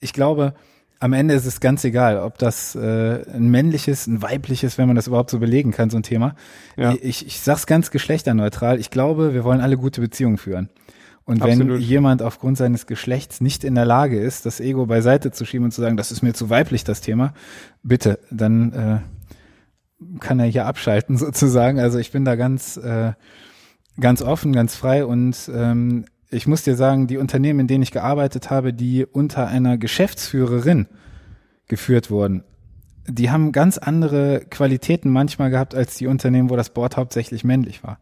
Ich 0.01 0.15
glaube, 0.15 0.55
am 0.99 1.13
Ende 1.13 1.35
ist 1.35 1.45
es 1.45 1.61
ganz 1.61 1.85
egal, 1.85 2.19
ob 2.19 2.39
das 2.39 2.75
äh, 2.75 3.23
ein 3.35 3.51
männliches, 3.51 4.07
ein 4.07 4.23
weibliches, 4.23 4.79
wenn 4.79 4.87
man 4.87 4.97
das 4.97 5.09
überhaupt 5.09 5.29
so 5.29 5.39
belegen 5.39 5.73
kann, 5.73 5.91
so 5.91 5.99
ein 5.99 6.03
Thema. 6.03 6.37
Ja. 6.77 6.95
Ich, 7.03 7.27
ich 7.27 7.41
sag's 7.41 7.67
ganz 7.67 7.91
geschlechterneutral. 7.91 8.81
Ich 8.81 8.91
glaube, 8.91 9.35
wir 9.35 9.45
wollen 9.45 9.61
alle 9.61 9.77
gute 9.77 10.01
Beziehungen 10.01 10.39
führen. 10.39 10.71
Und 11.25 11.43
wenn 11.45 11.61
Absolut. 11.61 11.81
jemand 11.81 12.23
aufgrund 12.23 12.59
seines 12.59 12.87
Geschlechts 12.87 13.41
nicht 13.41 13.63
in 13.63 13.75
der 13.75 13.85
Lage 13.85 14.19
ist, 14.19 14.47
das 14.47 14.59
Ego 14.59 14.87
beiseite 14.87 15.31
zu 15.31 15.45
schieben 15.45 15.67
und 15.67 15.71
zu 15.71 15.81
sagen, 15.81 15.97
das 15.97 16.11
ist 16.11 16.23
mir 16.23 16.33
zu 16.33 16.51
weiblich, 16.51 16.83
das 16.83 17.01
Thema, 17.01 17.35
bitte, 17.83 18.19
dann 18.31 18.73
äh, 18.73 20.19
kann 20.19 20.41
er 20.41 20.47
hier 20.47 20.67
abschalten 20.67 21.17
sozusagen. 21.19 21.79
Also 21.79 21.99
ich 21.99 22.11
bin 22.11 22.25
da 22.25 22.35
ganz, 22.35 22.77
äh, 22.79 23.13
ganz 24.01 24.23
offen, 24.23 24.53
ganz 24.53 24.75
frei 24.75 25.05
und 25.05 25.51
ähm, 25.55 26.05
ich 26.31 26.47
muss 26.47 26.63
dir 26.63 26.77
sagen, 26.77 27.07
die 27.07 27.19
Unternehmen, 27.19 27.61
in 27.61 27.67
denen 27.67 27.83
ich 27.83 27.91
gearbeitet 27.91 28.51
habe, 28.51 28.73
die 28.73 29.05
unter 29.05 29.49
einer 29.49 29.79
Geschäftsführerin 29.79 30.87
geführt 31.67 32.11
wurden, 32.11 32.45
die 33.07 33.31
haben 33.31 33.53
ganz 33.53 33.79
andere 33.79 34.45
Qualitäten 34.49 35.11
manchmal 35.11 35.51
gehabt 35.51 35.75
als 35.75 35.97
die 35.97 36.07
Unternehmen, 36.07 36.51
wo 36.51 36.57
das 36.57 36.71
Board 36.71 36.97
hauptsächlich 36.97 37.45
männlich 37.45 37.83
war. 37.83 37.99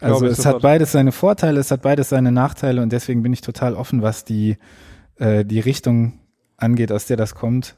Also 0.00 0.26
es 0.26 0.38
hat 0.38 0.44
sofort. 0.44 0.62
beides 0.62 0.92
seine 0.92 1.12
Vorteile, 1.12 1.60
es 1.60 1.70
hat 1.70 1.82
beides 1.82 2.08
seine 2.08 2.32
Nachteile 2.32 2.82
und 2.82 2.92
deswegen 2.92 3.22
bin 3.22 3.32
ich 3.32 3.40
total 3.40 3.74
offen, 3.74 4.02
was 4.02 4.24
die, 4.24 4.56
äh, 5.16 5.44
die 5.44 5.60
Richtung 5.60 6.20
angeht, 6.56 6.92
aus 6.92 7.06
der 7.06 7.16
das 7.16 7.34
kommt. 7.34 7.76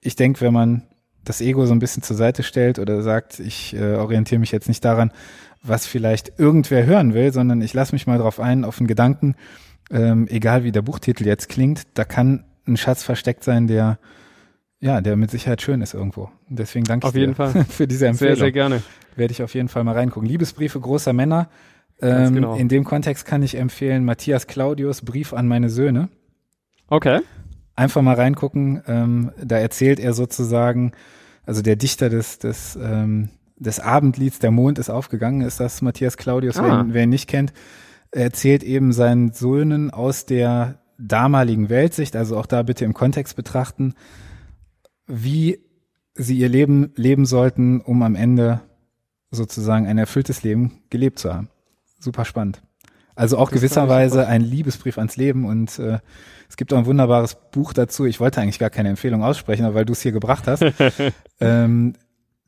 Ich 0.00 0.16
denke, 0.16 0.40
wenn 0.40 0.52
man 0.52 0.82
das 1.24 1.40
Ego 1.40 1.66
so 1.66 1.72
ein 1.72 1.78
bisschen 1.78 2.02
zur 2.02 2.16
Seite 2.16 2.42
stellt 2.42 2.78
oder 2.78 3.02
sagt, 3.02 3.38
ich 3.38 3.76
äh, 3.76 3.96
orientiere 3.96 4.38
mich 4.38 4.52
jetzt 4.52 4.68
nicht 4.68 4.84
daran, 4.84 5.12
was 5.62 5.86
vielleicht 5.86 6.38
irgendwer 6.38 6.86
hören 6.86 7.12
will, 7.12 7.32
sondern 7.32 7.60
ich 7.60 7.74
lasse 7.74 7.94
mich 7.94 8.06
mal 8.06 8.18
drauf 8.18 8.40
ein, 8.40 8.64
auf 8.64 8.78
einen 8.78 8.86
Gedanken, 8.86 9.34
ähm, 9.90 10.26
egal 10.28 10.64
wie 10.64 10.72
der 10.72 10.82
Buchtitel 10.82 11.26
jetzt 11.26 11.48
klingt, 11.48 11.82
da 11.94 12.04
kann 12.04 12.44
ein 12.66 12.76
Schatz 12.76 13.02
versteckt 13.02 13.44
sein, 13.44 13.66
der 13.66 13.98
ja, 14.80 15.00
der 15.00 15.16
mit 15.16 15.30
Sicherheit 15.30 15.62
schön 15.62 15.82
ist 15.82 15.94
irgendwo. 15.94 16.30
Deswegen 16.48 16.84
danke 16.84 17.06
auf 17.06 17.14
ich 17.14 17.20
jeden 17.20 17.32
dir 17.32 17.36
Fall. 17.36 17.64
für 17.68 17.86
diese 17.86 18.06
Empfehlung. 18.06 18.36
Sehr, 18.36 18.44
sehr 18.44 18.52
gerne. 18.52 18.82
Werde 19.16 19.32
ich 19.32 19.42
auf 19.42 19.54
jeden 19.54 19.68
Fall 19.68 19.84
mal 19.84 19.94
reingucken. 19.94 20.28
Liebesbriefe 20.28 20.80
großer 20.80 21.12
Männer. 21.12 21.48
Ähm, 22.00 22.34
genau. 22.34 22.56
In 22.56 22.68
dem 22.68 22.84
Kontext 22.84 23.26
kann 23.26 23.42
ich 23.42 23.56
empfehlen 23.56 24.04
Matthias 24.04 24.46
Claudius 24.46 25.02
Brief 25.02 25.34
an 25.34 25.46
meine 25.48 25.68
Söhne. 25.68 26.08
Okay. 26.88 27.20
Einfach 27.76 28.00
mal 28.02 28.14
reingucken. 28.14 28.82
Ähm, 28.86 29.32
da 29.42 29.58
erzählt 29.58 30.00
er 30.00 30.14
sozusagen, 30.14 30.92
also 31.44 31.60
der 31.62 31.76
Dichter 31.76 32.08
des, 32.08 32.38
des, 32.38 32.78
ähm, 32.80 33.28
des 33.56 33.80
Abendlieds 33.80 34.38
Der 34.38 34.50
Mond 34.50 34.78
ist 34.78 34.88
aufgegangen, 34.88 35.42
ist 35.42 35.60
das 35.60 35.82
Matthias 35.82 36.16
Claudius, 36.16 36.56
Ah. 36.56 36.64
wer, 36.64 36.80
ihn, 36.80 36.94
wer 36.94 37.02
ihn 37.04 37.10
nicht 37.10 37.28
kennt. 37.28 37.52
Er 38.12 38.24
erzählt 38.24 38.62
eben 38.62 38.92
seinen 38.92 39.32
Söhnen 39.32 39.90
aus 39.90 40.24
der 40.24 40.80
damaligen 40.98 41.68
Weltsicht, 41.68 42.16
also 42.16 42.36
auch 42.38 42.46
da 42.46 42.62
bitte 42.62 42.84
im 42.84 42.94
Kontext 42.94 43.36
betrachten, 43.36 43.94
wie 45.10 45.60
sie 46.14 46.38
ihr 46.38 46.48
Leben 46.48 46.92
leben 46.96 47.26
sollten, 47.26 47.80
um 47.80 48.02
am 48.02 48.14
Ende 48.14 48.60
sozusagen 49.30 49.86
ein 49.86 49.98
erfülltes 49.98 50.42
Leben 50.42 50.80
gelebt 50.90 51.18
zu 51.18 51.32
haben. 51.32 51.48
Super 51.98 52.24
spannend. 52.24 52.62
Also 53.14 53.36
auch 53.36 53.50
Das 53.50 53.60
gewisserweise 53.60 54.26
ein 54.26 54.40
Liebesbrief 54.40 54.96
ans 54.96 55.16
Leben 55.16 55.44
und 55.44 55.78
äh, 55.78 55.98
es 56.48 56.56
gibt 56.56 56.72
auch 56.72 56.78
ein 56.78 56.86
wunderbares 56.86 57.36
Buch 57.52 57.72
dazu. 57.72 58.06
Ich 58.06 58.18
wollte 58.18 58.40
eigentlich 58.40 58.58
gar 58.58 58.70
keine 58.70 58.88
Empfehlung 58.88 59.22
aussprechen, 59.22 59.64
aber 59.64 59.74
weil 59.74 59.84
du 59.84 59.92
es 59.92 60.00
hier 60.00 60.12
gebracht 60.12 60.46
hast. 60.46 60.64
ähm, 61.40 61.94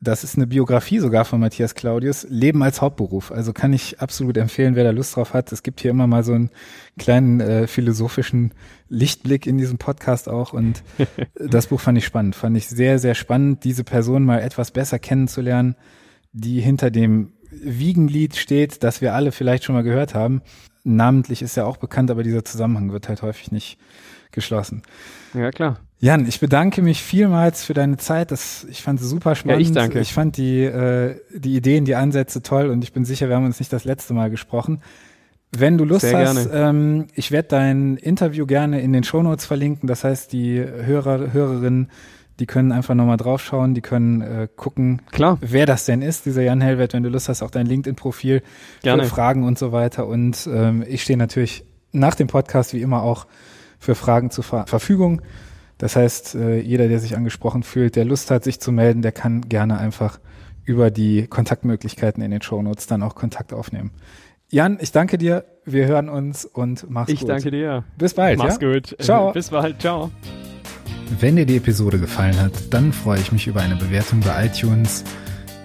das 0.03 0.23
ist 0.23 0.35
eine 0.35 0.47
Biografie 0.47 0.99
sogar 0.99 1.23
von 1.23 1.39
Matthias 1.39 1.75
Claudius, 1.75 2.27
Leben 2.29 2.61
als 2.61 2.81
Hauptberuf. 2.81 3.31
Also 3.31 3.53
kann 3.53 3.71
ich 3.71 4.01
absolut 4.01 4.37
empfehlen, 4.37 4.75
wer 4.75 4.83
da 4.83 4.91
Lust 4.91 5.15
drauf 5.15 5.33
hat. 5.33 5.51
Es 5.51 5.63
gibt 5.63 5.79
hier 5.79 5.91
immer 5.91 6.07
mal 6.07 6.23
so 6.23 6.33
einen 6.33 6.49
kleinen 6.97 7.39
äh, 7.39 7.67
philosophischen 7.67 8.53
Lichtblick 8.89 9.47
in 9.47 9.57
diesem 9.57 9.77
Podcast 9.77 10.27
auch. 10.27 10.51
Und 10.51 10.83
das 11.35 11.67
Buch 11.67 11.79
fand 11.79 11.97
ich 11.97 12.05
spannend. 12.05 12.35
Fand 12.35 12.57
ich 12.57 12.67
sehr, 12.67 12.99
sehr 12.99 13.15
spannend, 13.15 13.63
diese 13.63 13.83
Person 13.83 14.25
mal 14.25 14.41
etwas 14.41 14.71
besser 14.71 14.99
kennenzulernen, 14.99 15.75
die 16.33 16.59
hinter 16.59 16.91
dem 16.91 17.33
Wiegenlied 17.49 18.35
steht, 18.35 18.83
das 18.83 18.99
wir 18.99 19.13
alle 19.13 19.31
vielleicht 19.31 19.63
schon 19.63 19.75
mal 19.75 19.83
gehört 19.83 20.15
haben. 20.15 20.41
Namentlich 20.83 21.41
ist 21.41 21.55
er 21.55 21.65
auch 21.65 21.77
bekannt, 21.77 22.11
aber 22.11 22.23
dieser 22.23 22.43
Zusammenhang 22.43 22.91
wird 22.91 23.07
halt 23.07 23.21
häufig 23.21 23.51
nicht 23.51 23.77
geschlossen. 24.31 24.81
Ja, 25.33 25.51
klar. 25.51 25.79
Jan, 26.03 26.27
ich 26.27 26.41
bedanke 26.41 26.81
mich 26.81 27.01
vielmals 27.01 27.63
für 27.63 27.73
deine 27.73 27.95
Zeit. 27.95 28.31
Das, 28.31 28.67
ich 28.69 28.81
fand 28.81 28.99
es 28.99 29.07
super 29.07 29.35
spannend. 29.35 29.61
ich 29.61 29.71
danke. 29.71 30.01
Ich 30.01 30.11
fand 30.11 30.35
die, 30.35 30.61
äh, 30.65 31.15
die 31.33 31.55
Ideen, 31.55 31.85
die 31.85 31.95
Ansätze 31.95 32.41
toll 32.41 32.67
und 32.67 32.83
ich 32.83 32.91
bin 32.91 33.05
sicher, 33.05 33.29
wir 33.29 33.37
haben 33.37 33.45
uns 33.45 33.59
nicht 33.59 33.71
das 33.71 33.85
letzte 33.85 34.13
Mal 34.13 34.29
gesprochen. 34.29 34.81
Wenn 35.51 35.77
du 35.77 35.85
Lust 35.85 36.01
Sehr 36.01 36.27
hast, 36.27 36.49
ähm, 36.51 37.07
ich 37.15 37.31
werde 37.31 37.47
dein 37.47 37.95
Interview 37.95 38.45
gerne 38.45 38.81
in 38.81 38.91
den 38.91 39.05
Shownotes 39.05 39.45
verlinken. 39.45 39.87
Das 39.87 40.03
heißt, 40.03 40.33
die 40.33 40.59
Hörer, 40.59 41.31
Hörerinnen, 41.31 41.89
die 42.37 42.47
können 42.47 42.73
einfach 42.73 42.95
nochmal 42.95 43.15
draufschauen, 43.15 43.73
die 43.73 43.79
können 43.79 44.19
äh, 44.19 44.49
gucken, 44.53 45.03
Klar. 45.13 45.37
wer 45.39 45.65
das 45.65 45.85
denn 45.85 46.01
ist, 46.01 46.25
dieser 46.25 46.41
Jan 46.41 46.59
Hellwert. 46.59 46.91
Wenn 46.91 47.03
du 47.03 47.09
Lust 47.09 47.29
hast, 47.29 47.41
auch 47.41 47.51
dein 47.51 47.65
LinkedIn-Profil 47.65 48.41
Gerne. 48.81 49.03
für 49.03 49.09
Fragen 49.09 49.45
und 49.45 49.57
so 49.57 49.71
weiter. 49.71 50.05
Und 50.05 50.49
ähm, 50.53 50.83
ich 50.85 51.03
stehe 51.03 51.17
natürlich 51.17 51.63
nach 51.93 52.15
dem 52.15 52.27
Podcast 52.27 52.73
wie 52.73 52.81
immer 52.81 53.03
auch 53.03 53.25
für 53.79 53.95
Fragen 53.95 54.31
zur 54.31 54.43
Ver 54.43 54.67
Verfügung. 54.67 55.21
Das 55.83 55.97
heißt, 55.97 56.35
äh, 56.35 56.61
jeder, 56.61 56.87
der 56.87 56.99
sich 56.99 57.17
angesprochen 57.17 57.61
fühlt, 57.61 57.97
der 57.97 58.05
Lust 58.05 58.31
hat, 58.31 58.45
sich 58.45 58.61
zu 58.61 58.71
melden, 58.71 59.01
der 59.01 59.11
kann 59.11 59.49
gerne 59.49 59.79
einfach 59.79 60.17
über 60.63 60.91
die 60.91 61.27
Kontaktmöglichkeiten 61.27 62.23
in 62.23 62.31
den 62.31 62.41
Shownotes 62.41 62.87
dann 62.87 63.03
auch 63.03 63.15
Kontakt 63.15 63.51
aufnehmen. 63.51 63.91
Jan, 64.49 64.77
ich 64.79 64.93
danke 64.93 65.17
dir. 65.17 65.43
Wir 65.65 65.85
hören 65.85 66.07
uns 66.07 66.45
und 66.45 66.89
mach's 66.89 67.11
Ich 67.11 67.19
gut. 67.19 67.27
danke 67.27 67.51
dir. 67.51 67.83
Bis 67.97 68.13
bald. 68.13 68.37
Mach's 68.37 68.59
ja? 68.61 68.71
gut. 68.71 68.95
Ciao. 69.01 69.33
Bis 69.33 69.49
bald. 69.49 69.81
Ciao. 69.81 70.09
Wenn 71.19 71.35
dir 71.35 71.45
die 71.45 71.57
Episode 71.57 71.99
gefallen 71.99 72.39
hat, 72.39 72.53
dann 72.73 72.93
freue 72.93 73.19
ich 73.19 73.33
mich 73.33 73.47
über 73.47 73.59
eine 73.59 73.75
Bewertung 73.75 74.21
bei 74.21 74.45
iTunes. 74.45 75.03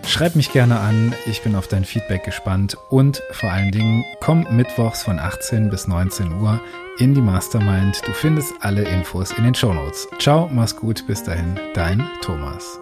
Schreib 0.04 0.34
mich 0.34 0.50
gerne 0.50 0.80
an, 0.80 1.12
ich 1.26 1.42
bin 1.42 1.54
auf 1.54 1.68
dein 1.68 1.84
Feedback 1.84 2.24
gespannt 2.24 2.76
und 2.90 3.22
vor 3.30 3.52
allen 3.52 3.70
Dingen 3.70 4.04
komm 4.18 4.48
mittwochs 4.50 5.04
von 5.04 5.20
18 5.20 5.70
bis 5.70 5.86
19 5.86 6.40
Uhr 6.40 6.60
in 6.98 7.14
die 7.14 7.20
Mastermind. 7.20 8.00
Du 8.06 8.12
findest 8.12 8.54
alle 8.60 8.82
Infos 8.82 9.32
in 9.32 9.44
den 9.44 9.54
Shownotes. 9.54 10.08
Ciao, 10.18 10.48
mach's 10.52 10.76
gut, 10.76 11.06
bis 11.06 11.22
dahin, 11.22 11.58
dein 11.74 12.08
Thomas. 12.22 12.80